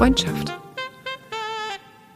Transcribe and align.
Freundschaft. 0.00 0.54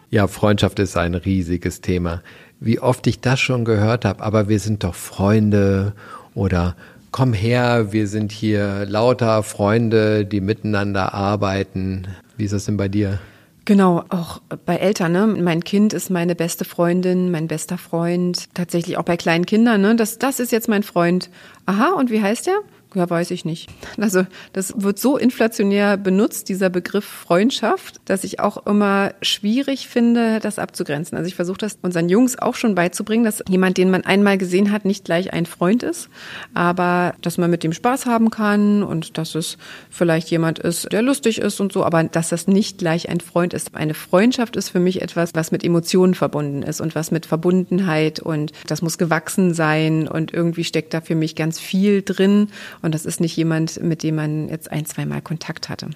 Ja, 0.08 0.26
Freundschaft 0.26 0.78
ist 0.78 0.96
ein 0.96 1.14
riesiges 1.14 1.82
Thema. 1.82 2.22
Wie 2.58 2.80
oft 2.80 3.06
ich 3.06 3.20
das 3.20 3.40
schon 3.40 3.66
gehört 3.66 4.06
habe, 4.06 4.22
aber 4.22 4.48
wir 4.48 4.58
sind 4.58 4.84
doch 4.84 4.94
Freunde 4.94 5.92
oder 6.34 6.76
komm 7.10 7.34
her, 7.34 7.92
wir 7.92 8.06
sind 8.06 8.32
hier 8.32 8.86
lauter 8.86 9.42
Freunde, 9.42 10.24
die 10.24 10.40
miteinander 10.40 11.12
arbeiten. 11.12 12.06
Wie 12.38 12.44
ist 12.44 12.54
das 12.54 12.64
denn 12.64 12.78
bei 12.78 12.88
dir? 12.88 13.18
Genau, 13.66 14.04
auch 14.08 14.40
bei 14.64 14.76
Eltern. 14.76 15.12
Ne? 15.12 15.26
Mein 15.26 15.62
Kind 15.62 15.92
ist 15.92 16.08
meine 16.08 16.34
beste 16.34 16.64
Freundin, 16.64 17.30
mein 17.30 17.48
bester 17.48 17.76
Freund. 17.76 18.46
Tatsächlich 18.54 18.96
auch 18.96 19.04
bei 19.04 19.18
kleinen 19.18 19.44
Kindern. 19.44 19.82
Ne? 19.82 19.94
Das, 19.94 20.16
das 20.16 20.40
ist 20.40 20.52
jetzt 20.52 20.70
mein 20.70 20.84
Freund. 20.84 21.28
Aha, 21.66 21.92
und 21.98 22.10
wie 22.10 22.22
heißt 22.22 22.46
der? 22.46 22.60
Ja, 22.94 23.10
weiß 23.10 23.32
ich 23.32 23.44
nicht. 23.44 23.68
Also 24.00 24.24
das 24.52 24.72
wird 24.76 25.00
so 25.00 25.18
inflationär 25.18 25.96
benutzt, 25.96 26.48
dieser 26.48 26.70
Begriff 26.70 27.04
Freundschaft, 27.04 28.00
dass 28.04 28.22
ich 28.22 28.38
auch 28.38 28.66
immer 28.66 29.14
schwierig 29.20 29.88
finde, 29.88 30.38
das 30.38 30.60
abzugrenzen. 30.60 31.18
Also 31.18 31.26
ich 31.26 31.34
versuche 31.34 31.58
das 31.58 31.78
unseren 31.82 32.08
Jungs 32.08 32.38
auch 32.38 32.54
schon 32.54 32.76
beizubringen, 32.76 33.24
dass 33.24 33.42
jemand, 33.48 33.78
den 33.78 33.90
man 33.90 34.04
einmal 34.04 34.38
gesehen 34.38 34.70
hat, 34.70 34.84
nicht 34.84 35.04
gleich 35.04 35.32
ein 35.32 35.46
Freund 35.46 35.82
ist, 35.82 36.08
aber 36.54 37.14
dass 37.20 37.36
man 37.36 37.50
mit 37.50 37.64
dem 37.64 37.72
Spaß 37.72 38.06
haben 38.06 38.30
kann 38.30 38.84
und 38.84 39.18
dass 39.18 39.34
es 39.34 39.58
vielleicht 39.90 40.30
jemand 40.30 40.60
ist, 40.60 40.92
der 40.92 41.02
lustig 41.02 41.38
ist 41.38 41.60
und 41.60 41.72
so, 41.72 41.84
aber 41.84 42.04
dass 42.04 42.28
das 42.28 42.46
nicht 42.46 42.78
gleich 42.78 43.08
ein 43.08 43.20
Freund 43.20 43.54
ist. 43.54 43.74
Eine 43.74 43.94
Freundschaft 43.94 44.54
ist 44.54 44.68
für 44.68 44.80
mich 44.80 45.02
etwas, 45.02 45.34
was 45.34 45.50
mit 45.50 45.64
Emotionen 45.64 46.14
verbunden 46.14 46.62
ist 46.62 46.80
und 46.80 46.94
was 46.94 47.10
mit 47.10 47.26
Verbundenheit 47.26 48.20
und 48.20 48.52
das 48.68 48.82
muss 48.82 48.98
gewachsen 48.98 49.52
sein 49.52 50.06
und 50.06 50.32
irgendwie 50.32 50.62
steckt 50.62 50.94
da 50.94 51.00
für 51.00 51.16
mich 51.16 51.34
ganz 51.34 51.58
viel 51.58 52.02
drin 52.02 52.50
und 52.84 52.94
das 52.94 53.06
ist 53.06 53.20
nicht 53.20 53.36
jemand, 53.36 53.82
mit 53.82 54.02
dem 54.02 54.16
man 54.16 54.48
jetzt 54.48 54.70
ein, 54.70 54.84
zweimal 54.84 55.22
Kontakt 55.22 55.68
hatte. 55.68 55.88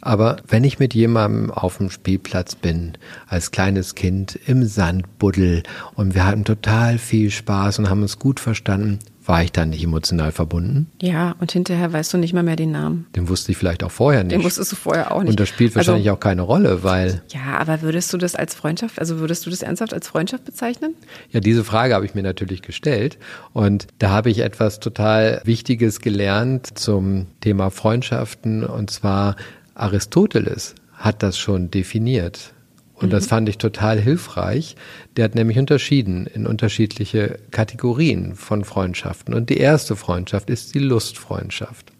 Aber 0.00 0.36
wenn 0.46 0.62
ich 0.62 0.78
mit 0.78 0.94
jemandem 0.94 1.50
auf 1.50 1.78
dem 1.78 1.90
Spielplatz 1.90 2.54
bin, 2.54 2.92
als 3.26 3.50
kleines 3.50 3.96
Kind 3.96 4.38
im 4.46 4.64
Sand 4.64 5.18
buddel 5.18 5.64
und 5.94 6.14
wir 6.14 6.24
hatten 6.24 6.44
total 6.44 6.98
viel 6.98 7.30
Spaß 7.30 7.80
und 7.80 7.90
haben 7.90 8.02
uns 8.02 8.20
gut 8.20 8.38
verstanden, 8.38 9.00
war 9.26 9.42
ich 9.42 9.52
dann 9.52 9.70
nicht 9.70 9.82
emotional 9.82 10.32
verbunden? 10.32 10.90
Ja, 11.02 11.34
und 11.40 11.52
hinterher 11.52 11.92
weißt 11.92 12.14
du 12.14 12.18
nicht 12.18 12.32
mal 12.32 12.42
mehr 12.42 12.56
den 12.56 12.70
Namen. 12.70 13.06
Den 13.14 13.28
wusste 13.28 13.52
ich 13.52 13.58
vielleicht 13.58 13.82
auch 13.82 13.90
vorher 13.90 14.22
nicht. 14.22 14.32
Den 14.32 14.44
wusstest 14.44 14.72
du 14.72 14.76
vorher 14.76 15.12
auch 15.12 15.22
nicht. 15.22 15.30
Und 15.30 15.40
das 15.40 15.48
spielt 15.48 15.74
wahrscheinlich 15.74 16.06
also, 16.06 16.16
auch 16.16 16.20
keine 16.20 16.42
Rolle, 16.42 16.82
weil. 16.82 17.22
Ja, 17.32 17.58
aber 17.58 17.82
würdest 17.82 18.12
du 18.12 18.18
das 18.18 18.34
als 18.36 18.54
Freundschaft, 18.54 18.98
also 18.98 19.18
würdest 19.18 19.44
du 19.44 19.50
das 19.50 19.62
ernsthaft 19.62 19.92
als 19.92 20.08
Freundschaft 20.08 20.44
bezeichnen? 20.44 20.94
Ja, 21.30 21.40
diese 21.40 21.64
Frage 21.64 21.94
habe 21.94 22.06
ich 22.06 22.14
mir 22.14 22.22
natürlich 22.22 22.62
gestellt. 22.62 23.18
Und 23.52 23.88
da 23.98 24.10
habe 24.10 24.30
ich 24.30 24.38
etwas 24.38 24.80
total 24.80 25.40
Wichtiges 25.44 26.00
gelernt 26.00 26.78
zum 26.78 27.26
Thema 27.40 27.70
Freundschaften. 27.70 28.64
Und 28.64 28.90
zwar 28.90 29.36
Aristoteles 29.74 30.74
hat 30.94 31.22
das 31.22 31.38
schon 31.38 31.70
definiert. 31.70 32.52
Und 32.96 33.08
mhm. 33.08 33.10
das 33.10 33.26
fand 33.26 33.48
ich 33.48 33.58
total 33.58 34.00
hilfreich. 34.00 34.76
Der 35.16 35.24
hat 35.24 35.34
nämlich 35.34 35.58
unterschieden 35.58 36.26
in 36.26 36.46
unterschiedliche 36.46 37.38
Kategorien 37.50 38.34
von 38.34 38.64
Freundschaften. 38.64 39.34
Und 39.34 39.50
die 39.50 39.58
erste 39.58 39.96
Freundschaft 39.96 40.50
ist 40.50 40.74
die 40.74 40.80
Lustfreundschaft. 40.80 41.92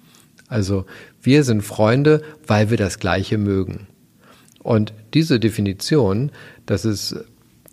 Also 0.48 0.86
wir 1.22 1.44
sind 1.44 1.62
Freunde, 1.62 2.22
weil 2.46 2.70
wir 2.70 2.76
das 2.76 2.98
Gleiche 2.98 3.36
mögen. 3.36 3.88
Und 4.62 4.92
diese 5.14 5.38
Definition, 5.38 6.32
das 6.66 6.84
ist 6.84 7.16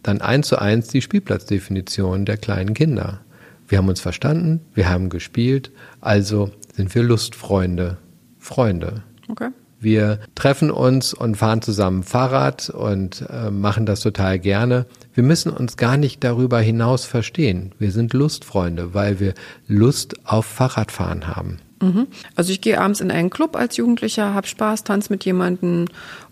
dann 0.04 0.22
eins 0.22 0.48
zu 0.48 0.60
eins 0.60 0.88
die 0.90 1.02
Spielplatzdefinition 1.02 2.26
der 2.26 2.38
kleinen 2.38 2.74
Kinder. 2.74 3.22
Wir 3.68 3.78
haben 3.78 3.88
uns 3.88 4.02
verstanden, 4.02 4.60
wir 4.74 4.90
haben 4.90 5.10
gespielt, 5.10 5.72
also 6.02 6.52
sind 6.76 6.94
wir 6.94 7.04
Lustfreunde, 7.04 7.98
Freunde. 8.38 9.04
Okay. 9.30 9.50
Wir 9.84 10.20
treffen 10.36 10.72
uns 10.72 11.14
und 11.14 11.36
fahren 11.36 11.62
zusammen 11.62 12.04
Fahrrad 12.04 12.70
und 12.70 13.26
äh, 13.30 13.52
machen 13.52 13.86
das 13.86 14.00
total 14.00 14.40
gerne. 14.40 14.86
Wir 15.14 15.24
müssen 15.24 15.52
uns 15.52 15.78
gar 15.78 15.98
nicht 15.98 16.24
darüber 16.24 16.60
hinaus 16.60 17.06
verstehen. 17.06 17.74
Wir 17.80 17.92
sind 17.92 18.14
Lustfreunde, 18.14 18.94
weil 18.94 19.20
wir 19.20 19.34
Lust 19.68 20.16
auf 20.26 20.46
Fahrradfahren 20.46 21.28
haben. 21.28 21.60
Mhm. 21.82 22.08
Also 22.36 22.52
ich 22.52 22.62
gehe 22.62 22.80
abends 22.80 23.02
in 23.02 23.12
einen 23.12 23.30
Club 23.30 23.56
als 23.56 23.76
Jugendlicher, 23.78 24.34
habe 24.34 24.48
Spaß, 24.48 24.86
tanze 24.86 25.12
mit 25.12 25.26
jemandem 25.26 25.88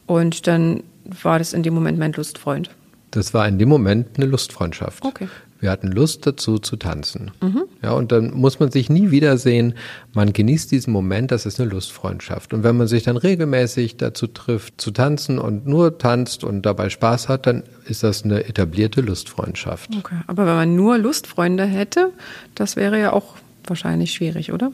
und 0.05 0.47
dann 0.47 0.83
war 1.03 1.37
das 1.37 1.51
in 1.51 1.63
dem 1.63 1.73
Moment 1.73 1.99
mein 1.99 2.13
Lustfreund. 2.13 2.69
Das 3.11 3.33
war 3.33 3.45
in 3.47 3.59
dem 3.59 3.67
Moment 3.67 4.15
eine 4.15 4.27
Lustfreundschaft. 4.27 5.03
Okay. 5.03 5.27
Wir 5.61 5.69
hatten 5.69 5.87
Lust 5.87 6.25
dazu 6.25 6.57
zu 6.57 6.75
tanzen. 6.75 7.31
Mhm. 7.39 7.63
Ja, 7.83 7.91
und 7.93 8.11
dann 8.11 8.33
muss 8.33 8.59
man 8.59 8.71
sich 8.71 8.89
nie 8.89 9.11
wiedersehen. 9.11 9.75
Man 10.13 10.33
genießt 10.33 10.71
diesen 10.71 10.91
Moment, 10.91 11.31
das 11.31 11.45
ist 11.45 11.61
eine 11.61 11.69
Lustfreundschaft. 11.69 12.53
Und 12.53 12.63
wenn 12.63 12.75
man 12.75 12.87
sich 12.87 13.03
dann 13.03 13.15
regelmäßig 13.15 13.95
dazu 13.97 14.25
trifft, 14.25 14.81
zu 14.81 14.89
tanzen 14.89 15.37
und 15.37 15.67
nur 15.67 15.99
tanzt 15.99 16.43
und 16.43 16.65
dabei 16.65 16.89
Spaß 16.89 17.29
hat, 17.29 17.45
dann 17.45 17.61
ist 17.85 18.01
das 18.01 18.23
eine 18.23 18.45
etablierte 18.45 19.01
Lustfreundschaft. 19.01 19.91
Okay, 19.97 20.15
aber 20.25 20.47
wenn 20.47 20.55
man 20.55 20.75
nur 20.75 20.97
Lustfreunde 20.97 21.65
hätte, 21.65 22.11
das 22.55 22.75
wäre 22.75 22.99
ja 22.99 23.13
auch 23.13 23.35
wahrscheinlich 23.65 24.13
schwierig, 24.13 24.51
oder? 24.51 24.71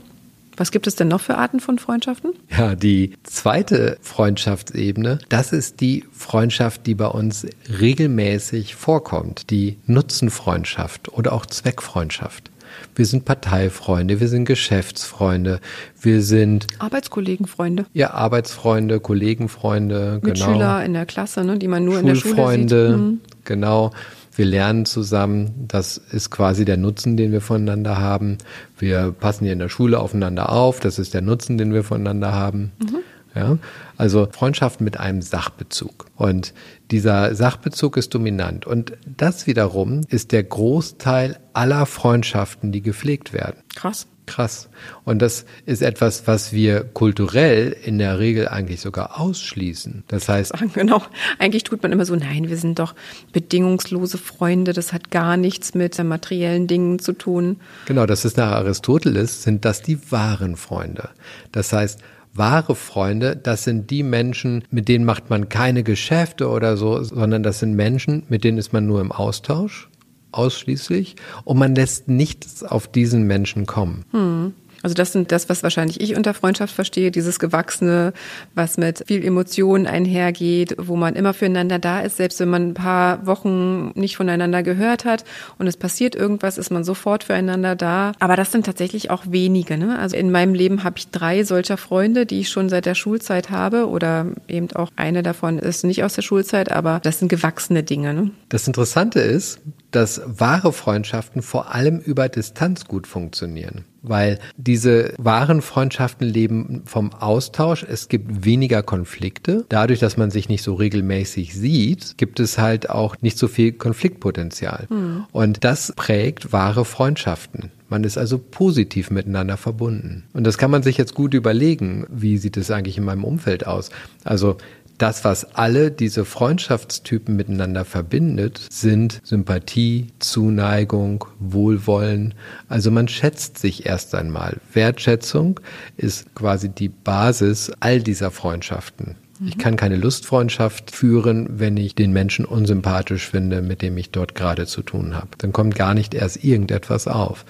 Was 0.57 0.72
gibt 0.72 0.88
es 0.88 0.95
denn 0.95 1.07
noch 1.07 1.22
für 1.22 1.38
Arten 1.38 1.59
von 1.59 1.78
Freundschaften? 1.78 2.34
Ja, 2.50 2.75
die 2.75 3.13
zweite 3.23 3.97
Freundschaftsebene, 4.01 5.19
das 5.29 5.53
ist 5.53 5.81
die 5.81 6.03
Freundschaft, 6.12 6.88
die 6.88 6.95
bei 6.95 7.07
uns 7.07 7.45
regelmäßig 7.79 8.75
vorkommt, 8.75 9.51
die 9.51 9.78
Nutzenfreundschaft 9.85 11.13
oder 11.13 11.34
auch 11.34 11.45
Zweckfreundschaft. 11.45 12.51
Wir 12.95 13.06
sind 13.06 13.25
Parteifreunde, 13.25 14.19
wir 14.19 14.28
sind 14.28 14.45
Geschäftsfreunde, 14.45 15.59
wir 16.01 16.22
sind 16.22 16.68
Arbeitskollegenfreunde. 16.79 17.85
Ja, 17.94 18.12
Arbeitsfreunde, 18.12 19.00
Kollegenfreunde, 19.00 20.19
Mit 20.24 20.35
genau. 20.35 20.53
Schüler 20.53 20.85
in 20.85 20.94
der 20.94 21.06
Klasse, 21.06 21.44
ne, 21.44 21.57
die 21.57 21.68
man 21.68 21.85
nur 21.85 22.00
in 22.00 22.07
der 22.07 22.16
Schule 22.16 22.51
sieht. 22.51 22.72
Mhm. 22.72 23.22
genau. 23.45 23.91
Wir 24.38 24.46
lernen 24.46 24.86
zusammen, 24.86 25.66
das 25.68 25.98
ist 25.98 26.30
quasi 26.30 26.64
der 26.64 26.78
Nutzen, 26.78 27.18
den 27.18 27.31
wir 27.31 27.42
voneinander 27.42 27.98
haben. 27.98 28.38
Wir 28.78 29.12
passen 29.12 29.46
hier 29.46 29.53
in 29.53 29.59
der 29.59 29.70
Schule 29.70 30.00
aufeinander 30.00 30.52
auf, 30.52 30.80
das 30.80 31.00
ist 31.00 31.16
der 31.16 31.22
Nutzen, 31.22 31.58
den 31.58 31.74
wir 31.74 31.84
voneinander 31.84 32.34
haben. 32.34 32.72
Mhm. 32.80 32.98
Ja, 33.36 33.58
also 33.98 34.28
Freundschaft 34.31 34.80
mit 34.81 35.00
einem 35.00 35.22
Sachbezug. 35.22 36.06
Und 36.16 36.53
dieser 36.90 37.36
Sachbezug 37.36 37.98
ist 37.98 38.14
dominant. 38.14 38.66
Und 38.66 38.94
das 39.06 39.48
wiederum 39.48 40.02
ist 40.08 40.31
der 40.31 40.44
Großteil 40.44 41.38
aller 41.54 41.86
Freundschaften, 41.86 42.72
die 42.72 42.81
gepflegt 42.81 43.34
werden. 43.34 43.58
Krass. 43.75 44.08
Krass. 44.28 44.70
Und 45.06 45.22
das 45.22 45.46
ist 45.66 45.82
etwas, 45.82 46.28
was 46.28 46.52
wir 46.52 46.84
kulturell 46.84 47.76
in 47.84 47.98
der 47.98 48.20
Regel 48.20 48.50
eigentlich 48.50 48.82
sogar 48.82 49.20
ausschließen. 49.20 50.04
Das 50.08 50.30
heißt. 50.30 50.54
Genau. 50.74 51.02
Eigentlich 51.40 51.64
tut 51.64 51.82
man 51.82 51.92
immer 51.92 52.06
so, 52.06 52.16
nein, 52.16 52.50
wir 52.50 52.58
sind 52.58 52.78
doch 52.78 52.94
bedingungslose 53.32 54.18
Freunde. 54.18 54.74
Das 54.74 54.92
hat 54.94 55.10
gar 55.12 55.38
nichts 55.38 55.74
mit 55.74 55.98
materiellen 56.04 56.68
Dingen 56.68 57.00
zu 57.00 57.14
tun. 57.14 57.56
Genau. 57.86 58.06
Das 58.06 58.26
ist 58.26 58.38
nach 58.38 58.52
Aristoteles, 58.52 59.44
sind 59.44 59.66
das 59.66 59.82
die 59.82 60.12
wahren 60.12 60.58
Freunde. 60.58 61.10
Das 61.54 61.72
heißt, 61.72 62.00
wahre 62.34 62.76
Freunde, 62.76 63.36
das 63.38 63.64
sind 63.64 63.90
die 63.90 64.04
Menschen, 64.04 64.66
mit 64.70 64.90
denen 64.90 65.06
macht 65.06 65.30
man 65.30 65.50
keine 65.50 65.84
Geschäfte 65.84 66.50
oder 66.50 66.76
so, 66.76 67.01
sondern 67.01 67.44
das 67.44 67.60
sind 67.60 67.75
Menschen, 67.75 68.24
mit 68.28 68.44
denen 68.44 68.57
ist 68.57 68.74
man 68.74 68.86
nur 68.86 69.00
im 69.01 69.12
Austausch 69.12 69.90
ausschließlich 70.38 71.16
und 71.44 71.57
man 71.57 71.75
lässt 71.75 72.07
nichts 72.07 72.63
auf 72.63 72.88
diesen 72.88 73.24
Menschen 73.24 73.66
kommen. 73.66 74.06
Hm. 74.12 74.54
Also 74.84 74.94
das 74.94 75.12
sind 75.12 75.31
das, 75.31 75.50
was 75.50 75.63
wahrscheinlich 75.63 76.00
ich 76.01 76.16
unter 76.16 76.34
Freundschaft 76.34 76.74
verstehe, 76.74 77.12
dieses 77.12 77.39
Gewachsene, 77.39 78.13
was 78.56 78.78
mit 78.78 79.04
viel 79.07 79.25
Emotionen 79.25 79.88
einhergeht, 79.88 80.75
wo 80.78 80.95
man 80.95 81.16
immer 81.16 81.34
füreinander 81.34 81.80
da 81.80 82.01
ist, 82.01 82.18
selbst 82.18 82.39
wenn 82.39 82.50
man 82.50 82.69
ein 82.69 82.74
paar 82.74 83.25
Wochen 83.25 83.92
nicht 83.95 84.18
voneinander 84.18 84.63
gehört 84.63 85.06
hat 85.06 85.24
und 85.57 85.68
es 85.68 85.78
passiert 85.78 86.16
irgendwas, 86.16 86.57
ist 86.57 86.69
man 86.69 86.84
sofort 86.84 87.24
füreinander 87.24 87.75
da. 87.75 88.12
Aber 88.19 88.36
das 88.36 88.51
sind 88.51 88.66
tatsächlich 88.66 89.10
auch 89.10 89.24
wenige. 89.28 89.78
Ne? 89.78 89.98
Also 89.98 90.16
in 90.16 90.31
meinem 90.31 90.54
Leben 90.54 90.84
habe 90.84 91.00
ich 91.00 91.10
drei 91.10 91.44
solcher 91.44 91.78
Freunde, 91.78 92.25
die 92.25 92.42
ich 92.42 92.50
schon 92.50 92.69
seit 92.69 92.86
der 92.86 92.95
Schulzeit 92.95 93.50
habe 93.50 93.88
oder 93.88 94.28
eben 94.48 94.72
auch 94.74 94.92
eine 94.95 95.24
davon 95.24 95.60
ist 95.60 95.84
nicht 95.84 96.04
aus 96.04 96.13
der 96.13 96.22
Schulzeit, 96.22 96.72
aber 96.72 97.00
das 97.04 97.19
sind 97.19 97.30
gewachsene 97.30 97.84
Dinge. 97.84 98.13
Ne? 98.13 98.31
Das 98.50 98.68
Interessante 98.68 99.19
ist, 99.19 99.60
dass 99.98 100.22
wahre 100.26 100.72
Freundschaften 100.72 101.42
vor 101.42 101.74
allem 101.74 102.00
über 102.00 102.30
Distanz 102.30 102.86
gut 102.86 103.08
funktionieren 103.08 103.84
weil 104.10 104.40
diese 104.58 105.14
wahren 105.18 105.62
Freundschaften 105.62 106.28
leben 106.28 106.84
vom 106.86 107.14
Austausch. 107.14 107.84
Es 107.84 108.10
gibt 108.10 108.46
weniger 108.46 108.84
Konflikte. 108.84 109.66
Dadurch, 109.70 110.00
dass 110.00 110.18
man 110.18 110.32
sich 110.32 110.50
nicht 110.50 110.64
so 110.64 110.76
regelmäßig 110.76 111.54
sieht, 111.54 112.18
gibt 112.18 112.40
es 112.40 112.58
halt 112.58 112.90
auch 112.90 113.16
nicht 113.22 113.38
so 113.38 113.48
viel 113.48 113.74
Konfliktpotenzial. 113.74 114.88
Mhm. 114.90 115.26
Und 115.32 115.64
das 115.64 115.94
prägt 115.96 116.54
wahre 116.54 116.86
Freundschaften. 116.86 117.72
Man 117.90 118.04
ist 118.04 118.18
also 118.18 118.38
positiv 118.38 119.12
miteinander 119.12 119.56
verbunden. 119.56 120.26
Und 120.34 120.46
das 120.46 120.58
kann 120.58 120.70
man 120.70 120.84
sich 120.84 120.98
jetzt 120.98 121.14
gut 121.14 121.34
überlegen. 121.34 122.06
Wie 122.10 122.38
sieht 122.38 122.58
es 122.58 122.70
eigentlich 122.70 122.98
in 122.98 123.06
meinem 123.06 123.24
Umfeld 123.24 123.66
aus? 123.66 123.92
Also 124.26 124.58
das, 124.98 125.24
was 125.24 125.56
alle 125.56 125.92
diese 125.92 126.26
Freundschaftstypen 126.26 127.36
miteinander 127.36 127.86
verbindet, 127.86 128.62
sind 128.70 129.22
Sympathie, 129.24 130.08
Zuneigung, 130.20 131.26
Wohlwollen. 131.40 132.34
Also 132.68 132.92
man 132.92 133.08
schätzt 133.08 133.58
sich 133.58 133.86
erst 133.86 134.16
einmal. 134.16 134.58
Wertschätzung 134.74 135.60
ist 135.98 136.34
quasi 136.36 136.70
die 136.70 136.90
Basis 136.90 137.72
all 137.80 138.02
dieser 138.02 138.32
Freundschaften. 138.32 139.16
Ich 139.46 139.60
kann 139.60 139.76
keine 139.76 139.98
Lustfreundschaft 139.98 140.90
führen, 140.90 141.60
wenn 141.60 141.78
ich 141.78 141.94
den 141.94 142.12
Menschen 142.12 142.44
unsympathisch 142.44 143.30
finde, 143.30 143.62
mit 143.62 143.84
dem 143.84 143.96
ich 143.98 144.10
dort 144.10 144.34
gerade 144.34 144.66
zu 144.66 144.82
tun 144.82 145.16
habe. 145.16 145.30
Dann 145.38 145.54
kommt 145.54 145.76
gar 145.76 145.94
nicht 145.94 146.16
erst 146.16 146.44
irgendetwas 146.44 147.08
auf. 147.08 147.46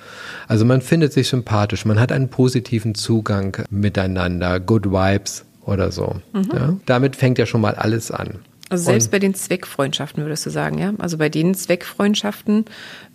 Also 0.50 0.66
man 0.66 0.82
findet 0.82 1.14
sich 1.14 1.30
sympathisch, 1.30 1.86
man 1.86 2.00
hat 2.00 2.12
einen 2.12 2.28
positiven 2.28 2.94
Zugang 2.94 3.64
miteinander, 3.70 4.60
Good 4.60 4.88
Vibes 4.88 5.46
oder 5.68 5.92
so. 5.92 6.16
Mhm. 6.34 6.50
Ja? 6.54 6.74
Damit 6.86 7.16
fängt 7.16 7.38
ja 7.38 7.46
schon 7.46 7.62
mal 7.62 7.76
alles 7.76 8.12
an. 8.12 8.40
Also 8.70 8.86
selbst 8.86 9.08
und, 9.08 9.12
bei 9.12 9.20
den 9.20 9.34
Zweckfreundschaften 9.34 10.24
würdest 10.24 10.46
du 10.46 10.50
sagen, 10.50 10.78
ja? 10.78 10.94
Also 10.98 11.18
bei 11.18 11.30
den 11.30 11.56
Zweckfreundschaften 11.56 12.66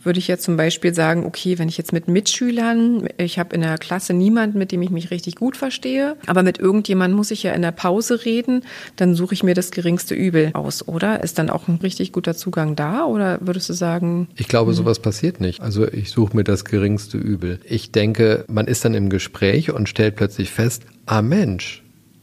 würde 0.02 0.18
ich 0.18 0.26
jetzt 0.26 0.44
zum 0.44 0.56
Beispiel 0.56 0.94
sagen, 0.94 1.26
okay, 1.26 1.58
wenn 1.58 1.68
ich 1.68 1.76
jetzt 1.76 1.92
mit 1.92 2.08
Mitschülern, 2.08 3.08
ich 3.18 3.38
habe 3.38 3.54
in 3.54 3.60
der 3.60 3.76
Klasse 3.76 4.14
niemanden, 4.14 4.58
mit 4.58 4.72
dem 4.72 4.80
ich 4.80 4.90
mich 4.90 5.10
richtig 5.10 5.36
gut 5.36 5.56
verstehe, 5.56 6.16
aber 6.26 6.42
mit 6.42 6.58
irgendjemandem 6.58 7.16
muss 7.16 7.30
ich 7.30 7.42
ja 7.42 7.52
in 7.52 7.62
der 7.62 7.72
Pause 7.72 8.24
reden, 8.24 8.64
dann 8.96 9.14
suche 9.14 9.34
ich 9.34 9.42
mir 9.42 9.54
das 9.54 9.70
geringste 9.70 10.14
Übel 10.14 10.50
aus, 10.54 10.88
oder? 10.88 11.22
Ist 11.22 11.38
dann 11.38 11.50
auch 11.50 11.68
ein 11.68 11.76
richtig 11.82 12.12
guter 12.12 12.34
Zugang 12.34 12.74
da 12.74 13.04
oder 13.04 13.38
würdest 13.42 13.68
du 13.68 13.74
sagen? 13.74 14.28
Ich 14.36 14.48
glaube, 14.48 14.70
hm. 14.70 14.76
sowas 14.76 15.00
passiert 15.00 15.40
nicht. 15.40 15.60
Also 15.60 15.86
ich 15.86 16.10
suche 16.10 16.34
mir 16.34 16.44
das 16.44 16.64
geringste 16.64 17.18
Übel. 17.18 17.60
Ich 17.64 17.92
denke, 17.92 18.46
man 18.48 18.66
ist 18.66 18.86
dann 18.86 18.94
im 18.94 19.10
Gespräch 19.10 19.70
und 19.70 19.88
stellt 19.88 20.16
plötzlich 20.16 20.50
fest, 20.50 20.84
ah 21.04 21.20
Mensch, 21.20 21.81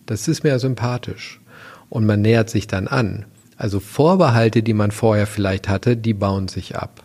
das 0.09 0.27
ist 0.27 0.43
mir 0.43 0.49
ja 0.49 0.59
sympathisch 0.59 1.39
und 1.89 2.05
man 2.05 2.21
nähert 2.21 2.49
sich 2.49 2.65
dann 2.65 2.87
an. 2.87 3.25
Also 3.57 3.79
Vorbehalte, 3.79 4.63
die 4.63 4.73
man 4.73 4.89
vorher 4.89 5.27
vielleicht 5.27 5.69
hatte, 5.69 5.95
die 5.95 6.13
bauen 6.13 6.47
sich 6.47 6.77
ab. 6.77 7.03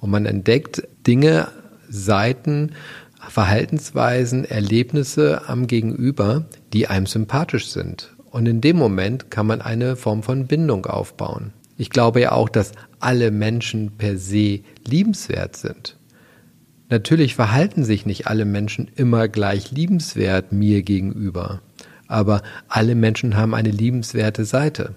Und 0.00 0.10
man 0.10 0.26
entdeckt 0.26 0.82
Dinge, 1.06 1.48
Seiten, 1.88 2.72
Verhaltensweisen, 3.28 4.44
Erlebnisse 4.44 5.42
am 5.46 5.68
Gegenüber, 5.68 6.46
die 6.72 6.88
einem 6.88 7.06
sympathisch 7.06 7.68
sind. 7.68 8.12
Und 8.30 8.46
in 8.46 8.60
dem 8.60 8.76
Moment 8.76 9.30
kann 9.30 9.46
man 9.46 9.60
eine 9.60 9.94
Form 9.94 10.24
von 10.24 10.46
Bindung 10.46 10.86
aufbauen. 10.86 11.52
Ich 11.76 11.90
glaube 11.90 12.20
ja 12.22 12.32
auch, 12.32 12.48
dass 12.48 12.72
alle 12.98 13.30
Menschen 13.30 13.92
per 13.92 14.18
se 14.18 14.60
liebenswert 14.84 15.56
sind. 15.56 15.96
Natürlich 16.88 17.36
verhalten 17.36 17.84
sich 17.84 18.04
nicht 18.04 18.26
alle 18.26 18.44
Menschen 18.44 18.90
immer 18.96 19.28
gleich 19.28 19.70
liebenswert 19.70 20.52
mir 20.52 20.82
gegenüber 20.82 21.60
aber 22.12 22.42
alle 22.68 22.94
Menschen 22.94 23.36
haben 23.36 23.54
eine 23.54 23.70
liebenswerte 23.70 24.44
Seite. 24.44 24.94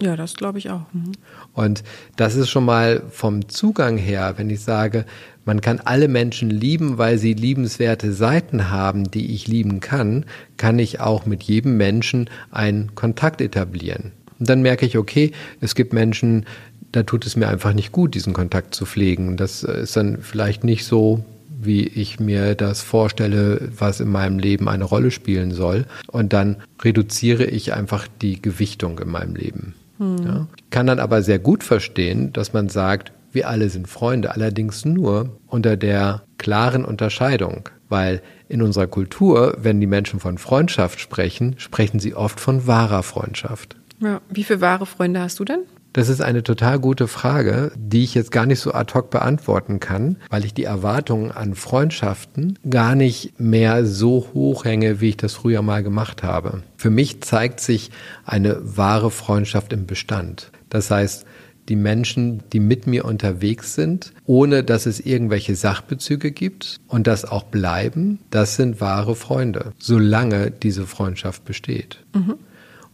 Ja, 0.00 0.16
das 0.16 0.34
glaube 0.34 0.58
ich 0.58 0.70
auch. 0.70 0.92
Mhm. 0.92 1.12
Und 1.52 1.84
das 2.16 2.34
ist 2.34 2.50
schon 2.50 2.64
mal 2.64 3.02
vom 3.10 3.48
Zugang 3.48 3.96
her, 3.96 4.34
wenn 4.36 4.50
ich 4.50 4.60
sage, 4.60 5.04
man 5.44 5.60
kann 5.60 5.80
alle 5.84 6.08
Menschen 6.08 6.50
lieben, 6.50 6.98
weil 6.98 7.18
sie 7.18 7.34
liebenswerte 7.34 8.12
Seiten 8.12 8.70
haben, 8.70 9.10
die 9.10 9.34
ich 9.34 9.48
lieben 9.48 9.80
kann, 9.80 10.24
kann 10.56 10.78
ich 10.78 11.00
auch 11.00 11.26
mit 11.26 11.42
jedem 11.42 11.76
Menschen 11.76 12.30
einen 12.50 12.94
Kontakt 12.94 13.40
etablieren. 13.40 14.12
Und 14.38 14.48
dann 14.48 14.62
merke 14.62 14.86
ich, 14.86 14.98
okay, 14.98 15.32
es 15.60 15.74
gibt 15.74 15.92
Menschen, 15.92 16.46
da 16.90 17.02
tut 17.02 17.26
es 17.26 17.36
mir 17.36 17.48
einfach 17.48 17.72
nicht 17.72 17.92
gut, 17.92 18.14
diesen 18.14 18.32
Kontakt 18.32 18.74
zu 18.74 18.86
pflegen. 18.86 19.36
Das 19.36 19.62
ist 19.62 19.96
dann 19.96 20.18
vielleicht 20.20 20.64
nicht 20.64 20.84
so 20.84 21.24
wie 21.64 21.86
ich 21.86 22.20
mir 22.20 22.54
das 22.54 22.82
vorstelle, 22.82 23.70
was 23.76 24.00
in 24.00 24.10
meinem 24.10 24.38
Leben 24.38 24.68
eine 24.68 24.84
Rolle 24.84 25.10
spielen 25.10 25.52
soll. 25.52 25.86
Und 26.08 26.32
dann 26.32 26.56
reduziere 26.82 27.44
ich 27.44 27.72
einfach 27.72 28.08
die 28.20 28.40
Gewichtung 28.40 28.98
in 28.98 29.08
meinem 29.08 29.34
Leben. 29.34 29.74
Hm. 29.98 30.16
Ja. 30.24 30.46
Ich 30.56 30.70
kann 30.70 30.86
dann 30.86 30.98
aber 30.98 31.22
sehr 31.22 31.38
gut 31.38 31.62
verstehen, 31.64 32.32
dass 32.32 32.52
man 32.52 32.68
sagt, 32.68 33.12
wir 33.32 33.48
alle 33.48 33.70
sind 33.70 33.88
Freunde, 33.88 34.32
allerdings 34.32 34.84
nur 34.84 35.38
unter 35.46 35.76
der 35.76 36.22
klaren 36.38 36.84
Unterscheidung, 36.84 37.68
weil 37.88 38.20
in 38.48 38.60
unserer 38.60 38.86
Kultur, 38.86 39.56
wenn 39.58 39.80
die 39.80 39.86
Menschen 39.86 40.20
von 40.20 40.36
Freundschaft 40.38 41.00
sprechen, 41.00 41.54
sprechen 41.56 41.98
sie 41.98 42.14
oft 42.14 42.40
von 42.40 42.66
wahrer 42.66 43.02
Freundschaft. 43.02 43.76
Ja, 44.00 44.20
wie 44.28 44.44
viele 44.44 44.60
wahre 44.60 44.84
Freunde 44.84 45.20
hast 45.20 45.38
du 45.38 45.44
denn? 45.44 45.60
Das 45.92 46.08
ist 46.08 46.22
eine 46.22 46.42
total 46.42 46.78
gute 46.78 47.06
Frage, 47.06 47.70
die 47.76 48.04
ich 48.04 48.14
jetzt 48.14 48.30
gar 48.32 48.46
nicht 48.46 48.60
so 48.60 48.72
ad 48.72 48.94
hoc 48.94 49.10
beantworten 49.10 49.78
kann, 49.78 50.16
weil 50.30 50.44
ich 50.44 50.54
die 50.54 50.64
Erwartungen 50.64 51.30
an 51.30 51.54
Freundschaften 51.54 52.58
gar 52.68 52.94
nicht 52.94 53.38
mehr 53.38 53.84
so 53.84 54.28
hoch 54.32 54.64
hänge, 54.64 55.00
wie 55.00 55.10
ich 55.10 55.16
das 55.18 55.34
früher 55.34 55.60
mal 55.60 55.82
gemacht 55.82 56.22
habe. 56.22 56.62
Für 56.78 56.90
mich 56.90 57.20
zeigt 57.20 57.60
sich 57.60 57.90
eine 58.24 58.58
wahre 58.62 59.10
Freundschaft 59.10 59.72
im 59.72 59.86
Bestand. 59.86 60.50
Das 60.70 60.90
heißt, 60.90 61.26
die 61.68 61.76
Menschen, 61.76 62.42
die 62.52 62.60
mit 62.60 62.86
mir 62.86 63.04
unterwegs 63.04 63.74
sind, 63.74 64.12
ohne 64.24 64.64
dass 64.64 64.86
es 64.86 64.98
irgendwelche 64.98 65.54
Sachbezüge 65.54 66.32
gibt 66.32 66.80
und 66.88 67.06
das 67.06 67.24
auch 67.24 67.44
bleiben, 67.44 68.18
das 68.30 68.56
sind 68.56 68.80
wahre 68.80 69.14
Freunde, 69.14 69.72
solange 69.78 70.50
diese 70.50 70.86
Freundschaft 70.86 71.44
besteht. 71.44 71.98
Mhm. 72.14 72.34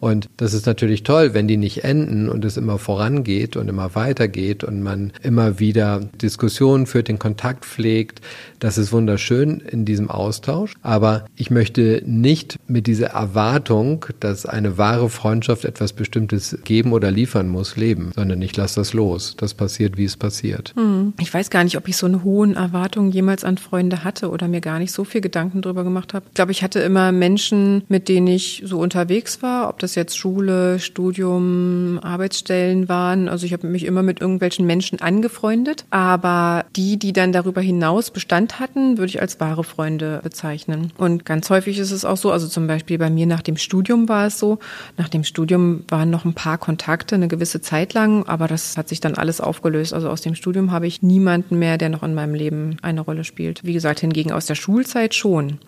Und 0.01 0.29
das 0.37 0.55
ist 0.55 0.67
natürlich 0.67 1.03
toll, 1.03 1.35
wenn 1.35 1.49
die 1.49 1.57
nicht 1.57 1.85
enden 1.85 2.29
und 2.29 2.45
es 2.45 2.57
immer 2.57 2.79
vorangeht 2.79 3.57
und 3.57 3.69
immer 3.69 3.95
weitergeht 3.95 4.65
und 4.65 4.83
man 4.83 5.13
immer 5.23 5.59
wieder 5.59 6.01
Diskussionen 6.21 6.87
führt, 6.87 7.09
den 7.09 7.19
Kontakt 7.19 7.65
pflegt. 7.65 8.21
Das 8.61 8.79
ist 8.79 8.93
wunderschön 8.93 9.61
in 9.61 9.85
diesem 9.85 10.11
Austausch. 10.11 10.75
Aber 10.83 11.27
ich 11.37 11.51
möchte 11.51 12.03
nicht 12.07 12.59
mit 12.69 12.87
dieser 12.87 13.09
Erwartung, 13.09 14.07
dass 14.21 14.47
eine 14.47 14.79
wahre 14.79 15.11
Freundschaft 15.11 15.65
etwas 15.65 15.93
Bestimmtes 15.93 16.59
geben 16.65 16.93
oder 16.93 17.11
liefern 17.11 17.49
muss, 17.49 17.77
leben, 17.77 18.13
sondern 18.15 18.41
ich 18.43 18.57
lasse 18.57 18.81
das 18.81 18.93
los. 18.93 19.35
Das 19.37 19.55
passiert, 19.55 19.97
wie 19.97 20.05
es 20.05 20.17
passiert. 20.17 20.75
Hm. 20.77 21.13
Ich 21.19 21.33
weiß 21.33 21.51
gar 21.51 21.65
nicht, 21.65 21.77
ob 21.77 21.89
ich 21.89 21.97
so 21.97 22.07
eine 22.07 22.23
hohen 22.25 22.55
Erwartungen 22.55 23.11
jemals 23.11 23.45
an 23.45 23.59
Freunde 23.59 24.05
hatte 24.05 24.31
oder 24.31 24.49
mir 24.49 24.61
gar 24.61 24.79
nicht 24.79 24.93
so 24.93 25.05
viel 25.05 25.21
Gedanken 25.21 25.63
drüber 25.63 25.85
gemacht 25.85 26.15
habe. 26.15 26.27
Ich 26.29 26.35
glaube, 26.35 26.53
ich 26.53 26.63
hatte 26.63 26.81
immer 26.81 27.13
Menschen, 27.13 27.83
mit 27.89 28.09
denen 28.09 28.29
ich 28.29 28.63
so 28.65 28.79
unterwegs 28.79 29.43
war, 29.43 29.69
ob 29.69 29.79
das 29.79 29.88
das 29.89 29.95
jetzt 29.95 30.19
Schule, 30.19 30.79
Studium, 30.81 31.99
Arbeitsstellen 32.03 32.91
waren. 32.91 33.27
Also 33.29 33.47
ich 33.47 33.55
habe 33.55 33.67
mich 33.67 33.87
immer 33.87 34.03
mit 34.03 34.21
irgendwelchen 34.21 34.67
Menschen 34.67 35.01
angefreundet. 35.01 35.87
Aber 35.89 36.67
die, 36.77 36.99
die 36.99 37.15
dann 37.15 37.33
darüber 37.33 37.63
hinaus 37.63 38.11
Bestand 38.11 38.61
hatten, 38.61 38.99
würde 38.99 39.09
ich 39.09 39.23
als 39.23 39.41
wahre 39.41 39.65
Freunde 39.65 40.21
bezeichnen. 40.23 40.93
Und 40.99 41.25
ganz 41.25 41.49
häufig 41.49 41.79
ist 41.79 41.91
es 41.91 42.05
auch 42.05 42.19
so, 42.19 42.31
also 42.31 42.49
zum 42.49 42.67
Beispiel 42.67 42.99
bei 42.99 43.09
mir 43.09 43.27
nach 43.27 43.41
dem 43.41 43.57
Studium 43.57 44.11
war 44.11 44.27
es 44.27 44.39
so, 44.39 44.59
nach 44.99 45.09
dem 45.09 45.25
Studium 45.25 45.85
waren 45.89 46.11
noch 46.11 46.27
ein 46.27 46.35
paar 46.35 46.59
Kontakte 46.59 47.15
eine 47.15 47.29
gewisse 47.29 47.63
Zeit 47.63 47.95
lang, 47.95 48.27
aber 48.27 48.47
das 48.47 48.77
hat 48.77 48.91
sich 48.91 49.01
dann 49.01 49.15
alles 49.15 49.41
aufgelöst. 49.41 49.95
Also 49.95 50.11
aus 50.11 50.21
dem 50.21 50.35
Studium 50.35 50.71
habe 50.71 50.87
ich 50.87 51.01
niemanden 51.01 51.59
mehr, 51.59 51.79
der 51.79 51.89
noch 51.89 52.03
in 52.03 52.15
meinem 52.15 52.35
Leben 52.35 52.77
eine 52.83 53.01
Rolle 53.01 53.25
spielt. 53.25 53.65
Wie 53.65 53.73
gesagt, 53.73 54.01
hingegen 54.01 54.33
aus 54.33 54.45
der 54.45 54.55
Schulzeit 54.55 55.15
schon. 55.15 55.59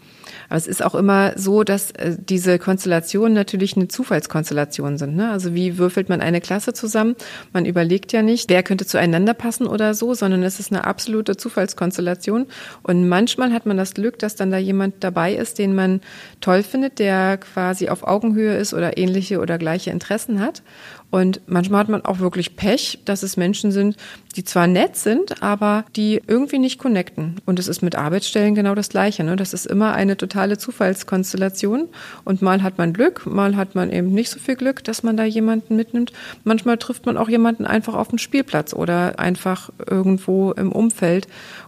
Aber 0.51 0.57
es 0.57 0.67
ist 0.67 0.85
auch 0.85 0.97
immer 0.97 1.33
so, 1.37 1.63
dass 1.63 1.93
äh, 1.93 2.17
diese 2.19 2.59
Konstellationen 2.59 3.33
natürlich 3.33 3.77
eine 3.77 3.87
Zufallskonstellation 3.87 4.99
sind. 4.99 5.15
Ne? 5.15 5.31
Also 5.31 5.55
wie 5.55 5.79
würfelt 5.79 6.09
man 6.09 6.21
eine 6.21 6.41
Klasse 6.41 6.73
zusammen? 6.73 7.15
Man 7.53 7.65
überlegt 7.65 8.13
ja 8.13 8.21
nicht, 8.23 8.51
wer 8.51 8.65
könnte 8.65 8.85
zueinander 8.85 9.33
passen 9.33 9.69
oder 9.69 9.95
so, 9.95 10.13
sondern 10.13 10.43
es 10.43 10.59
ist 10.59 10.73
eine 10.73 10.85
absolute 10.85 11.37
Zufallskonstellation. 11.37 12.47
Und 12.83 13.09
manchmal 13.09 13.53
hat 13.53 13.65
man 13.65 13.77
das 13.77 13.95
Glück, 13.95 14.19
dass 14.19 14.35
dann 14.35 14.51
da 14.51 14.59
jemand 14.59 15.05
dabei 15.05 15.35
ist, 15.35 15.59
den 15.59 15.75
man 15.75 16.01
toll 16.41 16.65
findet, 16.65 16.99
der 16.99 17.39
quasi 17.39 17.89
auf 17.89 18.03
Augenhöhe 18.03 18.57
ist 18.57 18.75
oder 18.75 18.99
ähnliche 18.99 19.39
oder 19.39 19.57
gleiche 19.57 19.91
Interessen 19.91 20.41
hat. 20.41 20.63
Und 21.11 21.41
manchmal 21.47 21.81
hat 21.81 21.89
man 21.89 22.05
auch 22.05 22.21
wirklich 22.21 22.57
Pech, 22.57 23.01
dass 23.05 23.23
es 23.23 23.37
Menschen 23.37 23.73
sind, 23.73 23.97
die 24.37 24.45
zwar 24.45 24.69
nett 24.69 24.97
sind, 24.97 25.43
aber 25.43 25.85
die 25.97 26.23
irgendwie 26.27 26.59
nicht 26.59 26.79
connecten. 26.79 27.41
Und 27.47 27.59
es 27.59 27.67
ist 27.67 27.83
mit 27.83 27.97
Arbeitsstellen 27.97 28.55
genau 28.55 28.77
das 28.77 28.91
Gleiche. 28.91 29.25
Ne? 29.25 29.35
Das 29.35 29.53
ist 29.53 29.67
immer 29.67 29.93
eine 29.93 30.17
totale 30.17 30.57
Zufallskonstellation. 30.57 31.89
Und 32.25 32.43
mal 32.43 32.63
hat 32.63 32.79
man 32.79 32.93
Glück, 32.93 33.27
mal 33.27 33.57
hat 33.57 33.75
man 33.75 33.91
eben 33.91 34.13
nicht 34.13 34.31
so 34.31 34.39
viel 34.39 34.55
Glück, 34.55 34.85
dass 34.85 35.03
man 35.03 35.17
da 35.17 35.25
jemanden 35.25 35.75
mitnimmt. 35.75 36.13
Manchmal 36.45 36.79
trifft 36.79 37.07
man 37.07 37.17
auch 37.17 37.29
jemanden 37.29 37.67
einfach 37.67 37.95
auf 37.95 38.09
dem 38.09 38.19
Spielplatz 38.19 38.73
oder 38.73 39.19
einfach 39.19 39.71
irgendwo 39.89 40.53
im 40.53 40.71
Umfeld. 40.71 41.27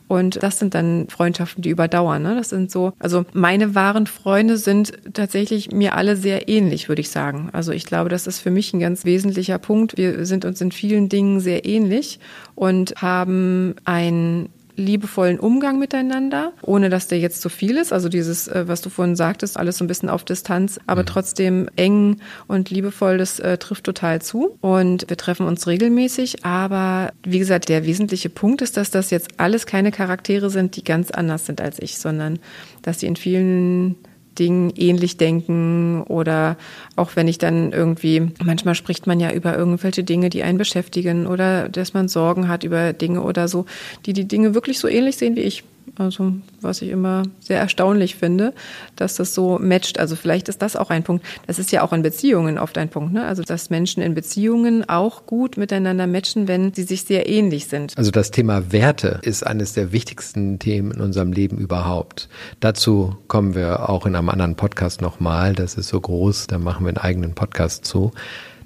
Und 0.08 0.42
das 0.42 0.58
sind 0.58 0.74
dann 0.74 1.08
Freundschaften, 1.08 1.62
die 1.62 1.70
überdauern. 1.70 2.22
Ne? 2.22 2.34
Das 2.34 2.50
sind 2.50 2.70
so, 2.70 2.92
also 2.98 3.24
meine 3.32 3.74
wahren 3.74 4.06
Freunde 4.06 4.58
sind 4.58 4.92
tatsächlich 5.14 5.70
mir 5.70 5.94
alle 5.94 6.16
sehr 6.16 6.48
ähnlich, 6.48 6.88
würde 6.88 7.00
ich 7.00 7.10
sagen. 7.10 7.48
Also 7.52 7.72
ich 7.72 7.86
glaube, 7.86 8.08
das 8.08 8.26
ist 8.26 8.40
für 8.40 8.50
mich 8.50 8.72
ein 8.74 8.80
ganz 8.80 9.04
wesentlicher 9.04 9.58
Punkt. 9.58 9.96
Wir 9.96 10.26
sind 10.26 10.44
uns 10.44 10.60
in 10.60 10.72
vielen 10.72 11.08
Dingen 11.08 11.40
sehr 11.40 11.64
ähnlich 11.64 12.20
und 12.54 12.94
haben 13.00 13.74
ein 13.84 14.48
liebevollen 14.76 15.38
Umgang 15.38 15.78
miteinander, 15.78 16.52
ohne 16.62 16.88
dass 16.88 17.08
der 17.08 17.18
jetzt 17.18 17.42
zu 17.42 17.48
viel 17.48 17.76
ist. 17.76 17.92
Also 17.92 18.08
dieses, 18.08 18.48
äh, 18.48 18.64
was 18.66 18.80
du 18.80 18.90
vorhin 18.90 19.16
sagtest, 19.16 19.56
alles 19.56 19.78
so 19.78 19.84
ein 19.84 19.88
bisschen 19.88 20.08
auf 20.08 20.24
Distanz, 20.24 20.80
aber 20.86 21.02
mhm. 21.02 21.06
trotzdem 21.06 21.68
eng 21.76 22.18
und 22.48 22.70
liebevoll, 22.70 23.18
das 23.18 23.38
äh, 23.38 23.58
trifft 23.58 23.84
total 23.84 24.22
zu. 24.22 24.56
Und 24.60 25.08
wir 25.08 25.16
treffen 25.16 25.46
uns 25.46 25.66
regelmäßig. 25.66 26.44
Aber 26.44 27.12
wie 27.22 27.38
gesagt, 27.38 27.68
der 27.68 27.86
wesentliche 27.86 28.30
Punkt 28.30 28.62
ist, 28.62 28.76
dass 28.76 28.90
das 28.90 29.10
jetzt 29.10 29.28
alles 29.38 29.66
keine 29.66 29.92
Charaktere 29.92 30.50
sind, 30.50 30.76
die 30.76 30.84
ganz 30.84 31.10
anders 31.10 31.46
sind 31.46 31.60
als 31.60 31.78
ich, 31.80 31.98
sondern 31.98 32.38
dass 32.82 33.00
sie 33.00 33.06
in 33.06 33.16
vielen 33.16 33.96
Dingen 34.42 34.72
ähnlich 34.76 35.16
denken 35.16 36.02
oder 36.02 36.56
auch 36.96 37.14
wenn 37.14 37.28
ich 37.28 37.38
dann 37.38 37.72
irgendwie, 37.72 38.30
manchmal 38.42 38.74
spricht 38.74 39.06
man 39.06 39.20
ja 39.20 39.32
über 39.32 39.56
irgendwelche 39.56 40.02
Dinge, 40.02 40.30
die 40.30 40.42
einen 40.42 40.58
beschäftigen 40.58 41.26
oder 41.26 41.68
dass 41.68 41.94
man 41.94 42.08
Sorgen 42.08 42.48
hat 42.48 42.64
über 42.64 42.92
Dinge 42.92 43.22
oder 43.22 43.46
so, 43.46 43.66
die 44.06 44.12
die 44.12 44.26
Dinge 44.26 44.54
wirklich 44.54 44.78
so 44.78 44.88
ähnlich 44.88 45.16
sehen 45.16 45.36
wie 45.36 45.40
ich. 45.40 45.64
Also 45.98 46.32
was 46.62 46.80
ich 46.80 46.88
immer 46.88 47.24
sehr 47.40 47.58
erstaunlich 47.58 48.16
finde, 48.16 48.54
dass 48.96 49.16
das 49.16 49.34
so 49.34 49.58
matcht. 49.58 49.98
Also 49.98 50.16
vielleicht 50.16 50.48
ist 50.48 50.62
das 50.62 50.74
auch 50.74 50.88
ein 50.88 51.02
Punkt. 51.02 51.24
Das 51.46 51.58
ist 51.58 51.70
ja 51.70 51.82
auch 51.82 51.92
in 51.92 52.02
Beziehungen 52.02 52.58
oft 52.58 52.78
ein 52.78 52.88
Punkt. 52.88 53.12
Ne? 53.12 53.26
Also 53.26 53.42
dass 53.42 53.68
Menschen 53.68 54.02
in 54.02 54.14
Beziehungen 54.14 54.88
auch 54.88 55.26
gut 55.26 55.58
miteinander 55.58 56.06
matchen, 56.06 56.48
wenn 56.48 56.72
sie 56.72 56.84
sich 56.84 57.04
sehr 57.04 57.28
ähnlich 57.28 57.66
sind. 57.66 57.92
Also 57.98 58.10
das 58.10 58.30
Thema 58.30 58.72
Werte 58.72 59.20
ist 59.22 59.46
eines 59.46 59.74
der 59.74 59.92
wichtigsten 59.92 60.58
Themen 60.58 60.92
in 60.92 61.00
unserem 61.02 61.32
Leben 61.32 61.58
überhaupt. 61.58 62.30
Dazu 62.60 63.16
kommen 63.28 63.54
wir 63.54 63.90
auch 63.90 64.06
in 64.06 64.16
einem 64.16 64.30
anderen 64.30 64.56
Podcast 64.56 65.02
nochmal. 65.02 65.54
Das 65.54 65.74
ist 65.74 65.88
so 65.88 66.00
groß, 66.00 66.46
da 66.46 66.58
machen 66.58 66.86
wir 66.86 66.88
einen 66.88 66.98
eigenen 66.98 67.34
Podcast 67.34 67.84
zu. 67.84 68.12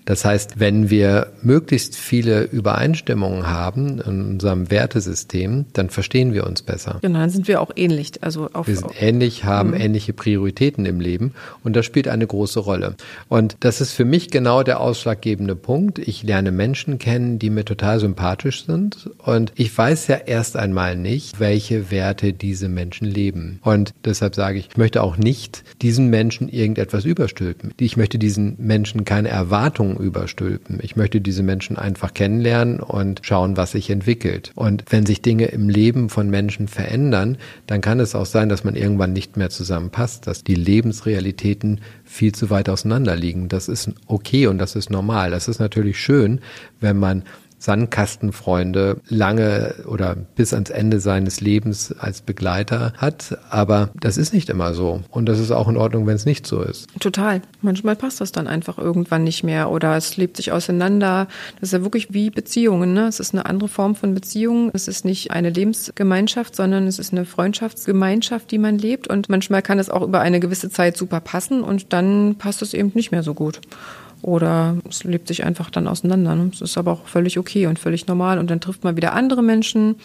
Das 0.07 0.25
heißt, 0.25 0.59
wenn 0.59 0.89
wir 0.89 1.33
möglichst 1.43 1.97
viele 1.97 2.45
Übereinstimmungen 2.45 3.49
haben 3.49 4.01
in 4.01 4.23
unserem 4.23 4.71
Wertesystem, 4.71 5.67
dann 5.73 5.91
verstehen 5.91 6.33
wir 6.33 6.47
uns 6.47 6.63
besser. 6.63 7.01
Genau, 7.03 7.19
dann 7.19 7.31
sind 7.31 7.49
wir 7.49 7.61
auch 7.61 7.73
ähnlich. 7.75 8.23
Also 8.23 8.49
auf, 8.53 8.69
wir 8.69 8.77
sind 8.77 9.03
ähnlich, 9.03 9.45
haben 9.45 9.71
mhm. 9.71 9.81
ähnliche 9.81 10.13
Prioritäten 10.13 10.87
im 10.87 11.01
Leben 11.01 11.35
und 11.65 11.75
das 11.75 11.85
spielt 11.85 12.07
eine 12.07 12.27
große 12.27 12.61
Rolle. 12.61 12.95
Und 13.29 13.57
das 13.61 13.81
ist 13.81 13.93
für 13.93 14.05
mich 14.05 14.31
genau 14.31 14.63
der 14.63 14.81
ausschlaggebende 14.81 15.57
Punkt. 15.57 15.99
Ich 15.99 16.23
lerne 16.23 16.53
Menschen 16.53 16.99
kennen, 16.99 17.41
die 17.41 17.51
mir 17.51 17.65
total 17.65 17.99
sympathisch 17.99 18.65
sind 18.65 19.11
und 19.19 19.53
ich 19.57 19.77
weiß 19.77 20.07
ja 20.07 20.17
erst 20.17 20.57
einmal 20.57 20.97
nicht, 20.97 21.41
welche 21.41 21.91
Werte 21.91 22.33
diese 22.33 22.69
Menschen 22.69 23.09
leben. 23.09 23.59
Und 23.63 23.93
deshalb 24.05 24.37
sage 24.37 24.61
ich, 24.61 24.69
ich 24.69 24.77
möchte 24.77 25.03
auch 25.03 25.17
nicht 25.17 25.65
diesen 25.83 26.11
Menschen 26.11 26.49
irgendetwas 26.49 27.05
überstülpen. 27.05 27.75
Ich 27.77 27.97
möchte 27.97 28.21
diesen 28.21 28.55
Menschen 28.59 29.05
keine 29.05 29.31
Erwartungen 29.31 29.96
überstülpen. 29.99 30.79
Ich 30.83 30.97
möchte 30.97 31.21
diese 31.21 31.43
Menschen 31.43 31.77
einfach 31.77 32.15
kennenlernen 32.15 32.81
und 32.81 33.21
schauen, 33.23 33.57
was 33.57 33.73
sich 33.73 33.91
entwickelt. 33.91 34.53
Und 34.55 34.85
wenn 34.91 35.07
sich 35.07 35.23
Dinge 35.23 35.47
im 35.47 35.69
Leben 35.69 36.09
von 36.09 36.31
Menschen 36.31 36.69
verändern, 36.69 37.39
dann 37.67 37.81
kann 37.81 38.01
es 38.01 38.15
auch 38.15 38.27
sein, 38.27 38.49
dass 38.49 38.65
man 38.65 38.77
irgendwann 38.77 39.13
nicht 39.13 39.37
mehr 39.37 39.51
zusammenpasst, 39.51 40.27
dass 40.27 40.45
die 40.45 40.55
Lebensrealitäten 40.55 41.81
viel 42.05 42.33
zu 42.33 42.51
weit 42.51 42.69
auseinander 42.69 43.17
liegen. 43.17 43.49
Das 43.49 43.69
ist 43.69 43.91
okay 44.07 44.47
und 44.47 44.59
das 44.59 44.77
ist 44.77 44.91
normal. 44.91 45.31
Das 45.31 45.49
ist 45.49 45.59
natürlich 45.59 45.99
schön, 45.99 46.41
wenn 46.81 46.99
man 46.99 47.23
Sandkastenfreunde 47.59 49.01
lange 49.09 49.75
oder 49.87 50.15
bis 50.15 50.53
ans 50.53 50.71
Ende 50.71 51.01
seines 51.01 51.41
Lebens 51.41 51.95
als 51.99 52.21
Begleiter 52.21 52.93
hat. 52.97 53.39
Aber 53.51 53.91
das 54.01 54.17
ist 54.17 54.33
nicht 54.33 54.51
immer 54.51 54.75
so. 54.75 55.03
Und 55.11 55.27
das 55.27 55.39
ist 55.39 55.51
auch 55.51 55.69
in 55.69 55.77
Ordnung, 55.77 56.07
wenn 56.07 56.17
es 56.17 56.27
nicht 56.27 56.47
so 56.47 56.63
ist. 56.63 56.89
Total. 57.01 57.43
Manchmal 57.63 57.97
passt 57.97 58.21
das 58.21 58.33
dann 58.33 58.47
einfach 58.47 58.79
irgendwann 58.79 59.25
nicht 59.25 59.43
mehr 59.43 59.71
oder 59.71 59.97
es 59.97 60.17
lebt 60.17 60.37
sich 60.37 60.53
auseinander. 60.53 61.29
Das 61.61 61.69
ist 61.69 61.73
ja 61.73 61.83
wirklich 61.83 62.13
wie 62.13 62.31
Beziehungen. 62.31 62.93
Ne? 62.93 63.07
Es 63.07 63.21
ist 63.21 63.35
eine 63.35 63.47
andere 63.47 63.69
Form 63.69 63.95
von 63.95 64.15
Beziehung. 64.15 64.71
Es 64.73 64.89
ist 64.89 65.05
nicht 65.05 65.31
eine 65.31 65.51
Lebensgemeinschaft, 65.51 66.55
sondern 66.55 66.87
es 66.87 66.99
ist 66.99 67.13
eine 67.13 67.25
Freundschaftsgemeinschaft, 67.25 68.51
die 68.51 68.59
man 68.59 68.79
lebt. 68.79 69.09
Und 69.09 69.29
manchmal 69.29 69.63
kann 69.63 69.79
es 69.79 69.91
auch 69.91 70.03
über 70.03 70.21
eine 70.21 70.41
gewisse 70.41 70.71
Zeit 70.71 70.97
super 70.97 71.21
passen 71.21 71.63
und 71.63 71.93
dann 71.93 72.37
passt 72.37 72.63
es 72.63 72.75
eben 72.75 72.93
nicht 72.95 73.11
mehr 73.11 73.23
so 73.23 73.35
gut 73.35 73.61
oder 74.23 74.77
es 74.89 75.05
lebt 75.05 75.29
sich 75.29 75.45
einfach 75.45 75.71
dann 75.71 75.87
auseinander. 75.87 76.35
Ne? 76.35 76.49
Das 76.51 76.61
ist 76.61 76.79
aber 76.79 76.93
auch 76.93 77.07
völlig 77.07 77.39
okay 77.39 77.67
und 77.67 77.79
völlig 77.79 78.07
normal. 78.07 78.39
Und 78.39 78.51
dann 78.51 78.61
trifft 78.61 78.85
man 78.85 78.97
wieder 78.97 79.13
andere 79.13 79.43
Menschen, 79.43 79.97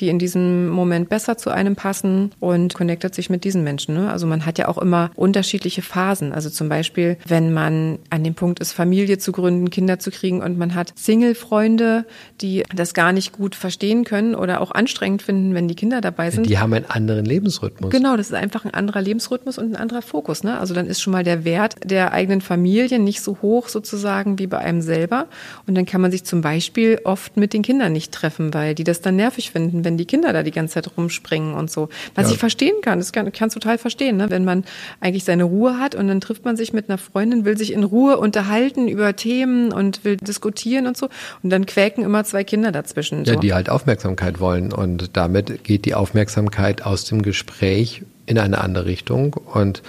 die 0.00 0.08
in 0.08 0.18
diesem 0.18 0.68
Moment 0.68 1.08
besser 1.08 1.36
zu 1.36 1.50
einem 1.50 1.76
passen 1.76 2.32
und 2.40 2.74
connectet 2.74 3.14
sich 3.14 3.30
mit 3.30 3.44
diesen 3.44 3.64
Menschen. 3.64 3.94
Ne? 3.94 4.10
Also 4.10 4.26
man 4.26 4.44
hat 4.46 4.58
ja 4.58 4.68
auch 4.68 4.78
immer 4.78 5.10
unterschiedliche 5.14 5.82
Phasen. 5.82 6.32
Also 6.32 6.50
zum 6.50 6.68
Beispiel, 6.68 7.16
wenn 7.26 7.52
man 7.52 7.98
an 8.10 8.24
dem 8.24 8.34
Punkt 8.34 8.60
ist, 8.60 8.72
Familie 8.72 9.18
zu 9.18 9.32
gründen, 9.32 9.70
Kinder 9.70 9.98
zu 9.98 10.10
kriegen 10.10 10.42
und 10.42 10.58
man 10.58 10.74
hat 10.74 10.92
Single-Freunde, 10.96 12.04
die 12.40 12.64
das 12.74 12.94
gar 12.94 13.12
nicht 13.12 13.32
gut 13.32 13.54
verstehen 13.54 14.04
können 14.04 14.34
oder 14.34 14.60
auch 14.60 14.72
anstrengend 14.72 15.22
finden, 15.22 15.54
wenn 15.54 15.68
die 15.68 15.74
Kinder 15.74 16.00
dabei 16.00 16.30
sind. 16.30 16.48
Die 16.48 16.58
haben 16.58 16.72
einen 16.72 16.86
anderen 16.86 17.24
Lebensrhythmus. 17.24 17.90
Genau, 17.90 18.16
das 18.16 18.28
ist 18.28 18.34
einfach 18.34 18.64
ein 18.64 18.74
anderer 18.74 19.00
Lebensrhythmus 19.00 19.58
und 19.58 19.72
ein 19.72 19.76
anderer 19.76 20.02
Fokus. 20.02 20.42
Ne? 20.42 20.58
Also 20.58 20.74
dann 20.74 20.86
ist 20.86 21.00
schon 21.00 21.12
mal 21.12 21.24
der 21.24 21.44
Wert 21.44 21.76
der 21.84 22.12
eigenen 22.12 22.40
Familie 22.40 22.98
nicht 22.98 23.22
so 23.22 23.38
hoch 23.42 23.59
sozusagen 23.68 24.38
wie 24.38 24.46
bei 24.46 24.58
einem 24.58 24.82
selber. 24.82 25.26
Und 25.66 25.74
dann 25.74 25.86
kann 25.86 26.00
man 26.00 26.10
sich 26.10 26.24
zum 26.24 26.40
Beispiel 26.40 27.00
oft 27.04 27.36
mit 27.36 27.52
den 27.52 27.62
Kindern 27.62 27.92
nicht 27.92 28.12
treffen, 28.12 28.54
weil 28.54 28.74
die 28.74 28.84
das 28.84 29.00
dann 29.00 29.16
nervig 29.16 29.50
finden, 29.50 29.84
wenn 29.84 29.96
die 29.96 30.06
Kinder 30.06 30.32
da 30.32 30.42
die 30.42 30.50
ganze 30.50 30.74
Zeit 30.74 30.96
rumspringen 30.96 31.54
und 31.54 31.70
so. 31.70 31.88
Was 32.14 32.26
ja. 32.26 32.32
ich 32.32 32.38
verstehen 32.38 32.76
kann, 32.82 32.98
das 32.98 33.12
kann 33.12 33.26
ich 33.26 33.54
total 33.54 33.78
verstehen, 33.78 34.16
ne? 34.16 34.30
wenn 34.30 34.44
man 34.44 34.64
eigentlich 35.00 35.24
seine 35.24 35.44
Ruhe 35.44 35.78
hat 35.78 35.94
und 35.94 36.08
dann 36.08 36.20
trifft 36.20 36.44
man 36.44 36.56
sich 36.56 36.72
mit 36.72 36.88
einer 36.88 36.98
Freundin, 36.98 37.44
will 37.44 37.56
sich 37.56 37.72
in 37.72 37.84
Ruhe 37.84 38.18
unterhalten 38.18 38.88
über 38.88 39.14
Themen 39.16 39.72
und 39.72 40.04
will 40.04 40.16
diskutieren 40.16 40.86
und 40.86 40.96
so. 40.96 41.08
Und 41.42 41.50
dann 41.50 41.66
quäken 41.66 42.04
immer 42.04 42.24
zwei 42.24 42.44
Kinder 42.44 42.72
dazwischen. 42.72 43.24
Ja, 43.24 43.36
die 43.36 43.52
halt 43.52 43.70
Aufmerksamkeit 43.70 44.40
wollen. 44.40 44.72
Und 44.72 45.16
damit 45.16 45.64
geht 45.64 45.84
die 45.84 45.94
Aufmerksamkeit 45.94 46.82
aus 46.82 47.04
dem 47.04 47.22
Gespräch 47.22 48.02
in 48.26 48.38
eine 48.38 48.60
andere 48.60 48.86
Richtung. 48.86 49.34
Und 49.34 49.82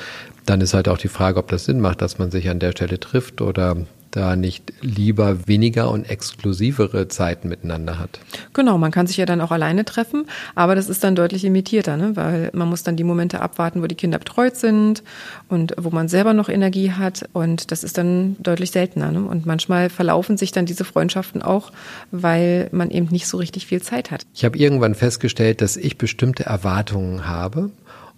dann 0.46 0.62
ist 0.62 0.74
halt 0.74 0.88
auch 0.88 0.98
die 0.98 1.08
Frage, 1.08 1.40
ob 1.40 1.50
das 1.50 1.66
Sinn 1.66 1.80
macht, 1.80 2.02
dass 2.02 2.18
man 2.18 2.32
sich 2.32 2.50
an 2.50 2.60
der 2.60 2.72
Stelle 2.72 3.00
trifft 3.00 3.42
oder 3.42 3.78
da 4.12 4.36
nicht 4.36 4.74
lieber 4.82 5.48
weniger 5.48 5.90
und 5.90 6.10
exklusivere 6.10 7.08
Zeiten 7.08 7.48
miteinander 7.48 7.98
hat. 7.98 8.20
Genau, 8.54 8.78
man 8.78 8.92
kann 8.92 9.08
sich 9.08 9.18
ja 9.18 9.26
dann 9.26 9.42
auch 9.42 9.52
alleine 9.52 9.86
treffen, 9.86 10.26
aber 10.54 10.76
das 10.76 10.90
ist 10.90 11.04
dann 11.04 11.16
deutlich 11.16 11.46
imitierter, 11.46 11.98
ne? 11.98 12.16
weil 12.16 12.52
man 12.54 12.70
muss 12.70 12.84
dann 12.84 12.96
die 12.96 13.04
Momente 13.04 13.42
abwarten, 13.42 13.82
wo 13.82 13.88
die 13.88 13.96
Kinder 13.96 14.20
betreut 14.20 14.58
sind 14.58 15.04
und 15.50 15.74
wo 15.78 15.90
man 15.90 16.08
selber 16.08 16.34
noch 16.34 16.50
Energie 16.50 16.92
hat 16.92 17.28
und 17.34 17.72
das 17.72 17.84
ist 17.84 17.98
dann 17.98 18.36
deutlich 18.40 18.72
seltener. 18.72 19.12
Ne? 19.12 19.24
Und 19.24 19.46
manchmal 19.46 19.90
verlaufen 19.90 20.38
sich 20.38 20.52
dann 20.52 20.66
diese 20.66 20.84
Freundschaften 20.84 21.42
auch, 21.42 21.72
weil 22.12 22.70
man 22.72 22.92
eben 22.92 23.08
nicht 23.08 23.28
so 23.28 23.38
richtig 23.38 23.66
viel 23.66 23.82
Zeit 23.82 24.12
hat. 24.12 24.26
Ich 24.34 24.46
habe 24.46 24.58
irgendwann 24.58 24.96
festgestellt, 24.96 25.62
dass 25.62 25.78
ich 25.78 25.98
bestimmte 25.98 26.46
Erwartungen 26.46 27.28
habe 27.28 27.72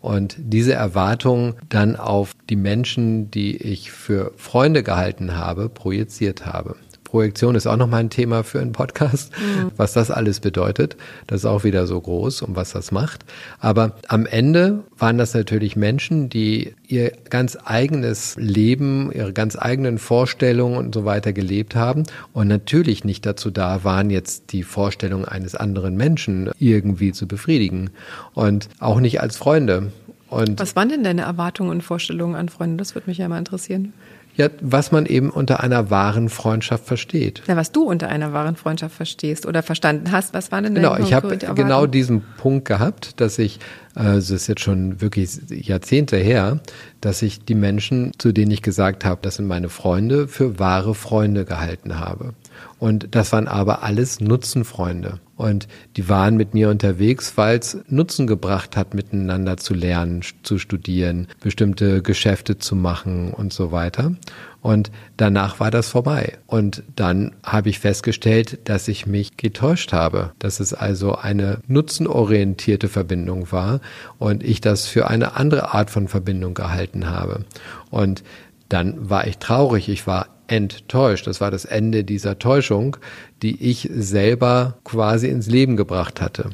und 0.03 0.35
diese 0.37 0.73
Erwartungen 0.73 1.55
dann 1.69 1.95
auf 1.95 2.35
die 2.49 2.57
Menschen, 2.57 3.31
die 3.31 3.55
ich 3.55 3.89
für 3.89 4.33
Freunde 4.35 4.83
gehalten 4.83 5.37
habe, 5.37 5.69
projiziert 5.69 6.45
habe. 6.45 6.75
Projektion 7.13 7.53
ist 7.53 7.67
auch 7.67 7.77
nochmal 7.77 7.99
ein 7.99 8.09
Thema 8.09 8.43
für 8.43 8.59
einen 8.59 8.71
Podcast, 8.71 9.31
mhm. 9.37 9.69
was 9.77 9.93
das 9.93 10.09
alles 10.09 10.39
bedeutet. 10.39 10.97
Das 11.27 11.41
ist 11.41 11.45
auch 11.45 11.63
wieder 11.63 11.85
so 11.85 12.01
groß 12.01 12.41
und 12.41 12.55
was 12.55 12.71
das 12.71 12.91
macht. 12.91 13.23
Aber 13.59 13.97
am 14.07 14.25
Ende 14.25 14.79
waren 14.97 15.19
das 15.19 15.35
natürlich 15.35 15.75
Menschen, 15.75 16.29
die 16.29 16.73
ihr 16.87 17.11
ganz 17.29 17.55
eigenes 17.65 18.35
Leben, 18.39 19.11
ihre 19.11 19.31
ganz 19.31 19.55
eigenen 19.55 19.99
Vorstellungen 19.99 20.75
und 20.75 20.95
so 20.95 21.05
weiter 21.05 21.33
gelebt 21.33 21.75
haben 21.75 22.01
und 22.33 22.47
natürlich 22.47 23.03
nicht 23.03 23.27
dazu 23.27 23.51
da 23.51 23.83
waren, 23.83 24.09
jetzt 24.09 24.51
die 24.51 24.63
Vorstellungen 24.63 25.25
eines 25.25 25.53
anderen 25.53 25.95
Menschen 25.95 26.49
irgendwie 26.57 27.11
zu 27.11 27.27
befriedigen 27.27 27.91
und 28.33 28.69
auch 28.79 28.99
nicht 28.99 29.21
als 29.21 29.37
Freunde. 29.37 29.91
Und 30.31 30.59
was 30.59 30.75
waren 30.75 30.89
denn 30.89 31.03
deine 31.03 31.21
Erwartungen 31.21 31.69
und 31.69 31.83
Vorstellungen 31.83 32.33
an 32.33 32.49
Freunde? 32.49 32.77
Das 32.77 32.95
würde 32.95 33.07
mich 33.07 33.19
ja 33.19 33.27
mal 33.27 33.37
interessieren. 33.37 33.93
Ja, 34.35 34.49
was 34.61 34.91
man 34.91 35.05
eben 35.05 35.29
unter 35.29 35.59
einer 35.59 35.91
wahren 35.91 36.27
Freundschaft 36.29 36.85
versteht. 36.85 37.43
Ja, 37.47 37.55
was 37.55 37.71
du 37.71 37.83
unter 37.83 38.09
einer 38.09 38.33
wahren 38.33 38.55
Freundschaft 38.55 38.95
verstehst 38.95 39.45
oder 39.45 39.61
verstanden 39.61 40.11
hast, 40.11 40.33
was 40.33 40.51
waren 40.51 40.63
denn 40.63 40.75
Genau, 40.75 40.97
ich 40.97 41.13
habe 41.13 41.37
genau 41.37 41.85
diesen 41.85 42.23
Punkt 42.37 42.65
gehabt, 42.65 43.21
dass 43.21 43.37
ich, 43.37 43.59
äh, 43.95 44.15
das 44.15 44.31
ist 44.31 44.47
jetzt 44.47 44.61
schon 44.61 45.01
wirklich 45.01 45.39
Jahrzehnte 45.49 46.17
her, 46.17 46.59
dass 46.99 47.21
ich 47.21 47.45
die 47.45 47.55
Menschen, 47.55 48.11
zu 48.17 48.31
denen 48.31 48.51
ich 48.51 48.63
gesagt 48.63 49.05
habe, 49.05 49.19
das 49.21 49.35
sind 49.35 49.45
meine 49.45 49.69
Freunde, 49.69 50.27
für 50.27 50.57
wahre 50.57 50.95
Freunde 50.95 51.45
gehalten 51.45 51.99
habe. 51.99 52.33
Und 52.79 53.15
das 53.15 53.31
waren 53.33 53.47
aber 53.47 53.83
alles 53.83 54.19
Nutzenfreunde. 54.19 55.19
Und 55.35 55.67
die 55.97 56.09
waren 56.09 56.37
mit 56.37 56.53
mir 56.53 56.69
unterwegs, 56.69 57.33
weil 57.37 57.57
es 57.57 57.77
Nutzen 57.87 58.27
gebracht 58.27 58.77
hat, 58.77 58.93
miteinander 58.93 59.57
zu 59.57 59.73
lernen, 59.73 60.21
zu 60.43 60.59
studieren, 60.59 61.27
bestimmte 61.41 62.03
Geschäfte 62.03 62.59
zu 62.59 62.75
machen 62.75 63.33
und 63.33 63.51
so 63.51 63.71
weiter. 63.71 64.13
Und 64.61 64.91
danach 65.17 65.59
war 65.59 65.71
das 65.71 65.89
vorbei. 65.89 66.37
Und 66.45 66.83
dann 66.95 67.31
habe 67.43 67.69
ich 67.69 67.79
festgestellt, 67.79 68.59
dass 68.69 68.87
ich 68.87 69.07
mich 69.07 69.35
getäuscht 69.35 69.91
habe, 69.91 70.31
dass 70.39 70.59
es 70.59 70.73
also 70.73 71.15
eine 71.15 71.59
nutzenorientierte 71.67 72.87
Verbindung 72.87 73.51
war 73.51 73.81
und 74.19 74.43
ich 74.43 74.61
das 74.61 74.87
für 74.87 75.09
eine 75.09 75.35
andere 75.35 75.73
Art 75.73 75.89
von 75.89 76.07
Verbindung 76.07 76.53
gehalten 76.53 77.09
habe. 77.09 77.43
Und 77.89 78.23
dann 78.69 79.09
war 79.09 79.27
ich 79.27 79.39
traurig, 79.39 79.89
ich 79.89 80.07
war 80.07 80.27
enttäuscht. 80.47 81.27
Das 81.27 81.41
war 81.41 81.51
das 81.51 81.65
Ende 81.65 82.03
dieser 82.03 82.39
Täuschung, 82.39 82.97
die 83.43 83.61
ich 83.61 83.89
selber 83.93 84.77
quasi 84.83 85.27
ins 85.27 85.47
Leben 85.47 85.77
gebracht 85.77 86.21
hatte. 86.21 86.49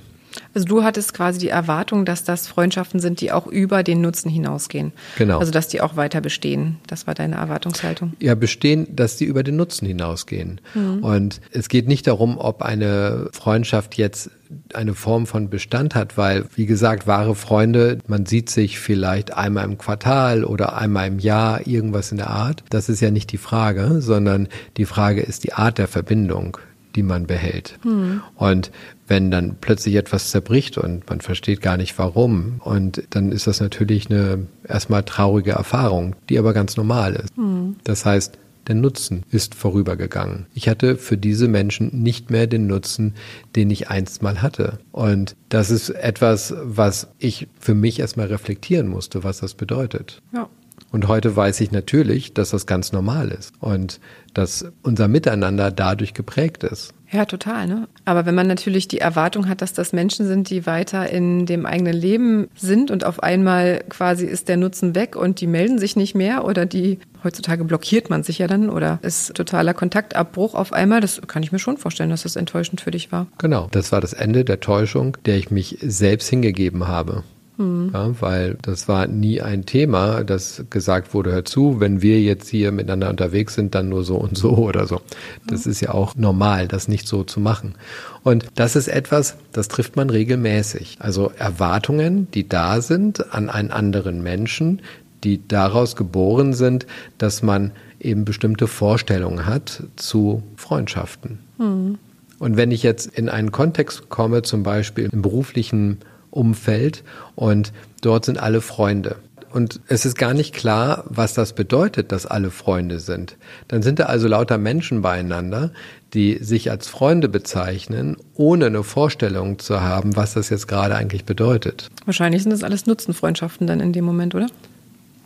Also 0.53 0.67
du 0.67 0.83
hattest 0.83 1.13
quasi 1.13 1.39
die 1.39 1.49
Erwartung, 1.49 2.05
dass 2.05 2.23
das 2.23 2.47
Freundschaften 2.47 2.99
sind, 2.99 3.21
die 3.21 3.31
auch 3.31 3.47
über 3.47 3.83
den 3.83 4.01
Nutzen 4.01 4.29
hinausgehen. 4.29 4.93
Genau. 5.17 5.39
Also 5.39 5.51
dass 5.51 5.67
die 5.67 5.81
auch 5.81 5.95
weiter 5.95 6.21
bestehen. 6.21 6.77
Das 6.87 7.07
war 7.07 7.13
deine 7.13 7.35
Erwartungshaltung. 7.35 8.13
Ja, 8.19 8.35
bestehen, 8.35 8.87
dass 8.95 9.17
die 9.17 9.25
über 9.25 9.43
den 9.43 9.55
Nutzen 9.55 9.85
hinausgehen. 9.85 10.61
Mhm. 10.73 11.03
Und 11.03 11.41
es 11.51 11.69
geht 11.69 11.87
nicht 11.87 12.07
darum, 12.07 12.37
ob 12.37 12.61
eine 12.61 13.29
Freundschaft 13.31 13.95
jetzt 13.95 14.31
eine 14.73 14.95
Form 14.95 15.27
von 15.27 15.51
Bestand 15.51 15.93
hat, 15.93 16.17
weil, 16.17 16.45
wie 16.55 16.65
gesagt, 16.65 17.05
wahre 17.05 17.35
Freunde, 17.35 17.99
man 18.07 18.25
sieht 18.25 18.49
sich 18.49 18.79
vielleicht 18.79 19.33
einmal 19.33 19.65
im 19.65 19.77
Quartal 19.77 20.43
oder 20.43 20.75
einmal 20.75 21.07
im 21.07 21.19
Jahr, 21.19 21.67
irgendwas 21.67 22.11
in 22.11 22.17
der 22.17 22.31
Art. 22.31 22.63
Das 22.71 22.89
ist 22.89 22.99
ja 22.99 23.11
nicht 23.11 23.31
die 23.31 23.37
Frage, 23.37 24.01
sondern 24.01 24.47
die 24.77 24.85
Frage 24.85 25.21
ist 25.21 25.43
die 25.43 25.53
Art 25.53 25.77
der 25.77 25.87
Verbindung 25.87 26.57
die 26.99 27.03
man 27.03 27.27
behält. 27.27 27.79
Mhm. 27.85 28.21
Und 28.35 28.71
wenn 29.07 29.31
dann 29.31 29.55
plötzlich 29.61 29.95
etwas 29.95 30.31
zerbricht 30.31 30.77
und 30.77 31.09
man 31.09 31.21
versteht 31.21 31.61
gar 31.61 31.77
nicht 31.77 31.97
warum. 31.97 32.59
Und 32.61 33.03
dann 33.11 33.31
ist 33.31 33.47
das 33.47 33.61
natürlich 33.61 34.09
eine 34.09 34.47
erstmal 34.67 35.03
traurige 35.03 35.51
Erfahrung, 35.51 36.17
die 36.27 36.37
aber 36.37 36.51
ganz 36.51 36.75
normal 36.75 37.15
ist. 37.15 37.37
Mhm. 37.37 37.77
Das 37.85 38.05
heißt, 38.05 38.37
der 38.67 38.75
Nutzen 38.75 39.23
ist 39.31 39.55
vorübergegangen. 39.55 40.47
Ich 40.53 40.67
hatte 40.67 40.97
für 40.97 41.17
diese 41.17 41.47
Menschen 41.47 42.01
nicht 42.03 42.31
mehr 42.31 42.47
den 42.47 42.67
Nutzen, 42.67 43.13
den 43.55 43.71
ich 43.71 43.89
einst 43.89 44.21
mal 44.21 44.41
hatte. 44.41 44.79
Und 44.91 45.37
das 45.47 45.71
ist 45.71 45.91
etwas, 45.91 46.53
was 46.61 47.07
ich 47.17 47.47
für 47.61 47.75
mich 47.75 48.01
erstmal 48.01 48.27
reflektieren 48.27 48.89
musste, 48.89 49.23
was 49.23 49.39
das 49.39 49.53
bedeutet. 49.53 50.21
Ja. 50.33 50.49
Und 50.91 51.07
heute 51.07 51.35
weiß 51.35 51.61
ich 51.61 51.71
natürlich, 51.71 52.33
dass 52.33 52.51
das 52.51 52.65
ganz 52.65 52.91
normal 52.91 53.29
ist 53.29 53.53
und 53.59 53.99
dass 54.33 54.65
unser 54.83 55.07
Miteinander 55.07 55.71
dadurch 55.71 56.13
geprägt 56.13 56.63
ist. 56.63 56.93
Ja, 57.11 57.25
total. 57.25 57.67
Ne? 57.67 57.87
Aber 58.05 58.25
wenn 58.27 58.35
man 58.35 58.45
natürlich 58.45 58.87
die 58.87 58.99
Erwartung 58.99 59.49
hat, 59.49 59.61
dass 59.63 59.73
das 59.73 59.93
Menschen 59.93 60.27
sind, 60.27 60.49
die 60.49 60.67
weiter 60.67 61.09
in 61.09 61.47
dem 61.47 61.65
eigenen 61.65 61.93
Leben 61.93 62.49
sind 62.55 62.91
und 62.91 63.03
auf 63.03 63.23
einmal 63.23 63.83
quasi 63.89 64.25
ist 64.25 64.47
der 64.47 64.57
Nutzen 64.57 64.93
weg 64.93 65.15
und 65.15 65.41
die 65.41 65.47
melden 65.47 65.79
sich 65.79 65.95
nicht 65.95 66.13
mehr 66.13 66.45
oder 66.45 66.67
die 66.67 66.99
heutzutage 67.23 67.63
blockiert 67.63 68.09
man 68.09 68.23
sich 68.23 68.37
ja 68.37 68.47
dann 68.47 68.69
oder 68.69 68.99
ist 69.01 69.33
totaler 69.33 69.73
Kontaktabbruch 69.73 70.53
auf 70.53 70.71
einmal, 70.71 71.01
das 71.01 71.21
kann 71.25 71.43
ich 71.43 71.51
mir 71.51 71.59
schon 71.59 71.77
vorstellen, 71.77 72.11
dass 72.11 72.23
das 72.23 72.35
enttäuschend 72.35 72.81
für 72.81 72.91
dich 72.91 73.11
war. 73.11 73.27
Genau, 73.39 73.67
das 73.71 73.91
war 73.91 74.01
das 74.01 74.13
Ende 74.13 74.45
der 74.45 74.59
Täuschung, 74.59 75.17
der 75.25 75.37
ich 75.37 75.49
mich 75.49 75.77
selbst 75.81 76.29
hingegeben 76.29 76.87
habe. 76.87 77.23
Mhm. 77.59 77.91
Ja, 77.93 78.21
weil 78.21 78.57
das 78.61 78.87
war 78.87 79.05
nie 79.07 79.41
ein 79.41 79.65
Thema, 79.65 80.23
das 80.23 80.63
gesagt 80.69 81.13
wurde, 81.13 81.33
hör 81.33 81.43
zu, 81.43 81.81
wenn 81.81 82.01
wir 82.01 82.21
jetzt 82.21 82.47
hier 82.47 82.71
miteinander 82.71 83.09
unterwegs 83.09 83.53
sind, 83.53 83.75
dann 83.75 83.89
nur 83.89 84.05
so 84.05 84.15
und 84.15 84.37
so 84.37 84.51
oder 84.51 84.87
so. 84.87 85.01
Das 85.45 85.65
mhm. 85.65 85.71
ist 85.71 85.81
ja 85.81 85.93
auch 85.93 86.15
normal, 86.15 86.69
das 86.69 86.87
nicht 86.87 87.07
so 87.07 87.23
zu 87.23 87.41
machen. 87.41 87.75
Und 88.23 88.45
das 88.55 88.77
ist 88.77 88.87
etwas, 88.87 89.35
das 89.51 89.67
trifft 89.67 89.97
man 89.97 90.09
regelmäßig. 90.09 90.97
Also 90.99 91.31
Erwartungen, 91.37 92.31
die 92.31 92.47
da 92.47 92.81
sind 92.81 93.33
an 93.33 93.49
einen 93.49 93.71
anderen 93.71 94.23
Menschen, 94.23 94.81
die 95.25 95.45
daraus 95.45 95.97
geboren 95.97 96.53
sind, 96.53 96.87
dass 97.17 97.43
man 97.43 97.71
eben 97.99 98.23
bestimmte 98.23 98.67
Vorstellungen 98.67 99.45
hat 99.45 99.83
zu 99.97 100.43
Freundschaften. 100.55 101.39
Mhm. 101.57 101.97
Und 102.39 102.55
wenn 102.55 102.71
ich 102.71 102.83
jetzt 102.83 103.05
in 103.07 103.27
einen 103.27 103.51
Kontext 103.51 104.07
komme, 104.07 104.43
zum 104.43 104.63
Beispiel 104.63 105.09
im 105.11 105.21
beruflichen 105.21 105.97
Umfeld 106.31 107.03
und 107.35 107.73
dort 108.01 108.25
sind 108.25 108.39
alle 108.39 108.61
Freunde. 108.61 109.17
Und 109.51 109.81
es 109.87 110.05
ist 110.05 110.17
gar 110.17 110.33
nicht 110.33 110.53
klar, 110.53 111.03
was 111.07 111.33
das 111.33 111.53
bedeutet, 111.53 112.11
dass 112.11 112.25
alle 112.25 112.51
Freunde 112.51 112.99
sind. 112.99 113.35
Dann 113.67 113.81
sind 113.81 113.99
da 113.99 114.05
also 114.05 114.27
lauter 114.27 114.59
Menschen 114.59 115.01
beieinander, 115.01 115.71
die 116.13 116.37
sich 116.43 116.69
als 116.69 116.87
Freunde 116.87 117.29
bezeichnen, 117.29 118.17
ohne 118.35 118.67
eine 118.67 118.83
Vorstellung 118.83 119.57
zu 119.57 119.81
haben, 119.81 120.15
was 120.15 120.35
das 120.35 120.49
jetzt 120.49 120.67
gerade 120.67 120.95
eigentlich 120.95 121.25
bedeutet. 121.25 121.89
Wahrscheinlich 122.05 122.43
sind 122.43 122.51
das 122.51 122.63
alles 122.63 122.85
Nutzenfreundschaften 122.85 123.65
dann 123.65 123.79
in 123.79 123.91
dem 123.91 124.05
Moment, 124.05 124.35
oder? 124.35 124.47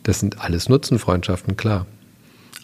Das 0.04 0.20
sind 0.20 0.40
alles 0.40 0.68
Nutzenfreundschaften, 0.68 1.56
klar. 1.56 1.86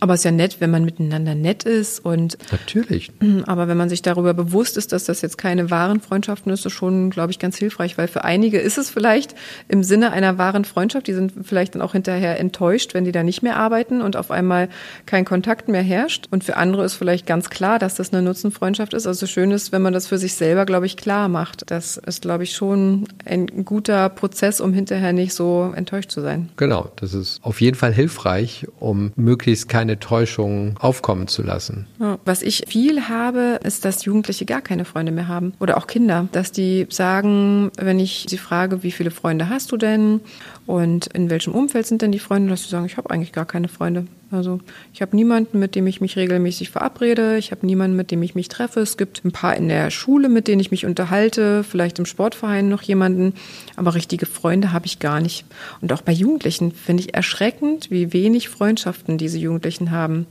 Aber 0.01 0.15
es 0.15 0.21
ist 0.21 0.25
ja 0.25 0.31
nett, 0.31 0.57
wenn 0.61 0.71
man 0.71 0.85
miteinander 0.85 1.35
nett 1.35 1.65
ist 1.65 2.05
und. 2.05 2.39
Natürlich. 2.51 3.11
Aber 3.47 3.69
wenn 3.69 3.77
man 3.77 3.89
sich 3.89 4.03
darüber 4.03 4.35
bewusst 4.35 4.77
ist, 4.77 4.93
dass 4.93 5.05
das 5.05 5.23
jetzt 5.23 5.39
keine 5.39 5.71
wahren 5.71 6.01
Freundschaften 6.01 6.53
ist, 6.53 6.67
ist 6.67 6.73
schon, 6.73 7.11
glaube 7.11 7.31
ich, 7.33 7.39
ganz 7.39 7.57
hilfreich, 7.57 7.99
weil 7.99 8.09
für 8.09 8.25
einige 8.25 8.59
ist 8.59 8.79
es 8.79 8.91
vielleicht 8.91 9.35
im 9.69 9.83
Sinne 9.83 10.13
einer 10.13 10.39
wahren 10.39 10.65
Freundschaft, 10.65 11.07
die 11.07 11.13
sind 11.13 11.33
vielleicht 11.43 11.75
dann 11.75 11.83
auch 11.83 11.93
hinterher 11.93 12.39
enttäuscht, 12.41 12.95
wenn 12.95 13.05
die 13.05 13.13
da 13.13 13.23
nicht 13.23 13.43
mehr 13.43 13.57
arbeiten 13.57 14.01
und 14.01 14.17
auf 14.17 14.31
einmal 14.31 14.69
kein 15.07 15.25
Kontakt 15.25 15.69
mehr 15.69 15.83
herrscht. 15.83 16.29
Und 16.31 16.45
für 16.45 16.57
andere 16.57 16.85
ist 16.85 16.95
vielleicht 16.95 17.27
ganz 17.27 17.51
klar, 17.51 17.79
dass 17.79 17.95
das 17.95 18.13
eine 18.13 18.23
Nutzenfreundschaft 18.23 18.95
ist. 18.95 19.07
Also 19.07 19.27
schön 19.27 19.51
ist, 19.51 19.73
wenn 19.73 19.83
man 19.83 19.93
das 19.93 20.07
für 20.07 20.19
sich 20.19 20.35
selber, 20.35 20.65
glaube 20.67 20.87
ich, 20.87 20.97
klar 20.97 21.29
macht. 21.29 21.71
Das 21.71 21.97
ist, 21.97 22.23
glaube 22.23 22.45
ich, 22.45 22.55
schon 22.55 23.09
ein 23.25 23.65
guter 23.65 24.09
Prozess, 24.09 24.61
um 24.61 24.73
hinterher 24.73 25.13
nicht 25.13 25.35
so 25.35 25.73
enttäuscht 25.75 26.11
zu 26.11 26.21
sein. 26.21 26.49
Genau, 26.57 26.91
das 26.97 27.15
ist 27.15 27.41
auf 27.43 27.61
jeden 27.61 27.77
Fall 27.77 27.93
hilfreich, 27.93 28.67
um 28.79 29.13
möglichst 29.17 29.69
keine 29.69 29.90
keine 29.91 29.99
Täuschung 29.99 30.77
aufkommen 30.79 31.27
zu 31.27 31.43
lassen. 31.43 31.87
Was 32.25 32.43
ich 32.43 32.65
viel 32.69 33.09
habe, 33.09 33.59
ist, 33.65 33.85
dass 33.85 34.05
Jugendliche 34.05 34.45
gar 34.45 34.61
keine 34.61 34.85
Freunde 34.85 35.11
mehr 35.11 35.27
haben 35.27 35.53
oder 35.59 35.79
auch 35.79 35.87
Kinder, 35.89 36.29
dass 36.31 36.53
die 36.53 36.87
sagen, 36.91 37.73
wenn 37.77 37.99
ich 37.99 38.27
sie 38.29 38.39
frage, 38.39 38.83
wie 38.85 38.93
viele 38.93 39.11
Freunde 39.11 39.49
hast 39.49 39.73
du 39.73 39.77
denn 39.77 40.21
und 40.67 41.09
in 41.09 41.29
welchem 41.29 41.55
Umfeld 41.55 41.87
sind 41.87 42.03
denn 42.03 42.13
die 42.13 42.21
Freunde, 42.21 42.51
dass 42.51 42.63
sie 42.63 42.69
sagen, 42.69 42.87
ich 42.87 42.97
habe 42.97 43.11
eigentlich 43.11 43.33
gar 43.33 43.47
keine 43.47 43.69
Freunde. 43.69 44.07
Also 44.33 44.61
ich 44.93 45.03
habe 45.03 45.17
niemanden, 45.17 45.59
mit 45.59 45.75
dem 45.75 45.87
ich 45.89 46.01
mich 46.01 46.17
regelmäßig 46.17 46.71
verabrede. 46.71 47.37
Ich 47.37 47.51
habe 47.51 47.67
niemanden, 47.67 47.97
mit 47.97 48.11
dem 48.13 48.23
ich 48.23 48.37
mich 48.37 48.49
treffe. 48.49 48.81
Es 48.81 48.97
gibt 48.97 49.25
ein 49.25 49.33
paar 49.33 49.57
in 49.57 49.69
der 49.69 49.91
Schule, 49.91 50.29
mit 50.29 50.47
denen 50.47 50.61
ich 50.61 50.71
mich 50.71 50.87
unterhalte, 50.87 51.65
vielleicht 51.65 51.99
im 51.99 52.07
Sportverein 52.07 52.69
noch 52.69 52.83
jemanden. 52.83 53.35
Aber 53.75 53.95
richtige 53.95 54.27
Freunde 54.27 54.73
habe 54.73 54.87
ich 54.87 55.01
gar 55.01 55.21
nicht. 55.21 55.45
Und 55.81 55.93
auch 55.93 56.03
bei 56.03 56.13
Jugendlichen 56.13 56.71
finde 56.71 57.03
ich 57.03 57.15
erschreckend, 57.15 57.91
wie 57.91 58.13
wenig 58.13 58.49
Freundschaften 58.49 59.19
diese 59.19 59.39
Jugendlichen 59.39 59.91
haben. 59.91 60.27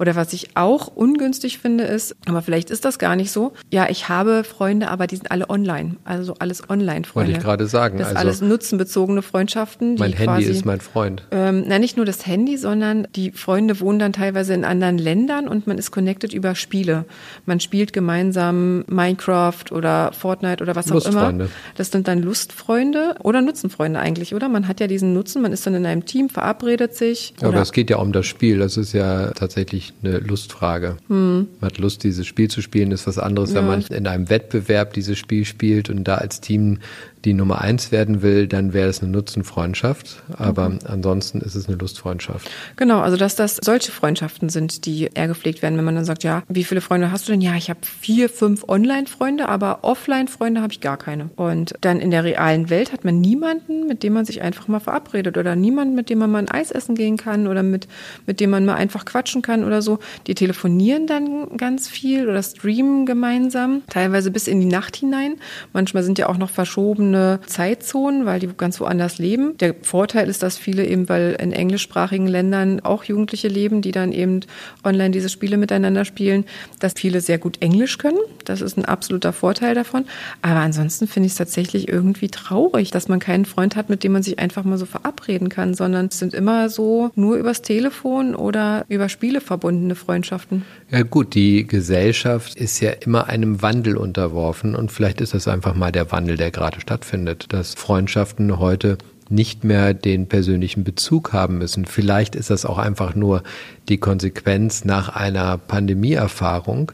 Oder 0.00 0.16
was 0.16 0.32
ich 0.32 0.56
auch 0.56 0.86
ungünstig 0.88 1.58
finde, 1.58 1.84
ist, 1.84 2.16
aber 2.26 2.40
vielleicht 2.40 2.70
ist 2.70 2.86
das 2.86 2.98
gar 2.98 3.16
nicht 3.16 3.30
so. 3.30 3.52
Ja, 3.70 3.90
ich 3.90 4.08
habe 4.08 4.44
Freunde, 4.44 4.88
aber 4.88 5.06
die 5.06 5.16
sind 5.16 5.30
alle 5.30 5.50
online. 5.50 5.96
Also 6.04 6.36
alles 6.38 6.70
Online-Freunde. 6.70 7.28
Wollte 7.28 7.38
ich 7.38 7.44
gerade 7.44 7.66
sagen. 7.66 7.98
Das 7.98 8.08
also 8.08 8.18
alles 8.18 8.40
nutzenbezogene 8.40 9.20
Freundschaften. 9.20 9.96
mein 9.98 10.12
Handy 10.12 10.24
quasi, 10.24 10.50
ist 10.50 10.64
mein 10.64 10.80
Freund. 10.80 11.24
Ähm, 11.32 11.64
na, 11.66 11.78
nicht 11.78 11.98
nur 11.98 12.06
das 12.06 12.26
Handy, 12.26 12.56
sondern 12.56 13.08
die 13.14 13.32
Freunde 13.32 13.78
wohnen 13.80 13.98
dann 13.98 14.14
teilweise 14.14 14.54
in 14.54 14.64
anderen 14.64 14.96
Ländern 14.96 15.46
und 15.46 15.66
man 15.66 15.76
ist 15.76 15.90
connected 15.90 16.32
über 16.32 16.54
Spiele. 16.54 17.04
Man 17.44 17.60
spielt 17.60 17.92
gemeinsam 17.92 18.86
Minecraft 18.86 19.70
oder 19.70 20.12
Fortnite 20.12 20.62
oder 20.62 20.76
was 20.76 20.90
auch 20.90 21.04
immer. 21.04 21.34
Das 21.76 21.90
sind 21.90 22.08
dann 22.08 22.22
Lustfreunde 22.22 23.16
oder 23.22 23.42
Nutzenfreunde 23.42 24.00
eigentlich, 24.00 24.34
oder? 24.34 24.48
Man 24.48 24.66
hat 24.66 24.80
ja 24.80 24.86
diesen 24.86 25.12
Nutzen, 25.12 25.42
man 25.42 25.52
ist 25.52 25.66
dann 25.66 25.74
in 25.74 25.84
einem 25.84 26.06
Team, 26.06 26.30
verabredet 26.30 26.96
sich. 26.96 27.34
Ja, 27.42 27.48
aber 27.48 27.60
es 27.60 27.72
geht 27.72 27.90
ja 27.90 27.98
um 27.98 28.12
das 28.12 28.24
Spiel. 28.24 28.60
Das 28.60 28.78
ist 28.78 28.94
ja 28.94 29.32
tatsächlich 29.32 29.89
eine 30.02 30.18
Lustfrage. 30.18 30.96
Hm. 31.08 31.48
Man 31.60 31.70
hat 31.70 31.78
Lust, 31.78 32.04
dieses 32.04 32.26
Spiel 32.26 32.48
zu 32.48 32.62
spielen, 32.62 32.92
ist 32.92 33.06
was 33.06 33.18
anderes, 33.18 33.50
ja. 33.50 33.56
wenn 33.56 33.66
man 33.66 33.82
in 33.82 34.06
einem 34.06 34.28
Wettbewerb 34.30 34.92
dieses 34.92 35.18
Spiel 35.18 35.44
spielt 35.44 35.90
und 35.90 36.04
da 36.04 36.16
als 36.16 36.40
Team 36.40 36.78
die 37.24 37.34
Nummer 37.34 37.60
eins 37.60 37.92
werden 37.92 38.22
will, 38.22 38.46
dann 38.46 38.72
wäre 38.72 38.88
es 38.88 39.02
eine 39.02 39.10
Nutzenfreundschaft. 39.10 40.22
Aber 40.38 40.70
mhm. 40.70 40.78
ansonsten 40.86 41.40
ist 41.40 41.54
es 41.54 41.68
eine 41.68 41.76
Lustfreundschaft. 41.76 42.50
Genau, 42.76 43.00
also 43.00 43.16
dass 43.16 43.36
das 43.36 43.58
solche 43.62 43.92
Freundschaften 43.92 44.48
sind, 44.48 44.86
die 44.86 45.10
eher 45.12 45.28
gepflegt 45.28 45.60
werden, 45.60 45.76
wenn 45.76 45.84
man 45.84 45.94
dann 45.94 46.04
sagt, 46.04 46.24
ja, 46.24 46.42
wie 46.48 46.64
viele 46.64 46.80
Freunde 46.80 47.12
hast 47.12 47.28
du 47.28 47.32
denn? 47.32 47.42
Ja, 47.42 47.54
ich 47.56 47.68
habe 47.68 47.80
vier, 47.82 48.30
fünf 48.30 48.64
Online-Freunde, 48.68 49.48
aber 49.48 49.80
Offline-Freunde 49.82 50.62
habe 50.62 50.72
ich 50.72 50.80
gar 50.80 50.96
keine. 50.96 51.30
Und 51.36 51.74
dann 51.82 52.00
in 52.00 52.10
der 52.10 52.24
realen 52.24 52.70
Welt 52.70 52.92
hat 52.92 53.04
man 53.04 53.20
niemanden, 53.20 53.86
mit 53.86 54.02
dem 54.02 54.14
man 54.14 54.24
sich 54.24 54.40
einfach 54.40 54.68
mal 54.68 54.80
verabredet 54.80 55.36
oder 55.36 55.56
niemanden, 55.56 55.94
mit 55.94 56.08
dem 56.08 56.18
man 56.18 56.30
mal 56.30 56.38
ein 56.38 56.50
Eis 56.50 56.70
essen 56.70 56.94
gehen 56.94 57.18
kann 57.18 57.46
oder 57.46 57.62
mit, 57.62 57.86
mit 58.26 58.40
dem 58.40 58.50
man 58.50 58.64
mal 58.64 58.74
einfach 58.74 59.04
quatschen 59.04 59.42
kann 59.42 59.64
oder 59.64 59.82
so. 59.82 59.98
Die 60.26 60.34
telefonieren 60.34 61.06
dann 61.06 61.56
ganz 61.58 61.86
viel 61.86 62.28
oder 62.28 62.42
streamen 62.42 63.04
gemeinsam, 63.04 63.82
teilweise 63.90 64.30
bis 64.30 64.46
in 64.46 64.60
die 64.60 64.66
Nacht 64.66 64.96
hinein. 64.96 65.36
Manchmal 65.74 66.02
sind 66.02 66.18
ja 66.18 66.28
auch 66.28 66.38
noch 66.38 66.50
verschoben 66.50 67.09
verschiedene 67.10 67.40
Zeitzonen, 67.46 68.26
weil 68.26 68.40
die 68.40 68.48
ganz 68.56 68.80
woanders 68.80 69.18
leben. 69.18 69.56
Der 69.58 69.74
Vorteil 69.82 70.28
ist, 70.28 70.42
dass 70.42 70.58
viele 70.58 70.86
eben, 70.86 71.08
weil 71.08 71.36
in 71.40 71.52
englischsprachigen 71.52 72.26
Ländern 72.26 72.80
auch 72.80 73.04
Jugendliche 73.04 73.48
leben, 73.48 73.82
die 73.82 73.90
dann 73.90 74.12
eben 74.12 74.40
online 74.84 75.10
diese 75.10 75.28
Spiele 75.28 75.56
miteinander 75.56 76.04
spielen, 76.04 76.44
dass 76.78 76.94
viele 76.96 77.20
sehr 77.20 77.38
gut 77.38 77.60
Englisch 77.60 77.98
können. 77.98 78.18
Das 78.44 78.60
ist 78.60 78.76
ein 78.76 78.84
absoluter 78.84 79.32
Vorteil 79.32 79.74
davon. 79.74 80.04
Aber 80.42 80.60
ansonsten 80.60 81.06
finde 81.06 81.26
ich 81.26 81.32
es 81.32 81.38
tatsächlich 81.38 81.88
irgendwie 81.88 82.28
traurig, 82.28 82.90
dass 82.90 83.08
man 83.08 83.18
keinen 83.18 83.44
Freund 83.44 83.76
hat, 83.76 83.90
mit 83.90 84.04
dem 84.04 84.12
man 84.12 84.22
sich 84.22 84.38
einfach 84.38 84.64
mal 84.64 84.78
so 84.78 84.86
verabreden 84.86 85.48
kann, 85.48 85.74
sondern 85.74 86.06
es 86.06 86.18
sind 86.18 86.34
immer 86.34 86.68
so 86.68 87.10
nur 87.14 87.36
übers 87.36 87.62
Telefon 87.62 88.34
oder 88.34 88.84
über 88.88 89.08
Spiele 89.08 89.40
verbundene 89.40 89.94
Freundschaften. 89.94 90.64
Ja 90.90 91.02
gut, 91.02 91.34
die 91.36 91.68
Gesellschaft 91.68 92.56
ist 92.56 92.80
ja 92.80 92.90
immer 92.90 93.28
einem 93.28 93.62
Wandel 93.62 93.96
unterworfen 93.96 94.74
und 94.74 94.90
vielleicht 94.90 95.20
ist 95.20 95.34
das 95.34 95.46
einfach 95.46 95.74
mal 95.74 95.92
der 95.92 96.10
Wandel, 96.10 96.36
der 96.36 96.50
gerade 96.50 96.80
stattfindet 96.80 97.52
dass 97.52 97.74
Freundschaften 97.74 98.58
heute 98.58 98.98
nicht 99.28 99.62
mehr 99.62 99.94
den 99.94 100.26
persönlichen 100.26 100.82
Bezug 100.82 101.32
haben 101.32 101.58
müssen. 101.58 101.84
Vielleicht 101.84 102.34
ist 102.34 102.50
das 102.50 102.66
auch 102.66 102.78
einfach 102.78 103.14
nur 103.14 103.44
die 103.88 103.98
Konsequenz 103.98 104.84
nach 104.84 105.10
einer 105.10 105.58
Pandemieerfahrung, 105.58 106.90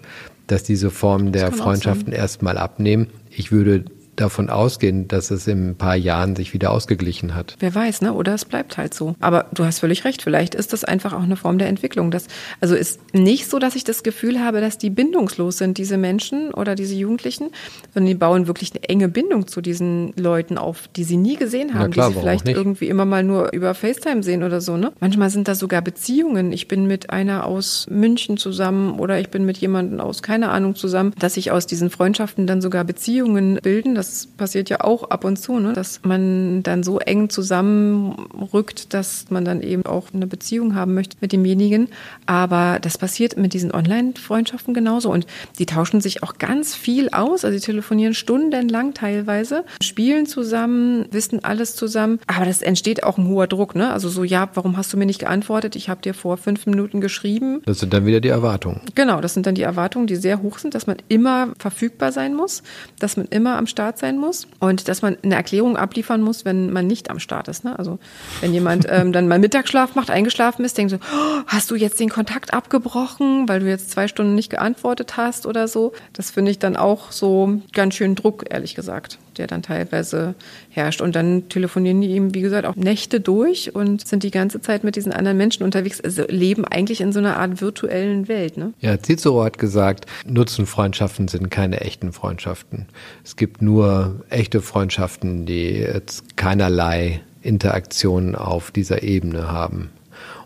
dass 0.47 0.63
diese 0.63 0.91
Formen 0.91 1.33
der 1.33 1.51
Freundschaften 1.51 2.13
erstmal 2.13 2.59
abnehmen. 2.59 3.07
Ich 3.31 3.51
würde 3.51 3.87
davon 4.17 4.51
ausgehen, 4.51 5.09
dass 5.09 5.31
es 5.31 5.47
in 5.47 5.71
ein 5.71 5.77
paar 5.77 5.97
Jahren 5.97 6.37
sich 6.37 6.53
wieder 6.53 6.71
ausgeglichen 6.71 7.35
hat. 7.35 7.57
Wer 7.59 7.75
weiß, 7.75 8.03
ne? 8.03 8.13
Oder 8.13 8.35
es 8.35 8.45
bleibt 8.45 8.77
halt 8.77 8.95
so. 8.95 9.15
Aber 9.21 9.47
du 9.53 9.65
hast 9.65 9.81
völlig 9.81 10.05
recht. 10.05 10.23
Vielleicht 10.23 10.55
ist 10.55 10.73
das 10.73 10.85
einfach 10.85 11.13
auch 11.13 11.23
eine 11.23 11.37
Form 11.37 11.59
der 11.59 11.69
Entwicklung. 11.69 12.11
Das, 12.11 12.27
also 12.61 12.75
ist 12.75 13.01
nicht 13.15 13.49
so, 13.49 13.59
dass 13.59 13.77
ich 13.77 13.85
das 13.85 14.03
Gefühl 14.03 14.41
habe, 14.41 14.61
dass 14.61 14.79
die 14.79 14.91
bindungslos 14.91 15.59
sind, 15.59 15.79
diese 15.79 15.97
Menschen 15.97 16.53
oder 16.53 16.75
diese 16.75 16.95
Jugendlichen, 16.95 17.51
sondern 17.95 18.09
die 18.09 18.15
bauen 18.15 18.47
wirklich 18.47 18.73
eine 18.75 18.89
enge 18.89 19.09
Bindung 19.09 19.47
zu 19.47 19.61
diesen 19.61 20.13
Leuten 20.17 20.59
auf, 20.59 20.89
die 20.89 21.05
sie 21.05 21.17
nie 21.17 21.37
gesehen 21.37 21.75
haben, 21.75 21.91
klar, 21.91 22.09
die 22.09 22.15
sie 22.15 22.21
vielleicht 22.21 22.49
irgendwie 22.49 22.89
immer 22.89 23.05
mal 23.05 23.23
nur 23.23 23.53
über 23.53 23.75
FaceTime 23.75 24.23
sehen 24.23 24.43
oder 24.43 24.61
so, 24.61 24.77
ne? 24.77 24.93
Manchmal 25.01 25.31
sind 25.31 25.49
da 25.49 25.55
sogar 25.55 25.83
Beziehungen. 25.83 26.53
Ich 26.53 26.69
bin 26.69 26.87
mit 26.87 27.11
einer 27.11 27.47
aus 27.47 27.87
München 27.91 28.37
zusammen 28.37 28.99
oder 28.99 29.21
ich 29.21 29.31
bin 29.31 29.45
mit 29.45 29.59
jemandem 29.59 30.01
aus 30.01 30.23
keine 30.23 30.51
Ahnung 30.51 30.75
zusammen, 30.75 31.13
dass 31.19 31.35
sich 31.35 31.51
aus 31.51 31.67
diesen 31.67 31.91
Freundschaften 31.91 32.47
dann 32.47 32.61
sogar 32.61 32.85
Beziehungen 32.85 33.59
bilden. 33.63 33.95
Das 33.95 34.06
passiert 34.37 34.69
ja 34.71 34.81
auch 34.81 35.11
ab 35.11 35.25
und 35.25 35.37
zu, 35.37 35.59
ne? 35.59 35.73
dass 35.73 36.01
man 36.03 36.63
dann 36.63 36.83
so 36.83 36.99
eng 36.99 37.31
zusammenrückt, 37.31 38.95
dass 38.95 39.27
man 39.31 39.45
dann 39.45 39.63
eben 39.63 39.87
auch 39.87 40.09
eine 40.13 40.27
Beziehung 40.27 40.75
haben 40.75 40.95
möchte 40.95 41.17
mit 41.21 41.33
demjenigen. 41.33 41.89
Aber 42.27 42.79
das 42.81 42.99
passiert 42.99 43.37
mit 43.37 43.53
diesen 43.53 43.73
Online-Freundschaften 43.73 44.75
genauso. 44.75 45.11
Und 45.11 45.27
die 45.59 45.67
tauschen 45.67 46.01
sich 46.01 46.23
auch 46.23 46.39
ganz 46.39 46.75
viel 46.75 47.09
aus. 47.11 47.45
Also 47.45 47.59
sie 47.59 47.65
telefonieren 47.65 48.15
stundenlang 48.15 48.95
teilweise, 48.95 49.65
spielen 49.81 50.27
zusammen, 50.27 51.07
wissen 51.11 51.45
alles 51.45 51.75
zusammen. 51.77 52.19
Aber 52.27 52.45
das 52.47 52.63
entsteht 52.63 53.03
auch 53.03 53.19
ein 53.19 53.29
hoher 53.29 53.47
Druck. 53.47 53.75
Ne? 53.75 53.93
Also 53.93 54.09
so, 54.09 54.25
ja, 54.25 54.49
warum 54.55 54.77
hast 54.77 54.93
du 54.93 54.97
mir 54.97 55.07
nicht 55.07 55.21
geantwortet? 55.21 55.77
Ich 55.77 55.89
habe 55.89 56.03
dir 56.03 56.15
vor 56.15 56.37
fünf 56.37 56.67
Minuten 56.67 57.01
geschrieben. 57.01 57.63
Das 57.67 57.81
sind 57.81 57.93
dann 57.93 58.07
wieder 58.07 58.21
die 58.21 58.29
Erwartungen. 58.29 58.81
Genau, 58.95 59.21
das 59.21 59.35
sind 59.35 59.47
dann 59.47 59.55
die 59.55 59.63
Erwartungen, 59.63 60.07
die 60.07 60.17
sehr 60.17 60.43
hoch 60.43 60.59
sind, 60.59 60.75
dass 60.75 60.87
man 60.87 60.97
immer 61.09 61.49
verfügbar 61.59 62.13
sein 62.13 62.35
muss, 62.35 62.63
dass 62.99 63.17
man 63.17 63.27
immer 63.27 63.57
am 63.57 63.67
Start 63.67 63.96
sein 63.99 64.19
muss 64.19 64.47
und 64.61 64.89
dass 64.89 65.03
man 65.03 65.17
eine 65.23 65.35
Erklärung 65.35 65.77
abliefern 65.77 66.23
muss, 66.23 66.45
wenn 66.45 66.73
man 66.73 66.87
nicht 66.87 67.11
am 67.11 67.19
Start 67.19 67.49
ist. 67.49 67.65
Ne? 67.65 67.79
Also 67.79 67.99
wenn 68.41 68.53
jemand 68.53 68.87
ähm, 68.91 69.13
dann 69.13 69.29
mal 69.29 69.39
Mittagsschlaf 69.39 69.95
macht, 69.95 70.11
eingeschlafen 70.11 70.65
ist, 70.65 70.79
denkt 70.79 70.91
so, 70.91 70.97
oh, 70.97 71.43
hast 71.47 71.71
du 71.71 71.75
jetzt 71.75 72.01
den 72.01 72.09
Kontakt 72.09 72.55
abgebrochen, 72.55 73.49
weil 73.49 73.61
du 73.61 73.69
jetzt 73.69 73.91
zwei 73.91 74.09
Stunden 74.09 74.35
nicht 74.35 74.51
geantwortet 74.51 75.17
hast 75.17 75.47
oder 75.47 75.69
so. 75.69 75.93
Das 76.13 76.31
finde 76.31 76.51
ich 76.51 76.59
dann 76.59 76.77
auch 76.77 77.13
so 77.13 77.61
ganz 77.73 77.95
schön 77.95 78.15
Druck, 78.15 78.45
ehrlich 78.51 78.75
gesagt 78.75 79.19
der 79.39 79.47
dann 79.47 79.63
teilweise 79.63 80.35
herrscht. 80.71 81.01
Und 81.01 81.17
dann 81.17 81.49
telefonieren 81.49 82.01
die 82.01 82.11
eben, 82.11 82.35
wie 82.35 82.41
gesagt, 82.41 82.67
auch 82.67 82.77
Nächte 82.77 83.21
durch 83.21 83.75
und 83.75 84.07
sind 84.07 84.23
die 84.23 84.31
ganze 84.31 84.61
Zeit 84.61 84.85
mit 84.85 84.97
diesen 84.97 85.13
anderen 85.13 85.37
Menschen 85.37 85.63
unterwegs, 85.63 86.01
also 86.01 86.25
leben 86.29 86.65
eigentlich 86.65 87.01
in 87.01 87.13
so 87.13 87.19
einer 87.19 87.37
Art 87.37 87.61
virtuellen 87.61 88.29
Welt. 88.29 88.57
Ne? 88.57 88.73
Ja, 88.81 88.97
Cicero 89.01 89.45
hat 89.45 89.59
gesagt, 89.59 90.07
Nutzenfreundschaften 90.27 91.29
sind 91.29 91.51
keine 91.51 91.81
echten 91.81 92.13
Freundschaften. 92.13 92.87
Es 93.25 93.37
gibt 93.37 93.63
nur 93.63 94.25
echte 94.31 94.61
Freundschaften, 94.61 95.47
die 95.47 95.71
jetzt 95.71 96.37
keinerlei 96.37 97.21
Interaktion 97.43 98.35
auf 98.35 98.71
dieser 98.71 99.03
Ebene 99.03 99.51
haben. 99.51 99.91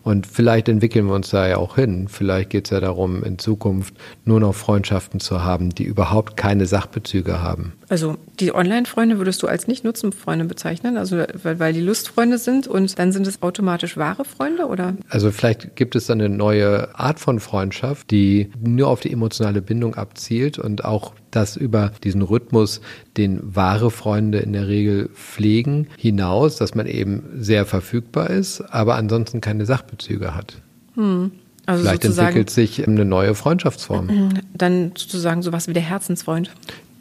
Und 0.02 0.26
vielleicht 0.26 0.68
entwickeln 0.68 1.06
wir 1.06 1.14
uns 1.14 1.30
da 1.30 1.46
ja 1.46 1.56
auch 1.56 1.76
hin. 1.76 2.08
Vielleicht 2.08 2.50
geht 2.50 2.66
es 2.66 2.70
ja 2.70 2.80
darum, 2.80 3.22
in 3.22 3.38
Zukunft 3.38 3.94
nur 4.24 4.40
noch 4.40 4.54
Freundschaften 4.54 5.20
zu 5.20 5.44
haben, 5.44 5.70
die 5.70 5.84
überhaupt 5.84 6.36
keine 6.36 6.66
Sachbezüge 6.66 7.42
haben. 7.42 7.74
Also 7.88 8.16
die 8.38 8.54
Online-Freunde 8.54 9.18
würdest 9.18 9.42
du 9.42 9.46
als 9.46 9.66
Nicht-Nutzen-Freunde 9.66 10.44
bezeichnen, 10.44 10.96
also 10.96 11.18
weil, 11.42 11.58
weil 11.58 11.72
die 11.72 11.80
Lustfreunde 11.80 12.38
sind 12.38 12.66
und 12.66 12.98
dann 12.98 13.12
sind 13.12 13.26
es 13.26 13.42
automatisch 13.42 13.96
wahre 13.96 14.24
Freunde, 14.24 14.66
oder? 14.66 14.94
Also 15.08 15.30
vielleicht 15.30 15.76
gibt 15.76 15.96
es 15.96 16.06
dann 16.06 16.20
eine 16.20 16.34
neue 16.34 16.94
Art 16.98 17.18
von 17.18 17.40
Freundschaft, 17.40 18.10
die 18.10 18.50
nur 18.62 18.88
auf 18.88 19.00
die 19.00 19.12
emotionale 19.12 19.60
Bindung 19.60 19.96
abzielt 19.96 20.58
und 20.58 20.84
auch 20.84 21.14
das 21.30 21.56
über 21.56 21.92
diesen 22.02 22.22
Rhythmus, 22.22 22.80
den 23.16 23.40
wahre 23.42 23.90
Freunde 23.90 24.38
in 24.38 24.52
der 24.52 24.68
Regel 24.68 25.10
pflegen, 25.14 25.88
hinaus, 25.96 26.56
dass 26.56 26.74
man 26.74 26.86
eben 26.86 27.24
sehr 27.38 27.66
verfügbar 27.66 28.30
ist, 28.30 28.60
aber 28.60 28.96
ansonsten 28.96 29.40
keine 29.40 29.66
Sachbezüge 29.66 30.34
hat. 30.34 30.60
Hm. 30.94 31.32
Also 31.66 31.82
Vielleicht 31.84 32.04
entwickelt 32.04 32.50
sich 32.50 32.86
eine 32.86 33.04
neue 33.04 33.34
Freundschaftsform. 33.34 34.40
Dann 34.54 34.92
sozusagen 34.96 35.42
sowas 35.42 35.68
wie 35.68 35.72
der 35.72 35.82
Herzensfreund 35.82 36.50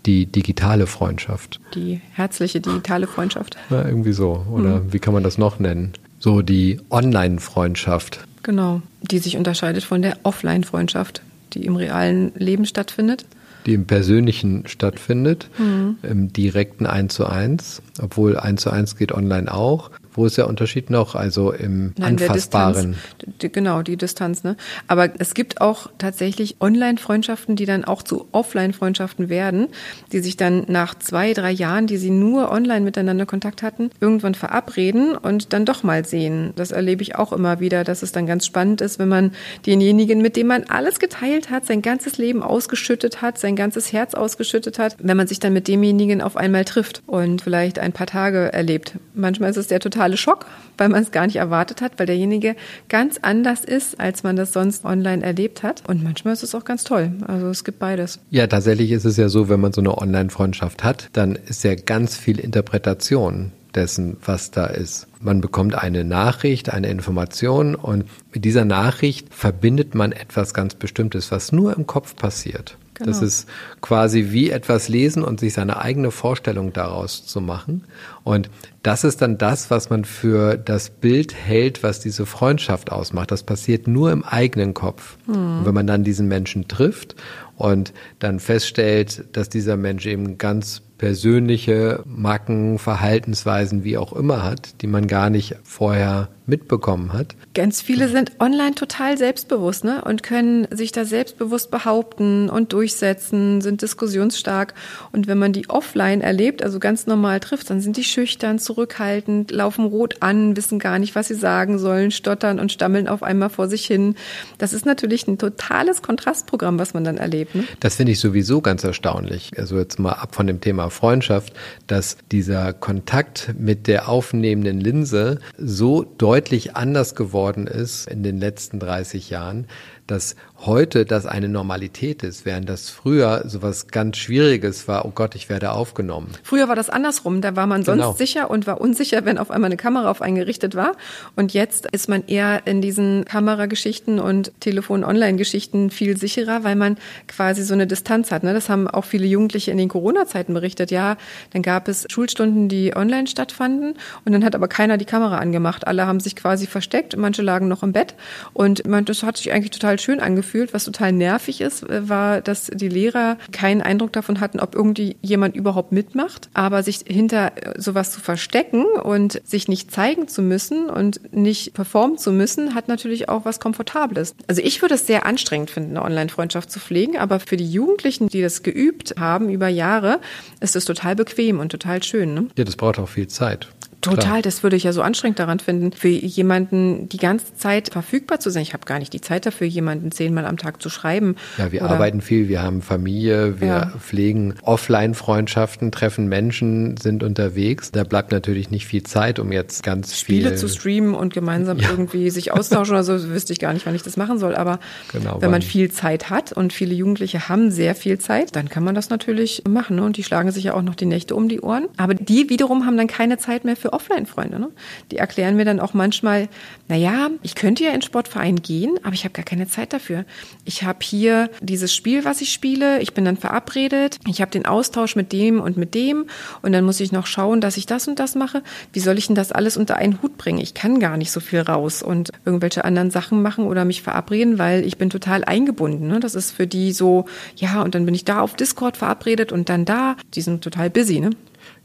die 0.06 0.26
digitale 0.26 0.88
Freundschaft. 0.88 1.60
Die 1.76 2.02
herzliche 2.14 2.62
digitale 2.62 3.08
Freundschaft. 3.08 3.58
Ja, 3.70 3.86
irgendwie 3.86 4.14
so. 4.14 4.46
Oder 4.52 4.80
mhm. 4.80 4.94
wie 4.94 5.00
kann 5.00 5.14
man 5.14 5.24
das 5.24 5.38
noch 5.38 5.60
nennen? 5.60 5.94
So 6.20 6.42
die 6.42 6.80
Online-Freundschaft. 6.90 8.26
Genau, 8.44 8.82
die 9.02 9.20
sich 9.20 9.38
unterscheidet 9.38 9.84
von 9.84 10.02
der 10.02 10.18
Offline-Freundschaft, 10.24 11.22
die 11.54 11.66
im 11.66 11.76
realen 11.76 12.32
Leben 12.36 12.66
stattfindet. 12.66 13.26
Die 13.70 13.76
im 13.76 13.86
Persönlichen 13.86 14.66
stattfindet, 14.66 15.48
mhm. 15.60 15.98
im 16.02 16.34
direkten 16.34 16.88
1 16.88 17.14
zu 17.14 17.28
1, 17.28 17.84
obwohl 18.02 18.36
1 18.36 18.64
zu 18.64 18.72
1 18.72 18.96
geht 18.96 19.12
online 19.12 19.54
auch. 19.54 19.92
Wo 20.20 20.26
ist 20.26 20.38
der 20.38 20.50
Unterschied 20.50 20.90
noch? 20.90 21.16
Also 21.16 21.54
im 21.54 21.94
Nein, 21.98 22.20
Anfassbaren. 22.20 22.98
Die, 23.42 23.50
genau, 23.50 23.84
die 23.84 23.96
Distanz. 23.96 24.44
Ne? 24.44 24.58
Aber 24.86 25.10
es 25.18 25.34
gibt 25.34 25.62
auch 25.62 25.90
tatsächlich 25.98 26.58
Online-Freundschaften, 26.60 27.56
die 27.56 27.66
dann 27.66 27.86
auch 27.86 28.04
zu 28.04 28.28
Offline-Freundschaften 28.34 29.30
werden, 29.30 29.70
die 30.12 30.20
sich 30.20 30.36
dann 30.36 30.66
nach 30.68 30.94
zwei, 31.00 31.32
drei 31.32 31.52
Jahren, 31.52 31.88
die 31.88 31.96
sie 31.96 32.10
nur 32.10 32.52
online 32.52 32.82
miteinander 32.82 33.26
Kontakt 33.26 33.64
hatten, 33.64 33.92
irgendwann 34.02 34.36
verabreden 34.36 35.16
und 35.16 35.54
dann 35.54 35.64
doch 35.64 35.84
mal 35.84 36.04
sehen. 36.04 36.52
Das 36.58 36.72
erlebe 36.72 37.02
ich 37.02 37.16
auch 37.16 37.32
immer 37.32 37.62
wieder, 37.62 37.86
dass 37.86 38.04
es 38.04 38.12
dann 38.12 38.28
ganz 38.28 38.46
spannend 38.46 38.82
ist, 38.82 39.00
wenn 39.00 39.08
man 39.08 39.32
denjenigen, 39.66 40.22
mit 40.22 40.36
dem 40.36 40.48
man 40.48 40.66
alles 40.66 41.00
geteilt 41.00 41.50
hat, 41.50 41.66
sein 41.66 41.82
ganzes 41.82 42.18
Leben 42.18 42.44
ausgeschüttet 42.44 43.22
hat, 43.22 43.38
sein 43.38 43.56
ganzes 43.56 43.94
Herz 43.94 44.16
ausgeschüttet 44.16 44.80
hat, 44.80 44.98
wenn 45.00 45.16
man 45.16 45.28
sich 45.28 45.40
dann 45.40 45.54
mit 45.54 45.70
demjenigen 45.70 46.22
auf 46.22 46.36
einmal 46.36 46.66
trifft 46.66 47.04
und 47.08 47.42
vielleicht 47.42 47.80
ein 47.80 47.94
paar 47.94 48.08
Tage 48.08 48.52
erlebt. 48.52 48.96
Manchmal 49.14 49.52
ist 49.52 49.58
es 49.58 49.68
der 49.68 49.80
totale 49.80 50.09
totale 50.10 50.18
Schock, 50.18 50.46
weil 50.78 50.90
man 50.90 51.04
es 51.04 51.12
gar 51.12 51.26
nicht 51.26 51.36
erwartet 51.36 51.82
hat, 51.82 51.94
weil 51.98 52.06
derjenige 52.06 52.56
ganz 52.88 53.20
anders 53.22 53.64
ist, 53.64 54.00
als 54.00 54.24
man 54.24 54.36
das 54.36 54.54
sonst 54.54 54.86
online 54.86 55.24
erlebt 55.24 55.64
hat. 55.64 55.84
Und 55.88 56.04
manchmal 56.04 56.34
ist 56.34 56.44
es 56.44 56.56
auch 56.56 56.66
ganz 56.66 56.84
toll. 56.84 57.12
Also 57.28 57.48
es 57.48 57.64
gibt 57.64 57.80
beides. 57.80 58.20
Ja, 58.30 58.48
tatsächlich 58.48 58.92
ist 58.92 59.06
es 59.06 59.18
ja 59.18 59.30
so, 59.30 59.50
wenn 59.50 59.60
man 59.60 59.74
so 59.74 59.82
eine 59.82 59.98
Online-Freundschaft 59.98 60.84
hat, 60.84 61.10
dann 61.14 61.36
ist 61.36 61.64
ja 61.64 61.76
ganz 61.76 62.16
viel 62.16 62.40
Interpretation 62.40 63.52
dessen, 63.76 64.18
was 64.26 64.50
da 64.50 64.66
ist. 64.66 65.08
Man 65.22 65.42
bekommt 65.42 65.76
eine 65.76 66.04
Nachricht, 66.04 66.72
eine 66.74 66.88
Information 66.88 67.76
und 67.76 68.06
mit 68.34 68.44
dieser 68.44 68.66
Nachricht 68.66 69.32
verbindet 69.32 69.94
man 69.94 70.12
etwas 70.12 70.56
ganz 70.56 70.74
Bestimmtes, 70.74 71.32
was 71.32 71.52
nur 71.52 71.78
im 71.78 71.86
Kopf 71.86 72.16
passiert. 72.16 72.78
Genau. 73.00 73.12
Das 73.12 73.22
ist 73.22 73.48
quasi 73.82 74.28
wie 74.32 74.50
etwas 74.50 74.90
lesen 74.90 75.24
und 75.24 75.40
sich 75.40 75.54
seine 75.54 75.82
eigene 75.82 76.12
Vorstellung 76.12 76.74
daraus 76.74 77.26
zu 77.26 77.40
machen. 77.40 77.86
Und 78.26 78.50
das 78.84 79.06
ist 79.06 79.22
dann 79.22 79.38
das, 79.38 79.72
was 79.72 79.90
man 79.90 80.04
für 80.04 80.58
das 80.58 80.90
Bild 80.90 81.34
hält, 81.34 81.82
was 81.82 82.02
diese 82.02 82.26
Freundschaft 82.26 82.92
ausmacht. 82.92 83.32
Das 83.32 83.44
passiert 83.44 83.88
nur 83.88 84.12
im 84.12 84.24
eigenen 84.24 84.74
Kopf. 84.74 85.18
Mhm. 85.28 85.34
Und 85.34 85.66
wenn 85.66 85.74
man 85.74 85.88
dann 85.88 86.04
diesen 86.04 86.28
Menschen 86.28 86.68
trifft 86.68 87.16
und 87.56 87.94
dann 88.20 88.42
feststellt, 88.42 89.26
dass 89.32 89.48
dieser 89.48 89.78
Mensch 89.78 90.06
eben 90.06 90.38
ganz 90.38 90.82
persönliche 90.98 92.04
Macken, 92.06 92.80
Verhaltensweisen, 92.80 93.86
wie 93.86 93.98
auch 93.98 94.12
immer 94.12 94.44
hat, 94.44 94.82
die 94.82 94.88
man 94.88 95.08
gar 95.08 95.30
nicht 95.30 95.56
vorher 95.64 96.28
mitbekommen 96.50 97.14
hat. 97.14 97.36
Ganz 97.54 97.82
viele 97.82 98.10
sind 98.10 98.34
online 98.40 98.76
total 98.76 99.18
selbstbewusst 99.18 99.84
ne? 99.84 100.04
und 100.04 100.24
können 100.24 100.68
sich 100.72 100.92
da 100.92 101.06
selbstbewusst 101.06 101.72
behaupten 101.72 102.50
und 102.50 102.74
durchsetzen, 102.74 103.62
sind 103.62 103.82
diskussionsstark. 103.82 104.74
Und 105.12 105.28
wenn 105.28 105.38
man 105.38 105.54
die 105.54 105.70
offline 105.70 106.22
erlebt, 106.22 106.64
also 106.64 106.80
ganz 106.80 107.08
normal 107.08 107.40
trifft, 107.40 107.70
dann 107.70 107.82
sind 107.82 107.98
die 107.98 108.04
schüchtern, 108.04 108.60
zurückhaltend, 108.60 109.52
laufen 109.52 109.86
rot 109.86 110.16
an, 110.22 110.58
wissen 110.58 110.80
gar 110.80 111.00
nicht, 111.00 111.16
was 111.16 111.28
sie 111.28 111.36
sagen 111.36 111.80
sollen, 111.80 112.12
stottern 112.12 112.60
und 112.60 112.72
stammeln 112.72 113.08
auf 113.08 113.24
einmal 113.24 113.50
vor 113.50 113.68
sich 113.68 113.86
hin. 113.86 114.16
Das 114.58 114.74
ist 114.74 114.86
natürlich 114.86 115.28
ein 115.28 115.38
totales 115.38 116.02
Kontrastprogramm, 116.02 116.80
was 116.80 116.94
man 116.94 117.04
dann 117.04 117.18
erlebt. 117.18 117.56
Ne? 117.56 117.64
Das 117.80 117.96
finde 117.96 118.12
ich 118.14 118.20
sowieso 118.20 118.62
ganz 118.62 118.84
erstaunlich. 118.84 119.52
Also 119.58 119.78
jetzt 119.78 120.00
mal 120.00 120.14
ab 120.14 120.36
von 120.36 120.48
dem 120.48 120.62
Thema 120.62 120.90
Freundschaft, 120.90 121.54
dass 121.88 122.18
dieser 122.32 122.74
Kontakt 122.74 123.54
mit 123.58 123.88
der 123.88 124.10
aufnehmenden 124.10 124.80
Linse 124.80 125.40
so 125.58 126.04
deutlich 126.18 126.39
deutlich 126.40 126.78
anders 126.78 127.16
geworden 127.16 127.68
ist 127.68 128.08
in 128.08 128.24
den 128.24 128.38
letzten 128.38 128.80
30 128.80 129.30
Jahren, 129.30 129.68
dass 130.08 130.38
heute 130.66 131.06
das 131.06 131.26
eine 131.26 131.50
Normalität 131.50 132.24
ist, 132.24 132.46
während 132.46 132.70
das 132.70 132.90
früher 132.90 133.44
sowas 133.46 133.88
ganz 133.88 134.18
Schwieriges 134.18 134.88
war, 134.88 135.06
oh 135.06 135.12
Gott, 135.14 135.36
ich 135.36 135.50
werde 135.50 135.72
aufgenommen. 135.72 136.32
Früher 136.44 136.68
war 136.70 136.76
das 136.76 136.90
andersrum, 136.90 137.42
da 137.42 137.56
war 137.56 137.68
man 137.68 137.84
sonst 137.84 138.02
genau. 138.02 138.14
sicher 138.14 138.50
und 138.50 138.68
war 138.68 138.80
unsicher, 138.80 139.26
wenn 139.26 139.38
auf 139.38 139.52
einmal 139.52 139.68
eine 139.68 139.78
Kamera 139.78 140.10
auf 140.10 140.22
einen 140.22 140.36
gerichtet 140.36 140.76
war. 140.76 140.94
Und 141.36 141.54
jetzt 141.54 141.88
ist 141.92 142.08
man 142.08 142.26
eher 142.28 142.62
in 142.66 142.82
diesen 142.82 143.26
Kamerageschichten 143.26 144.20
und 144.20 144.54
Telefon-Online-Geschichten 144.62 145.90
viel 145.90 146.16
sicherer, 146.18 146.64
weil 146.64 146.76
man 146.76 146.98
quasi 147.28 147.64
so 147.64 147.74
eine 147.74 147.88
Distanz 147.88 148.32
hat. 148.32 148.44
Ne? 148.44 148.54
Das 148.54 148.70
haben 148.70 148.88
auch 148.88 149.06
viele 149.06 149.26
Jugendliche 149.26 149.72
in 149.72 149.78
den 149.78 149.90
Corona-Zeiten 149.90 150.54
berichtet. 150.54 150.92
Ja, 150.92 151.18
dann 151.52 151.62
gab 151.62 151.90
es 151.90 152.06
Schulstunden, 152.10 152.70
die 152.70 152.96
online 152.96 153.28
stattfanden 153.28 153.96
und 154.24 154.32
dann 154.32 154.46
hat 154.46 154.56
aber 154.56 154.68
keiner 154.68 154.98
die 154.98 155.06
Kamera 155.06 155.40
angemacht. 155.40 155.88
Alle 155.88 156.08
haben 156.08 156.22
sich 156.22 156.36
quasi 156.36 156.68
versteckt, 156.68 157.18
manche 157.18 157.42
lagen 157.42 157.68
noch 157.68 157.84
im 157.84 157.92
Bett 157.92 158.16
und 158.54 158.88
man, 158.88 159.06
das 159.06 159.24
hat 159.24 159.38
sich 159.38 159.52
eigentlich 159.52 159.72
total 159.72 159.90
total 159.90 160.00
schön 160.00 160.20
angefühlt. 160.20 160.49
Was 160.72 160.86
total 160.86 161.12
nervig 161.12 161.62
ist, 161.62 161.84
äh, 161.84 162.08
war, 162.10 162.42
dass 162.42 162.72
die 162.74 162.90
Lehrer 162.90 163.38
keinen 163.52 163.82
Eindruck 163.82 164.14
davon 164.14 164.40
hatten, 164.40 164.60
ob 164.60 164.76
irgendwie 164.76 165.18
jemand 165.22 165.56
überhaupt 165.56 165.92
mitmacht. 165.92 166.50
Aber 166.54 166.84
sich 166.84 167.04
hinter 167.08 167.52
äh, 167.56 167.80
sowas 167.80 168.12
zu 168.12 168.22
verstecken 168.22 168.86
und 168.86 169.42
sich 169.46 169.68
nicht 169.68 169.92
zeigen 169.92 170.28
zu 170.28 170.42
müssen 170.42 170.90
und 170.90 171.34
nicht 171.34 171.74
performen 171.74 172.18
zu 172.18 172.32
müssen, 172.32 172.76
hat 172.76 172.88
natürlich 172.88 173.30
auch 173.30 173.46
was 173.46 173.60
Komfortables. 173.60 174.36
Also 174.48 174.62
ich 174.62 174.82
würde 174.82 174.96
es 174.96 175.08
sehr 175.08 175.26
anstrengend 175.26 175.70
finden, 175.70 175.98
eine 175.98 176.06
Online-Freundschaft 176.06 176.72
zu 176.72 176.80
pflegen, 176.80 177.18
aber 177.18 177.40
für 177.40 177.58
die 177.58 177.70
Jugendlichen, 177.70 178.28
die 178.28 178.42
das 178.42 178.64
geübt 178.64 179.16
haben 179.20 179.50
über 179.50 179.68
Jahre, 179.68 180.20
ist 180.60 180.76
es 180.76 180.86
total 180.86 181.16
bequem 181.16 181.60
und 181.60 181.70
total 181.70 182.04
schön. 182.04 182.34
Ne? 182.34 182.48
Ja, 182.58 182.64
das 182.64 182.76
braucht 182.76 183.00
auch 183.00 183.10
viel 183.10 183.28
Zeit. 183.28 183.70
Total, 184.02 184.24
Klar. 184.24 184.42
das 184.44 184.64
würde 184.64 184.78
ich 184.78 184.84
ja 184.84 184.94
so 184.94 185.02
anstrengend 185.02 185.40
daran 185.40 185.60
finden, 185.60 185.92
für 185.92 186.08
jemanden 186.08 187.10
die 187.10 187.18
ganze 187.18 187.54
Zeit 187.56 187.90
verfügbar 187.92 188.40
zu 188.40 188.50
sein. 188.50 188.62
Ich 188.62 188.74
habe 188.74 188.86
gar 188.86 188.98
nicht 188.98 189.12
die 189.12 189.20
Zeit 189.20 189.46
dafür, 189.46 189.68
jemanden 189.68 190.12
zehnmal 190.12 190.46
am 190.46 190.56
Tag 190.56 190.82
zu 190.82 190.90
schreiben. 190.90 191.36
Ja, 191.58 191.74
wir 191.74 191.82
Oder 191.82 191.92
arbeiten 191.92 192.22
viel, 192.22 192.48
wir 192.48 192.62
haben 192.62 192.82
Familie, 192.82 193.60
wir 193.60 193.68
ja. 193.68 193.94
pflegen 194.00 194.56
Offline-Freundschaften, 194.64 195.92
treffen 195.92 196.28
Menschen, 196.28 196.96
sind 196.96 197.24
unterwegs. 197.24 197.92
Da 197.92 198.06
bleibt 198.06 198.32
natürlich 198.32 198.72
nicht 198.72 198.88
viel 198.88 199.04
Zeit, 199.04 199.38
um 199.38 199.52
jetzt 199.52 199.84
ganz 199.84 200.18
Spiele 200.18 200.50
viel 200.50 200.58
zu 200.58 200.70
streamen 200.70 201.14
und 201.14 201.34
gemeinsam 201.34 201.80
ja. 201.80 201.90
irgendwie 201.90 202.30
sich 202.30 202.54
austauschen 202.54 202.94
oder 202.94 203.04
so, 203.04 203.14
wüsste 203.30 203.52
ich 203.52 203.60
gar 203.60 203.74
nicht, 203.74 203.86
wann 203.86 203.96
ich 203.96 204.04
das 204.04 204.16
machen 204.16 204.40
soll. 204.40 204.56
Aber 204.56 204.80
genau, 205.12 205.42
wenn 205.42 205.52
man 205.52 205.62
viel 205.62 205.92
Zeit 205.92 206.30
hat 206.30 206.54
und 206.54 206.72
viele 206.72 206.94
Jugendliche 206.94 207.50
haben 207.50 207.70
sehr 207.70 207.96
viel 207.96 208.18
Zeit, 208.18 208.56
dann 208.56 208.70
kann 208.70 208.86
man 208.86 208.96
das 208.96 209.10
natürlich 209.10 209.64
machen. 209.68 209.98
Ne? 209.98 210.04
Und 210.04 210.16
die 210.16 210.24
schlagen 210.24 210.52
sich 210.52 210.64
ja 210.64 210.74
auch 210.74 210.84
noch 210.84 210.96
die 210.96 211.06
Nächte 211.06 211.36
um 211.36 211.50
die 211.50 211.60
Ohren. 211.60 211.90
Aber 211.98 212.14
die 212.14 212.50
wiederum 212.50 212.86
haben 212.86 212.96
dann 212.96 213.08
keine 213.08 213.38
Zeit 213.38 213.66
mehr 213.66 213.76
für 213.76 213.89
für 213.90 213.94
Offline-Freunde. 213.94 214.60
Ne? 214.60 214.70
Die 215.12 215.18
erklären 215.18 215.56
mir 215.56 215.66
dann 215.66 215.80
auch 215.80 215.94
manchmal, 215.94 216.48
na 216.88 216.96
ja, 216.96 217.30
ich 217.42 217.56
könnte 217.56 217.84
ja 217.84 217.92
in 217.92 218.02
Sportverein 218.02 218.58
gehen, 218.58 219.00
aber 219.04 219.14
ich 219.14 219.24
habe 219.24 219.34
gar 219.34 219.46
keine 219.46 219.68
Zeit 219.68 219.94
dafür. 219.94 220.26
Ich 220.66 220.84
habe 220.84 221.00
hier 221.02 221.50
dieses 221.62 221.94
Spiel, 221.94 222.26
was 222.26 222.42
ich 222.42 222.52
spiele, 222.52 223.02
ich 223.02 223.14
bin 223.14 223.26
dann 223.26 223.38
verabredet, 223.38 224.20
ich 224.28 224.42
habe 224.42 224.52
den 224.52 224.66
Austausch 224.66 225.16
mit 225.16 225.32
dem 225.32 225.60
und 225.60 225.78
mit 225.78 225.94
dem 225.96 226.26
und 226.62 226.72
dann 226.72 226.86
muss 226.86 227.00
ich 227.00 227.12
noch 227.12 227.26
schauen, 227.26 227.62
dass 227.62 227.78
ich 227.78 227.86
das 227.86 228.08
und 228.08 228.20
das 228.20 228.36
mache. 228.36 228.64
Wie 228.94 229.00
soll 229.00 229.18
ich 229.18 229.28
denn 229.28 229.36
das 229.36 229.52
alles 229.52 229.78
unter 229.78 229.98
einen 229.98 230.22
Hut 230.22 230.38
bringen? 230.38 230.60
Ich 230.60 230.74
kann 230.74 231.00
gar 231.00 231.18
nicht 231.18 231.32
so 231.32 231.40
viel 231.40 231.62
raus 231.62 232.02
und 232.04 232.32
irgendwelche 232.46 232.86
anderen 232.86 233.12
Sachen 233.12 233.42
machen 233.42 233.66
oder 233.66 233.86
mich 233.86 234.02
verabreden, 234.02 234.60
weil 234.60 234.86
ich 234.86 234.98
bin 234.98 235.10
total 235.10 235.44
eingebunden. 235.44 236.08
Ne? 236.08 236.20
Das 236.20 236.36
ist 236.36 236.52
für 236.52 236.68
die 236.68 236.92
so, 236.92 237.26
ja, 237.56 237.82
und 237.82 237.96
dann 237.96 238.06
bin 238.06 238.16
ich 238.16 238.26
da 238.26 238.42
auf 238.42 238.56
Discord 238.56 238.98
verabredet 238.98 239.52
und 239.52 239.70
dann 239.70 239.86
da. 239.86 240.16
Die 240.36 240.42
sind 240.42 240.64
total 240.64 240.90
busy, 240.90 241.20
ne? 241.20 241.32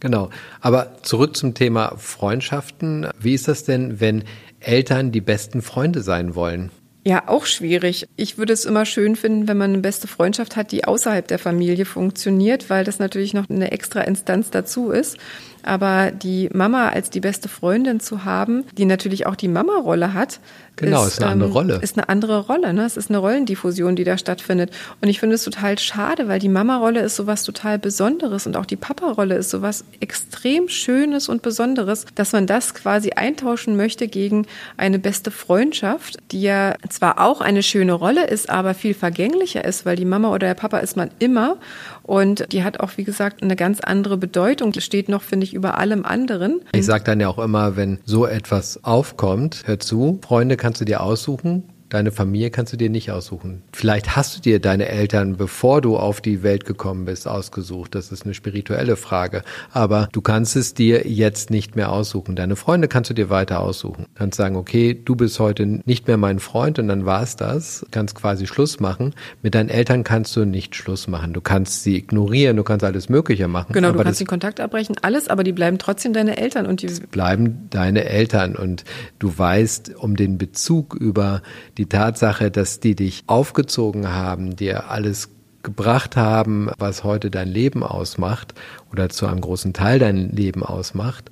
Genau. 0.05 0.29
Aber 0.61 0.99
zurück 1.01 1.35
zum 1.35 1.55
Thema 1.55 1.95
Freundschaften. 1.97 3.09
Wie 3.19 3.33
ist 3.33 3.49
das 3.49 3.65
denn, 3.65 4.01
wenn 4.01 4.25
Eltern 4.61 5.13
die 5.13 5.23
besten 5.23 5.63
Freunde 5.63 6.03
sein 6.03 6.35
wollen? 6.35 6.71
Ja, 7.07 7.27
auch 7.27 7.47
schwierig. 7.47 8.07
Ich 8.15 8.37
würde 8.37 8.53
es 8.53 8.67
immer 8.67 8.85
schön 8.85 9.17
finden, 9.17 9.49
wenn 9.49 9.57
man 9.57 9.73
eine 9.73 9.81
beste 9.81 10.07
Freundschaft 10.07 10.57
hat, 10.57 10.73
die 10.73 10.85
außerhalb 10.85 11.27
der 11.27 11.39
Familie 11.39 11.87
funktioniert, 11.87 12.69
weil 12.69 12.85
das 12.85 12.99
natürlich 12.99 13.33
noch 13.33 13.49
eine 13.49 13.73
extra 13.73 14.03
Instanz 14.03 14.51
dazu 14.51 14.91
ist. 14.91 15.17
Aber 15.65 16.11
die 16.11 16.49
Mama 16.53 16.89
als 16.89 17.11
die 17.11 17.21
beste 17.21 17.49
Freundin 17.49 18.01
zu 18.01 18.25
haben, 18.25 18.65
die 18.77 18.85
natürlich 18.85 19.27
auch 19.27 19.37
die 19.37 19.49
Mama-Rolle 19.49 20.15
hat, 20.15 20.41
Genau, 20.77 21.05
ist, 21.05 21.15
ist 21.15 21.23
eine 21.23 21.31
andere 21.31 21.49
ähm, 21.49 21.53
Rolle. 21.53 21.79
Ist 21.83 21.97
eine 21.97 22.09
andere 22.09 22.41
Rolle, 22.41 22.75
ne? 22.75 22.85
Es 22.85 22.97
ist 22.97 23.09
eine 23.09 23.19
Rollendiffusion, 23.19 23.95
die 23.95 24.03
da 24.03 24.19
stattfindet. 24.19 24.71
Und 25.01 25.09
ich 25.09 25.21
finde 25.21 25.37
es 25.37 25.45
total 25.45 25.79
schade, 25.79 26.27
weil 26.27 26.41
die 26.41 26.49
Mama-Rolle 26.49 27.01
ist 27.01 27.15
sowas 27.15 27.45
total 27.45 27.79
Besonderes 27.79 28.47
und 28.47 28.57
auch 28.57 28.67
die 28.67 28.77
Papa-Rolle 28.77 29.37
ist 29.37 29.51
sowas 29.51 29.85
extrem 30.01 30.69
Schönes 30.69 31.29
und 31.29 31.43
Besonderes, 31.43 32.07
dass 32.17 32.33
man 32.33 32.47
das 32.47 32.75
quasi 32.75 33.11
eintauschen 33.11 33.77
möchte 33.77 34.09
gegen 34.09 34.47
eine 34.77 34.99
beste 34.99 35.31
Freundschaft, 35.31 36.19
die 36.33 36.43
ja 36.43 36.75
zwar 36.89 37.21
auch 37.21 37.41
eine 37.41 37.63
schöne 37.63 37.93
Rolle 37.93 38.27
ist, 38.27 38.51
aber 38.51 38.75
viel 38.75 38.95
vergänglicher 38.95 39.65
ist, 39.65 39.87
weil 39.87 39.97
die 39.97 40.05
Mama 40.05 40.31
oder 40.31 40.49
der 40.49 40.55
Papa 40.55 40.79
ist 40.79 40.97
man 40.97 41.11
immer 41.21 41.57
und 42.05 42.53
die 42.53 42.63
hat 42.63 42.81
auch, 42.81 42.93
wie 42.97 43.05
gesagt, 43.05 43.43
eine 43.43 43.57
ganz 43.57 43.81
andere 43.81 44.17
Bedeutung. 44.17 44.73
Die 44.73 44.83
steht 44.83 45.09
noch, 45.09 45.23
finde 45.23 45.45
ich, 45.45 45.55
über 45.55 45.79
allem 45.79 46.05
anderen. 46.05 46.61
Ich 46.73 46.85
sage 46.85 47.05
dann 47.05 47.19
ja 47.19 47.29
auch 47.29 47.39
immer, 47.39 47.77
wenn 47.77 47.99
so 48.05 48.27
etwas 48.27 48.85
aufkommt, 48.85 49.63
hör 49.65 49.81
zu, 49.81 50.21
Freunde 50.23 50.57
kannst 50.57 50.81
du 50.81 50.85
dir 50.85 51.03
aussuchen, 51.03 51.65
Deine 51.95 52.11
Familie 52.11 52.51
kannst 52.51 52.73
du 52.73 52.77
dir 52.77 52.91
nicht 52.91 53.13
aussuchen. 53.13 53.63
Vielleicht 53.73 54.17
hast 54.17 54.37
du 54.37 54.41
dir 54.41 54.59
deine 54.59 54.89
Eltern, 54.89 55.37
bevor 55.37 55.81
du 55.81 55.97
auf 55.97 56.21
die 56.21 56.43
Welt 56.43 56.65
gekommen 56.65 57.05
bist, 57.05 57.29
ausgesucht. 57.29 57.95
Das 57.95 58.11
ist 58.11 58.25
eine 58.25 58.35
spirituelle 58.35 58.97
Frage. 58.97 59.45
Aber 59.71 60.09
du 60.11 60.21
kannst 60.21 60.57
es 60.57 60.75
dir 60.75 61.07
jetzt 61.07 61.51
nicht 61.51 61.77
mehr 61.77 61.93
aussuchen. 61.93 62.35
Deine 62.35 62.57
Freunde 62.57 62.89
kannst 62.89 63.11
du 63.11 63.15
dir 63.15 63.31
weiter 63.31 63.61
aussuchen. 63.61 64.07
Du 64.13 64.19
kannst 64.19 64.39
sagen, 64.39 64.57
okay, 64.57 65.01
du 65.05 65.15
bist 65.15 65.39
heute 65.39 65.65
nicht 65.85 66.09
mehr 66.09 66.17
mein 66.17 66.41
Freund 66.41 66.81
und 66.81 66.89
dann 66.89 67.07
war 67.07 67.23
es 67.23 67.37
das. 67.37 67.83
Du 67.83 67.87
kannst 67.93 68.17
quasi 68.17 68.49
Schluss 68.49 68.81
machen. 68.81 69.15
Mit 69.43 69.55
deinen 69.55 69.69
Eltern 69.69 70.03
kannst 70.03 70.35
du 70.35 70.45
nicht 70.45 70.75
Schluss 70.75 71.07
machen. 71.07 71.33
Du 71.33 71.43
kannst 71.43 71.85
sie 71.85 71.99
ignorieren, 71.99 72.57
du 72.57 72.65
kannst 72.65 72.85
alles 72.85 73.09
Mögliche 73.09 73.47
machen. 73.47 73.73
Genau, 73.73 73.93
du 73.93 74.03
kannst 74.03 74.19
den 74.19 74.27
Kontakt 74.27 74.59
abbrechen, 74.59 74.97
alles, 75.03 75.29
aber 75.29 75.45
die 75.45 75.53
bleiben 75.53 75.79
trotzdem 75.79 76.13
deine 76.13 76.39
Eltern 76.39 76.67
und 76.67 76.83
die 76.83 76.89
bleiben 77.13 77.69
deine 77.71 78.03
Eltern 78.03 78.57
und 78.57 78.83
du 79.21 79.39
weißt 79.39 79.95
um 79.95 80.17
den 80.17 80.39
Bezug 80.39 80.97
über 80.97 81.41
die 81.79 81.84
die 81.85 81.89
Tatsache, 81.89 82.51
dass 82.51 82.81
die 82.81 82.95
dich 82.95 83.25
aufgezogen 83.27 84.09
haben, 84.09 84.57
dir 84.57 84.91
alles 84.91 85.29
gebracht 85.63 86.17
haben, 86.17 86.71
was 86.79 87.05
heute 87.05 87.31
dein 87.31 87.49
Leben 87.49 87.83
ausmacht 87.83 88.55
oder 88.91 89.11
zu 89.11 89.27
einem 89.27 89.43
großen 89.43 89.75
Teil 89.75 89.99
dein 89.99 90.31
Leben 90.31 90.63
ausmacht. 90.63 91.31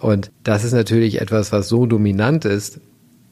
Und 0.00 0.30
das 0.42 0.64
ist 0.64 0.72
natürlich 0.72 1.20
etwas, 1.22 1.52
was 1.52 1.68
so 1.68 1.86
dominant 1.86 2.44
ist, 2.44 2.80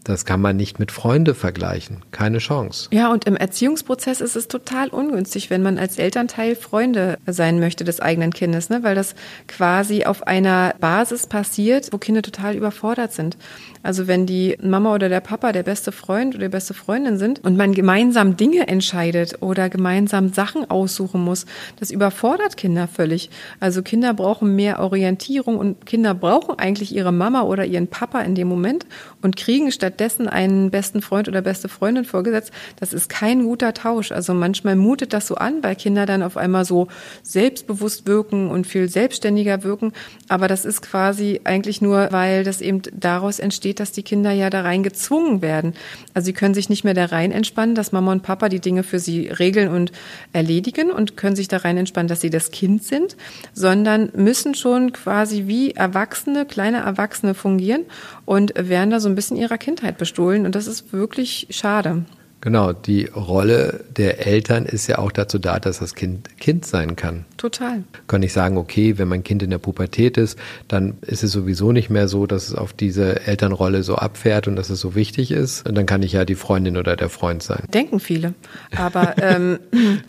das 0.04 0.24
kann 0.24 0.40
man 0.40 0.56
nicht 0.56 0.78
mit 0.78 0.90
Freunde 0.90 1.34
vergleichen. 1.34 1.98
Keine 2.10 2.38
Chance. 2.38 2.88
Ja, 2.90 3.12
und 3.12 3.24
im 3.24 3.36
Erziehungsprozess 3.36 4.20
ist 4.20 4.34
es 4.34 4.48
total 4.48 4.88
ungünstig, 4.88 5.48
wenn 5.48 5.62
man 5.62 5.78
als 5.78 5.98
Elternteil 5.98 6.56
Freunde 6.56 7.18
sein 7.26 7.60
möchte 7.60 7.84
des 7.84 8.00
eigenen 8.00 8.32
Kindes, 8.32 8.68
ne? 8.68 8.82
weil 8.82 8.94
das 8.94 9.14
quasi 9.46 10.04
auf 10.04 10.26
einer 10.26 10.74
Basis 10.80 11.26
passiert, 11.26 11.92
wo 11.92 11.98
Kinder 11.98 12.22
total 12.22 12.56
überfordert 12.56 13.12
sind. 13.12 13.36
Also 13.82 14.06
wenn 14.06 14.26
die 14.26 14.56
Mama 14.62 14.94
oder 14.94 15.08
der 15.08 15.20
Papa 15.20 15.52
der 15.52 15.62
beste 15.62 15.92
Freund 15.92 16.34
oder 16.34 16.44
die 16.44 16.50
beste 16.50 16.74
Freundin 16.74 17.18
sind 17.18 17.44
und 17.44 17.56
man 17.56 17.72
gemeinsam 17.72 18.36
Dinge 18.36 18.68
entscheidet 18.68 19.36
oder 19.40 19.68
gemeinsam 19.68 20.32
Sachen 20.32 20.70
aussuchen 20.70 21.22
muss, 21.22 21.46
das 21.80 21.90
überfordert 21.90 22.56
Kinder 22.56 22.86
völlig. 22.86 23.30
Also 23.60 23.82
Kinder 23.82 24.14
brauchen 24.14 24.54
mehr 24.54 24.80
Orientierung 24.80 25.58
und 25.58 25.86
Kinder 25.86 26.14
brauchen 26.14 26.58
eigentlich 26.58 26.94
ihre 26.94 27.12
Mama 27.12 27.42
oder 27.42 27.64
ihren 27.64 27.88
Papa 27.88 28.20
in 28.20 28.34
dem 28.34 28.48
Moment 28.48 28.86
und 29.20 29.36
kriegen 29.36 29.72
stattdessen 29.72 30.28
einen 30.28 30.70
besten 30.70 31.02
Freund 31.02 31.28
oder 31.28 31.42
beste 31.42 31.68
Freundin 31.68 32.04
vorgesetzt. 32.04 32.52
Das 32.78 32.92
ist 32.92 33.08
kein 33.08 33.44
guter 33.44 33.74
Tausch. 33.74 34.12
Also 34.12 34.34
manchmal 34.34 34.76
mutet 34.76 35.12
das 35.12 35.26
so 35.26 35.34
an, 35.34 35.62
weil 35.62 35.74
Kinder 35.76 36.06
dann 36.06 36.22
auf 36.22 36.36
einmal 36.36 36.64
so 36.64 36.88
selbstbewusst 37.22 38.06
wirken 38.06 38.48
und 38.48 38.66
viel 38.66 38.88
selbstständiger 38.88 39.64
wirken. 39.64 39.92
Aber 40.28 40.48
das 40.48 40.64
ist 40.64 40.82
quasi 40.82 41.40
eigentlich 41.44 41.82
nur, 41.82 42.08
weil 42.10 42.44
das 42.44 42.60
eben 42.60 42.82
daraus 42.92 43.38
entsteht, 43.38 43.71
steht, 43.72 43.80
dass 43.80 43.92
die 43.92 44.02
Kinder 44.02 44.32
ja 44.32 44.50
da 44.50 44.62
rein 44.62 44.82
gezwungen 44.82 45.40
werden. 45.40 45.72
Also 46.12 46.26
sie 46.26 46.32
können 46.34 46.52
sich 46.52 46.68
nicht 46.68 46.84
mehr 46.84 46.92
da 46.92 47.06
rein 47.06 47.32
entspannen, 47.32 47.74
dass 47.74 47.92
Mama 47.92 48.12
und 48.12 48.22
Papa 48.22 48.50
die 48.50 48.60
Dinge 48.60 48.82
für 48.82 48.98
sie 48.98 49.28
regeln 49.28 49.68
und 49.68 49.92
erledigen 50.34 50.90
und 50.90 51.16
können 51.16 51.36
sich 51.36 51.48
da 51.48 51.58
rein 51.58 51.78
entspannen, 51.78 52.08
dass 52.08 52.20
sie 52.20 52.28
das 52.28 52.50
Kind 52.50 52.84
sind, 52.84 53.16
sondern 53.54 54.10
müssen 54.14 54.54
schon 54.54 54.92
quasi 54.92 55.44
wie 55.46 55.72
Erwachsene, 55.72 56.44
kleine 56.44 56.78
Erwachsene 56.78 57.32
fungieren 57.34 57.84
und 58.26 58.52
werden 58.56 58.90
da 58.90 59.00
so 59.00 59.08
ein 59.08 59.14
bisschen 59.14 59.38
ihrer 59.38 59.58
Kindheit 59.58 59.96
bestohlen. 59.96 60.44
Und 60.44 60.54
das 60.54 60.66
ist 60.66 60.92
wirklich 60.92 61.46
schade. 61.50 62.04
Genau, 62.42 62.72
die 62.72 63.04
Rolle 63.04 63.84
der 63.96 64.26
Eltern 64.26 64.66
ist 64.66 64.88
ja 64.88 64.98
auch 64.98 65.12
dazu 65.12 65.38
da, 65.38 65.60
dass 65.60 65.78
das 65.78 65.94
Kind 65.94 66.28
Kind 66.40 66.66
sein 66.66 66.96
kann. 66.96 67.24
Total. 67.36 67.84
Kann 68.08 68.24
ich 68.24 68.32
sagen, 68.32 68.56
okay, 68.56 68.98
wenn 68.98 69.06
mein 69.06 69.22
Kind 69.22 69.44
in 69.44 69.50
der 69.50 69.58
Pubertät 69.58 70.16
ist, 70.16 70.36
dann 70.66 70.94
ist 71.02 71.22
es 71.22 71.30
sowieso 71.30 71.70
nicht 71.70 71.88
mehr 71.88 72.08
so, 72.08 72.26
dass 72.26 72.48
es 72.48 72.54
auf 72.56 72.72
diese 72.72 73.26
Elternrolle 73.28 73.84
so 73.84 73.94
abfährt 73.94 74.48
und 74.48 74.56
dass 74.56 74.70
es 74.70 74.80
so 74.80 74.96
wichtig 74.96 75.30
ist. 75.30 75.68
Und 75.68 75.76
dann 75.76 75.86
kann 75.86 76.02
ich 76.02 76.12
ja 76.12 76.24
die 76.24 76.34
Freundin 76.34 76.76
oder 76.76 76.96
der 76.96 77.10
Freund 77.10 77.44
sein. 77.44 77.62
Denken 77.72 78.00
viele. 78.00 78.34
Aber 78.76 79.14
ähm, 79.22 79.60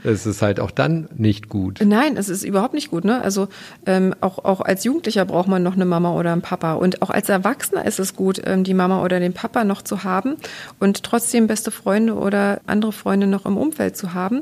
es 0.04 0.26
ist 0.26 0.42
halt 0.42 0.60
auch 0.60 0.72
dann 0.72 1.10
nicht 1.16 1.50
gut. 1.50 1.82
Nein, 1.86 2.18
es 2.18 2.30
ist 2.30 2.44
überhaupt 2.44 2.74
nicht 2.74 2.90
gut. 2.90 3.06
Ne? 3.06 3.22
Also 3.22 3.48
ähm, 3.86 4.16
auch, 4.22 4.44
auch 4.44 4.62
als 4.62 4.84
Jugendlicher 4.84 5.26
braucht 5.26 5.48
man 5.48 5.62
noch 5.62 5.76
eine 5.76 5.86
Mama 5.86 6.16
oder 6.16 6.32
einen 6.32 6.42
Papa. 6.42 6.74
Und 6.74 7.04
auch 7.04 7.12
als 7.12 7.30
Erwachsener 7.30 7.86
ist 7.86 8.00
es 8.00 8.16
gut, 8.16 8.42
ähm, 8.44 8.64
die 8.64 8.74
Mama 8.74 9.04
oder 9.04 9.20
den 9.20 9.34
Papa 9.34 9.64
noch 9.66 9.84
zu 9.84 10.04
haben 10.04 10.38
und 10.80 11.04
trotzdem 11.04 11.46
beste 11.46 11.70
Freunde 11.70 12.23
oder 12.24 12.62
andere 12.66 12.92
Freunde 12.92 13.28
noch 13.28 13.46
im 13.46 13.58
Umfeld 13.58 13.96
zu 13.98 14.14
haben, 14.14 14.42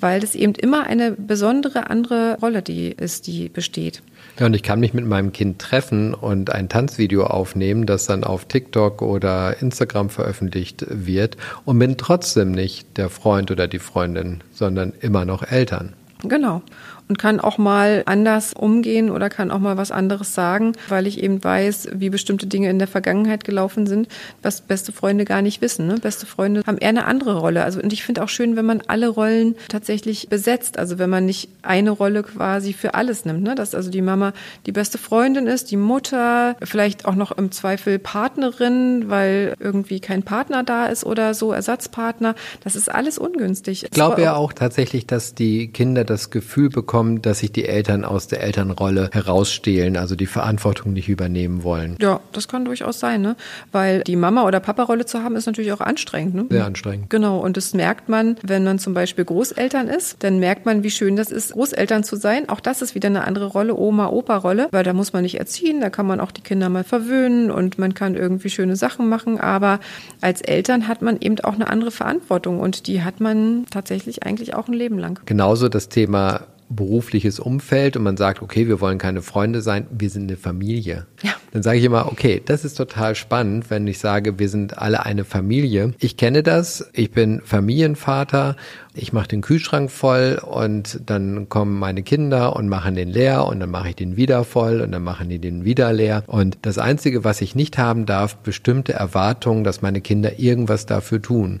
weil 0.00 0.20
das 0.20 0.34
eben 0.34 0.54
immer 0.54 0.86
eine 0.86 1.12
besondere 1.12 1.88
andere 1.88 2.38
Rolle 2.40 2.62
die 2.62 2.88
ist, 2.90 3.26
die 3.26 3.48
besteht. 3.48 4.02
Ja, 4.38 4.46
und 4.46 4.54
ich 4.54 4.62
kann 4.62 4.80
mich 4.80 4.92
mit 4.92 5.06
meinem 5.06 5.32
Kind 5.32 5.60
treffen 5.60 6.12
und 6.12 6.50
ein 6.50 6.68
Tanzvideo 6.68 7.24
aufnehmen, 7.24 7.86
das 7.86 8.06
dann 8.06 8.24
auf 8.24 8.46
TikTok 8.46 9.00
oder 9.00 9.62
Instagram 9.62 10.10
veröffentlicht 10.10 10.84
wird 10.88 11.36
und 11.64 11.78
bin 11.78 11.96
trotzdem 11.96 12.50
nicht 12.50 12.96
der 12.96 13.08
Freund 13.08 13.50
oder 13.50 13.68
die 13.68 13.78
Freundin, 13.78 14.42
sondern 14.52 14.92
immer 15.00 15.24
noch 15.24 15.42
Eltern. 15.44 15.94
Genau 16.26 16.62
und 17.08 17.18
kann 17.18 17.40
auch 17.40 17.58
mal 17.58 18.02
anders 18.06 18.52
umgehen 18.54 19.10
oder 19.10 19.28
kann 19.28 19.50
auch 19.50 19.58
mal 19.58 19.76
was 19.76 19.90
anderes 19.90 20.34
sagen, 20.34 20.72
weil 20.88 21.06
ich 21.06 21.22
eben 21.22 21.42
weiß, 21.42 21.88
wie 21.94 22.10
bestimmte 22.10 22.46
Dinge 22.46 22.70
in 22.70 22.78
der 22.78 22.88
Vergangenheit 22.88 23.44
gelaufen 23.44 23.86
sind, 23.86 24.08
was 24.42 24.62
beste 24.62 24.92
Freunde 24.92 25.24
gar 25.24 25.42
nicht 25.42 25.60
wissen. 25.60 25.86
Ne? 25.86 25.96
Beste 26.00 26.26
Freunde 26.26 26.62
haben 26.66 26.78
eher 26.78 26.88
eine 26.88 27.04
andere 27.04 27.38
Rolle. 27.38 27.64
Also 27.64 27.80
und 27.80 27.92
ich 27.92 28.04
finde 28.04 28.22
auch 28.22 28.28
schön, 28.28 28.56
wenn 28.56 28.64
man 28.64 28.82
alle 28.86 29.08
Rollen 29.08 29.54
tatsächlich 29.68 30.28
besetzt. 30.28 30.78
Also 30.78 30.98
wenn 30.98 31.10
man 31.10 31.26
nicht 31.26 31.48
eine 31.62 31.90
Rolle 31.90 32.22
quasi 32.22 32.72
für 32.72 32.94
alles 32.94 33.24
nimmt. 33.24 33.42
Ne? 33.42 33.54
Dass 33.54 33.74
also 33.74 33.90
die 33.90 34.02
Mama 34.02 34.32
die 34.66 34.72
beste 34.72 34.98
Freundin 34.98 35.46
ist, 35.46 35.70
die 35.70 35.76
Mutter, 35.76 36.56
vielleicht 36.62 37.04
auch 37.04 37.14
noch 37.14 37.32
im 37.32 37.52
Zweifel 37.52 37.98
Partnerin, 37.98 39.10
weil 39.10 39.54
irgendwie 39.58 40.00
kein 40.00 40.22
Partner 40.22 40.64
da 40.64 40.86
ist 40.86 41.04
oder 41.04 41.34
so, 41.34 41.52
Ersatzpartner. 41.52 42.34
Das 42.62 42.76
ist 42.76 42.90
alles 42.90 43.18
ungünstig. 43.18 43.84
Ich 43.84 43.90
glaube 43.90 44.22
ja 44.22 44.34
auch 44.34 44.52
tatsächlich, 44.52 45.06
dass 45.06 45.34
die 45.34 45.68
Kinder 45.68 46.04
das 46.04 46.30
Gefühl 46.30 46.70
bekommen, 46.70 46.93
vorkommen, 46.94 47.22
dass 47.22 47.40
sich 47.40 47.50
die 47.50 47.64
Eltern 47.64 48.04
aus 48.04 48.28
der 48.28 48.40
Elternrolle 48.44 49.10
herausstehlen, 49.12 49.96
also 49.96 50.14
die 50.14 50.26
Verantwortung 50.26 50.92
nicht 50.92 51.08
übernehmen 51.08 51.64
wollen. 51.64 51.96
Ja, 52.00 52.20
das 52.32 52.46
kann 52.46 52.64
durchaus 52.64 53.00
sein, 53.00 53.20
ne? 53.20 53.34
Weil 53.72 54.04
die 54.04 54.14
Mama- 54.14 54.44
oder 54.44 54.60
Papa-Rolle 54.60 55.04
zu 55.04 55.20
haben, 55.24 55.34
ist 55.34 55.46
natürlich 55.46 55.72
auch 55.72 55.80
anstrengend, 55.80 56.36
ne? 56.36 56.46
Sehr 56.48 56.64
anstrengend. 56.64 57.10
Genau. 57.10 57.40
Und 57.40 57.56
das 57.56 57.74
merkt 57.74 58.08
man, 58.08 58.36
wenn 58.42 58.62
man 58.62 58.78
zum 58.78 58.94
Beispiel 58.94 59.24
Großeltern 59.24 59.88
ist, 59.88 60.22
dann 60.22 60.38
merkt 60.38 60.66
man, 60.66 60.84
wie 60.84 60.90
schön 60.90 61.16
das 61.16 61.32
ist, 61.32 61.54
Großeltern 61.54 62.04
zu 62.04 62.14
sein. 62.14 62.48
Auch 62.48 62.60
das 62.60 62.80
ist 62.80 62.94
wieder 62.94 63.08
eine 63.08 63.24
andere 63.24 63.46
Rolle, 63.46 63.76
Oma-Opa-Rolle, 63.76 64.68
weil 64.70 64.84
da 64.84 64.92
muss 64.92 65.12
man 65.12 65.22
nicht 65.22 65.40
erziehen, 65.40 65.80
da 65.80 65.90
kann 65.90 66.06
man 66.06 66.20
auch 66.20 66.30
die 66.30 66.42
Kinder 66.42 66.68
mal 66.68 66.84
verwöhnen 66.84 67.50
und 67.50 67.76
man 67.76 67.94
kann 67.94 68.14
irgendwie 68.14 68.50
schöne 68.50 68.76
Sachen 68.76 69.08
machen. 69.08 69.40
Aber 69.40 69.80
als 70.20 70.42
Eltern 70.42 70.86
hat 70.86 71.02
man 71.02 71.16
eben 71.18 71.40
auch 71.40 71.54
eine 71.54 71.66
andere 71.66 71.90
Verantwortung 71.90 72.60
und 72.60 72.86
die 72.86 73.02
hat 73.02 73.20
man 73.20 73.66
tatsächlich 73.68 74.22
eigentlich 74.22 74.54
auch 74.54 74.68
ein 74.68 74.74
Leben 74.74 74.98
lang. 75.00 75.18
Genauso 75.26 75.68
das 75.68 75.88
Thema 75.88 76.42
berufliches 76.68 77.40
Umfeld 77.40 77.96
und 77.96 78.02
man 78.02 78.16
sagt, 78.16 78.42
okay, 78.42 78.68
wir 78.68 78.80
wollen 78.80 78.98
keine 78.98 79.22
Freunde 79.22 79.60
sein, 79.60 79.86
wir 79.90 80.10
sind 80.10 80.24
eine 80.24 80.36
Familie. 80.36 81.06
Ja. 81.22 81.32
Dann 81.52 81.62
sage 81.62 81.78
ich 81.78 81.84
immer, 81.84 82.10
okay, 82.10 82.42
das 82.44 82.64
ist 82.64 82.74
total 82.74 83.14
spannend, 83.14 83.70
wenn 83.70 83.86
ich 83.86 83.98
sage, 83.98 84.38
wir 84.38 84.48
sind 84.48 84.78
alle 84.78 85.06
eine 85.06 85.24
Familie. 85.24 85.94
Ich 86.00 86.16
kenne 86.16 86.42
das, 86.42 86.90
ich 86.92 87.12
bin 87.12 87.40
Familienvater, 87.44 88.56
ich 88.94 89.12
mache 89.12 89.28
den 89.28 89.40
Kühlschrank 89.40 89.90
voll 89.90 90.40
und 90.44 91.00
dann 91.06 91.48
kommen 91.48 91.78
meine 91.78 92.02
Kinder 92.02 92.56
und 92.56 92.68
machen 92.68 92.94
den 92.94 93.08
leer 93.08 93.46
und 93.46 93.60
dann 93.60 93.70
mache 93.70 93.90
ich 93.90 93.96
den 93.96 94.16
wieder 94.16 94.44
voll 94.44 94.80
und 94.80 94.92
dann 94.92 95.04
machen 95.04 95.28
die 95.28 95.38
den 95.38 95.64
wieder 95.64 95.92
leer. 95.92 96.24
Und 96.26 96.58
das 96.62 96.78
Einzige, 96.78 97.24
was 97.24 97.40
ich 97.40 97.54
nicht 97.54 97.78
haben 97.78 98.06
darf, 98.06 98.36
bestimmte 98.36 98.92
Erwartungen, 98.92 99.64
dass 99.64 99.82
meine 99.82 100.00
Kinder 100.00 100.38
irgendwas 100.38 100.86
dafür 100.86 101.20
tun. 101.20 101.60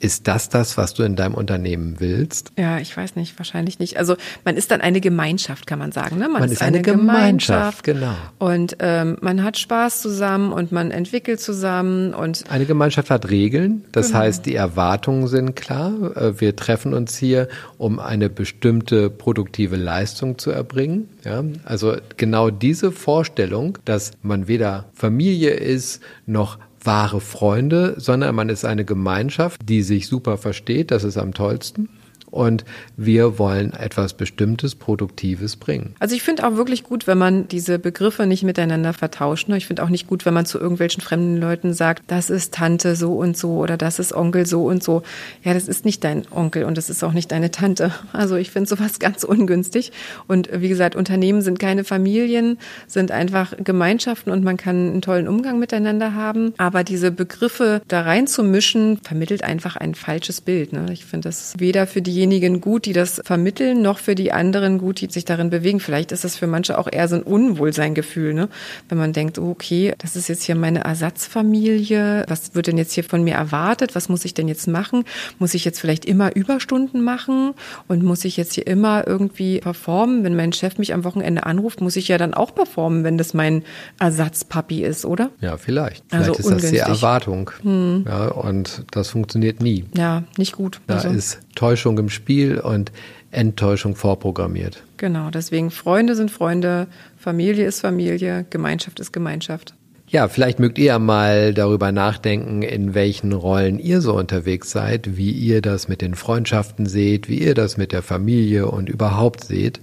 Ist 0.00 0.26
das 0.28 0.48
das, 0.48 0.78
was 0.78 0.94
du 0.94 1.02
in 1.02 1.14
deinem 1.14 1.34
Unternehmen 1.34 1.96
willst? 1.98 2.52
Ja, 2.58 2.78
ich 2.78 2.96
weiß 2.96 3.16
nicht, 3.16 3.38
wahrscheinlich 3.38 3.78
nicht. 3.78 3.98
Also 3.98 4.16
man 4.46 4.56
ist 4.56 4.70
dann 4.70 4.80
eine 4.80 5.02
Gemeinschaft, 5.02 5.66
kann 5.66 5.78
man 5.78 5.92
sagen. 5.92 6.16
Ne? 6.16 6.24
Man, 6.24 6.40
man 6.40 6.44
ist, 6.44 6.52
ist, 6.52 6.62
eine, 6.62 6.78
eine 6.78 6.82
Gemeinschaft, 6.82 7.84
Gemeinschaft, 7.84 8.24
genau. 8.38 8.48
Und 8.50 8.76
ähm, 8.78 9.18
man 9.20 9.44
hat 9.44 9.58
Spaß 9.58 10.00
zusammen 10.00 10.54
und 10.54 10.72
man 10.72 10.90
entwickelt 10.90 11.40
zusammen 11.40 12.14
und 12.14 12.44
eine 12.48 12.64
Gemeinschaft 12.64 13.10
hat 13.10 13.28
Regeln. 13.28 13.84
Das 13.92 14.08
genau. 14.08 14.20
heißt, 14.20 14.46
die 14.46 14.54
Erwartungen 14.54 15.28
sind 15.28 15.54
klar. 15.54 16.16
Äh, 16.16 16.40
wir 16.40 16.56
treffen 16.56 16.94
uns 16.94 17.18
hier, 17.18 17.48
um 17.76 18.00
eine 18.00 18.30
bestimmte 18.30 19.10
produktive 19.10 19.76
Leistung 19.76 20.38
zu 20.38 20.50
erbringen. 20.50 21.10
Ja, 21.26 21.44
also 21.64 21.96
genau 22.16 22.48
diese 22.48 22.90
Vorstellung, 22.90 23.76
dass 23.84 24.12
man 24.22 24.48
weder 24.48 24.86
Familie 24.94 25.50
ist 25.50 26.00
noch 26.24 26.58
wahre 26.82 27.20
Freunde, 27.20 27.94
sondern 27.98 28.34
man 28.34 28.48
ist 28.48 28.64
eine 28.64 28.84
Gemeinschaft, 28.84 29.60
die 29.68 29.82
sich 29.82 30.08
super 30.08 30.38
versteht. 30.38 30.90
Das 30.90 31.04
ist 31.04 31.16
am 31.16 31.34
tollsten 31.34 31.88
und 32.30 32.64
wir 32.96 33.38
wollen 33.38 33.72
etwas 33.72 34.14
Bestimmtes, 34.14 34.74
Produktives 34.74 35.56
bringen. 35.56 35.94
Also 35.98 36.14
ich 36.14 36.22
finde 36.22 36.46
auch 36.46 36.56
wirklich 36.56 36.84
gut, 36.84 37.06
wenn 37.06 37.18
man 37.18 37.48
diese 37.48 37.78
Begriffe 37.78 38.26
nicht 38.26 38.42
miteinander 38.42 38.92
vertauscht. 38.92 39.48
Ne? 39.48 39.56
Ich 39.56 39.66
finde 39.66 39.82
auch 39.82 39.88
nicht 39.88 40.06
gut, 40.06 40.26
wenn 40.26 40.34
man 40.34 40.46
zu 40.46 40.58
irgendwelchen 40.58 41.02
fremden 41.02 41.36
Leuten 41.36 41.72
sagt, 41.72 42.04
das 42.06 42.30
ist 42.30 42.54
Tante 42.54 42.96
so 42.96 43.14
und 43.14 43.36
so 43.36 43.58
oder 43.58 43.76
das 43.76 43.98
ist 43.98 44.12
Onkel 44.12 44.46
so 44.46 44.64
und 44.66 44.82
so. 44.82 45.02
Ja, 45.42 45.54
das 45.54 45.68
ist 45.68 45.84
nicht 45.84 46.04
dein 46.04 46.22
Onkel 46.30 46.64
und 46.64 46.76
das 46.76 46.90
ist 46.90 47.02
auch 47.02 47.12
nicht 47.12 47.32
deine 47.32 47.50
Tante. 47.50 47.92
Also 48.12 48.36
ich 48.36 48.50
finde 48.50 48.68
sowas 48.68 48.98
ganz 49.00 49.24
ungünstig. 49.24 49.92
Und 50.26 50.48
wie 50.52 50.68
gesagt, 50.68 50.96
Unternehmen 50.96 51.42
sind 51.42 51.58
keine 51.58 51.84
Familien, 51.84 52.58
sind 52.86 53.10
einfach 53.10 53.54
Gemeinschaften 53.62 54.30
und 54.30 54.44
man 54.44 54.56
kann 54.56 54.90
einen 54.90 55.02
tollen 55.02 55.28
Umgang 55.28 55.58
miteinander 55.58 56.14
haben. 56.14 56.54
Aber 56.58 56.84
diese 56.84 57.10
Begriffe 57.10 57.82
da 57.88 58.02
reinzumischen, 58.02 58.98
vermittelt 59.02 59.44
einfach 59.44 59.76
ein 59.76 59.94
falsches 59.94 60.40
Bild. 60.40 60.72
Ne? 60.72 60.86
Ich 60.92 61.04
finde 61.04 61.28
das 61.28 61.54
weder 61.58 61.86
für 61.86 62.02
die 62.02 62.19
diejenigen 62.20 62.60
gut, 62.60 62.84
die 62.84 62.92
das 62.92 63.22
vermitteln, 63.24 63.80
noch 63.80 63.98
für 63.98 64.14
die 64.14 64.30
anderen 64.30 64.76
gut, 64.76 65.00
die 65.00 65.10
sich 65.10 65.24
darin 65.24 65.48
bewegen. 65.48 65.80
Vielleicht 65.80 66.12
ist 66.12 66.22
das 66.22 66.36
für 66.36 66.46
manche 66.46 66.76
auch 66.76 66.86
eher 66.90 67.08
so 67.08 67.16
ein 67.16 67.22
Unwohlseingefühl, 67.22 68.34
ne? 68.34 68.50
wenn 68.90 68.98
man 68.98 69.14
denkt, 69.14 69.38
oh, 69.38 69.50
okay, 69.50 69.94
das 69.96 70.16
ist 70.16 70.28
jetzt 70.28 70.42
hier 70.42 70.54
meine 70.54 70.84
Ersatzfamilie. 70.84 72.26
Was 72.28 72.54
wird 72.54 72.66
denn 72.66 72.76
jetzt 72.76 72.92
hier 72.92 73.04
von 73.04 73.24
mir 73.24 73.34
erwartet? 73.34 73.94
Was 73.94 74.10
muss 74.10 74.26
ich 74.26 74.34
denn 74.34 74.48
jetzt 74.48 74.68
machen? 74.68 75.04
Muss 75.38 75.54
ich 75.54 75.64
jetzt 75.64 75.80
vielleicht 75.80 76.04
immer 76.04 76.36
Überstunden 76.36 77.02
machen? 77.02 77.54
Und 77.88 78.02
muss 78.02 78.26
ich 78.26 78.36
jetzt 78.36 78.52
hier 78.52 78.66
immer 78.66 79.06
irgendwie 79.06 79.60
performen? 79.60 80.22
Wenn 80.22 80.36
mein 80.36 80.52
Chef 80.52 80.76
mich 80.76 80.92
am 80.92 81.04
Wochenende 81.04 81.46
anruft, 81.46 81.80
muss 81.80 81.96
ich 81.96 82.08
ja 82.08 82.18
dann 82.18 82.34
auch 82.34 82.54
performen, 82.54 83.02
wenn 83.02 83.16
das 83.16 83.32
mein 83.32 83.62
Ersatzpapi 83.98 84.84
ist, 84.84 85.06
oder? 85.06 85.30
Ja, 85.40 85.56
vielleicht. 85.56 86.04
Also 86.10 86.34
vielleicht 86.34 86.50
ist 86.50 86.62
das 86.64 86.70
die 86.70 86.76
Erwartung. 86.76 87.50
Hm. 87.62 88.04
Ja, 88.06 88.28
und 88.28 88.84
das 88.90 89.08
funktioniert 89.08 89.62
nie. 89.62 89.86
Ja, 89.96 90.24
nicht 90.36 90.52
gut. 90.52 90.82
Da 90.86 90.96
also. 90.96 91.08
ist 91.08 91.38
Täuschung 91.60 91.98
im 91.98 92.08
Spiel 92.08 92.58
und 92.58 92.90
Enttäuschung 93.32 93.94
vorprogrammiert. 93.94 94.82
Genau, 94.96 95.28
deswegen 95.28 95.70
Freunde 95.70 96.14
sind 96.14 96.30
Freunde, 96.30 96.86
Familie 97.18 97.66
ist 97.66 97.80
Familie, 97.80 98.46
Gemeinschaft 98.48 98.98
ist 98.98 99.12
Gemeinschaft. 99.12 99.74
Ja, 100.08 100.28
vielleicht 100.28 100.58
mögt 100.58 100.78
ihr 100.78 100.98
mal 100.98 101.52
darüber 101.52 101.92
nachdenken, 101.92 102.62
in 102.62 102.94
welchen 102.94 103.34
Rollen 103.34 103.78
ihr 103.78 104.00
so 104.00 104.16
unterwegs 104.16 104.70
seid, 104.70 105.18
wie 105.18 105.32
ihr 105.32 105.60
das 105.60 105.86
mit 105.86 106.00
den 106.00 106.14
Freundschaften 106.14 106.86
seht, 106.86 107.28
wie 107.28 107.42
ihr 107.42 107.52
das 107.52 107.76
mit 107.76 107.92
der 107.92 108.02
Familie 108.02 108.66
und 108.68 108.88
überhaupt 108.88 109.44
seht 109.44 109.80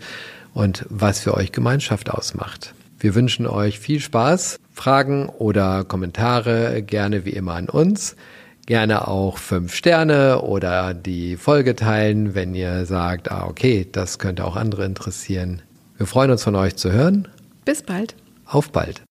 und 0.56 0.84
was 0.90 1.20
für 1.20 1.36
euch 1.36 1.52
Gemeinschaft 1.52 2.10
ausmacht. 2.10 2.74
Wir 3.00 3.14
wünschen 3.14 3.46
euch 3.46 3.78
viel 3.78 4.00
Spaß. 4.00 4.60
Fragen 4.74 5.30
oder 5.30 5.84
Kommentare 5.84 6.82
gerne 6.82 7.24
wie 7.24 7.34
immer 7.34 7.54
an 7.54 7.70
uns. 7.70 8.16
Gerne 8.68 9.08
auch 9.08 9.38
fünf 9.38 9.74
Sterne 9.74 10.42
oder 10.42 10.94
die 10.94 11.38
Folge 11.38 11.74
teilen, 11.74 12.36
wenn 12.36 12.54
ihr 12.54 12.86
sagt, 12.86 13.32
ah, 13.32 13.48
okay, 13.48 13.88
das 13.90 14.20
könnte 14.20 14.44
auch 14.44 14.58
andere 14.58 14.84
interessieren. 14.84 15.62
Wir 15.96 16.06
freuen 16.06 16.32
uns 16.32 16.44
von 16.44 16.54
euch 16.56 16.76
zu 16.76 16.92
hören. 16.92 17.30
Bis 17.64 17.82
bald. 17.82 18.16
Auf 18.46 18.70
bald. 18.74 19.07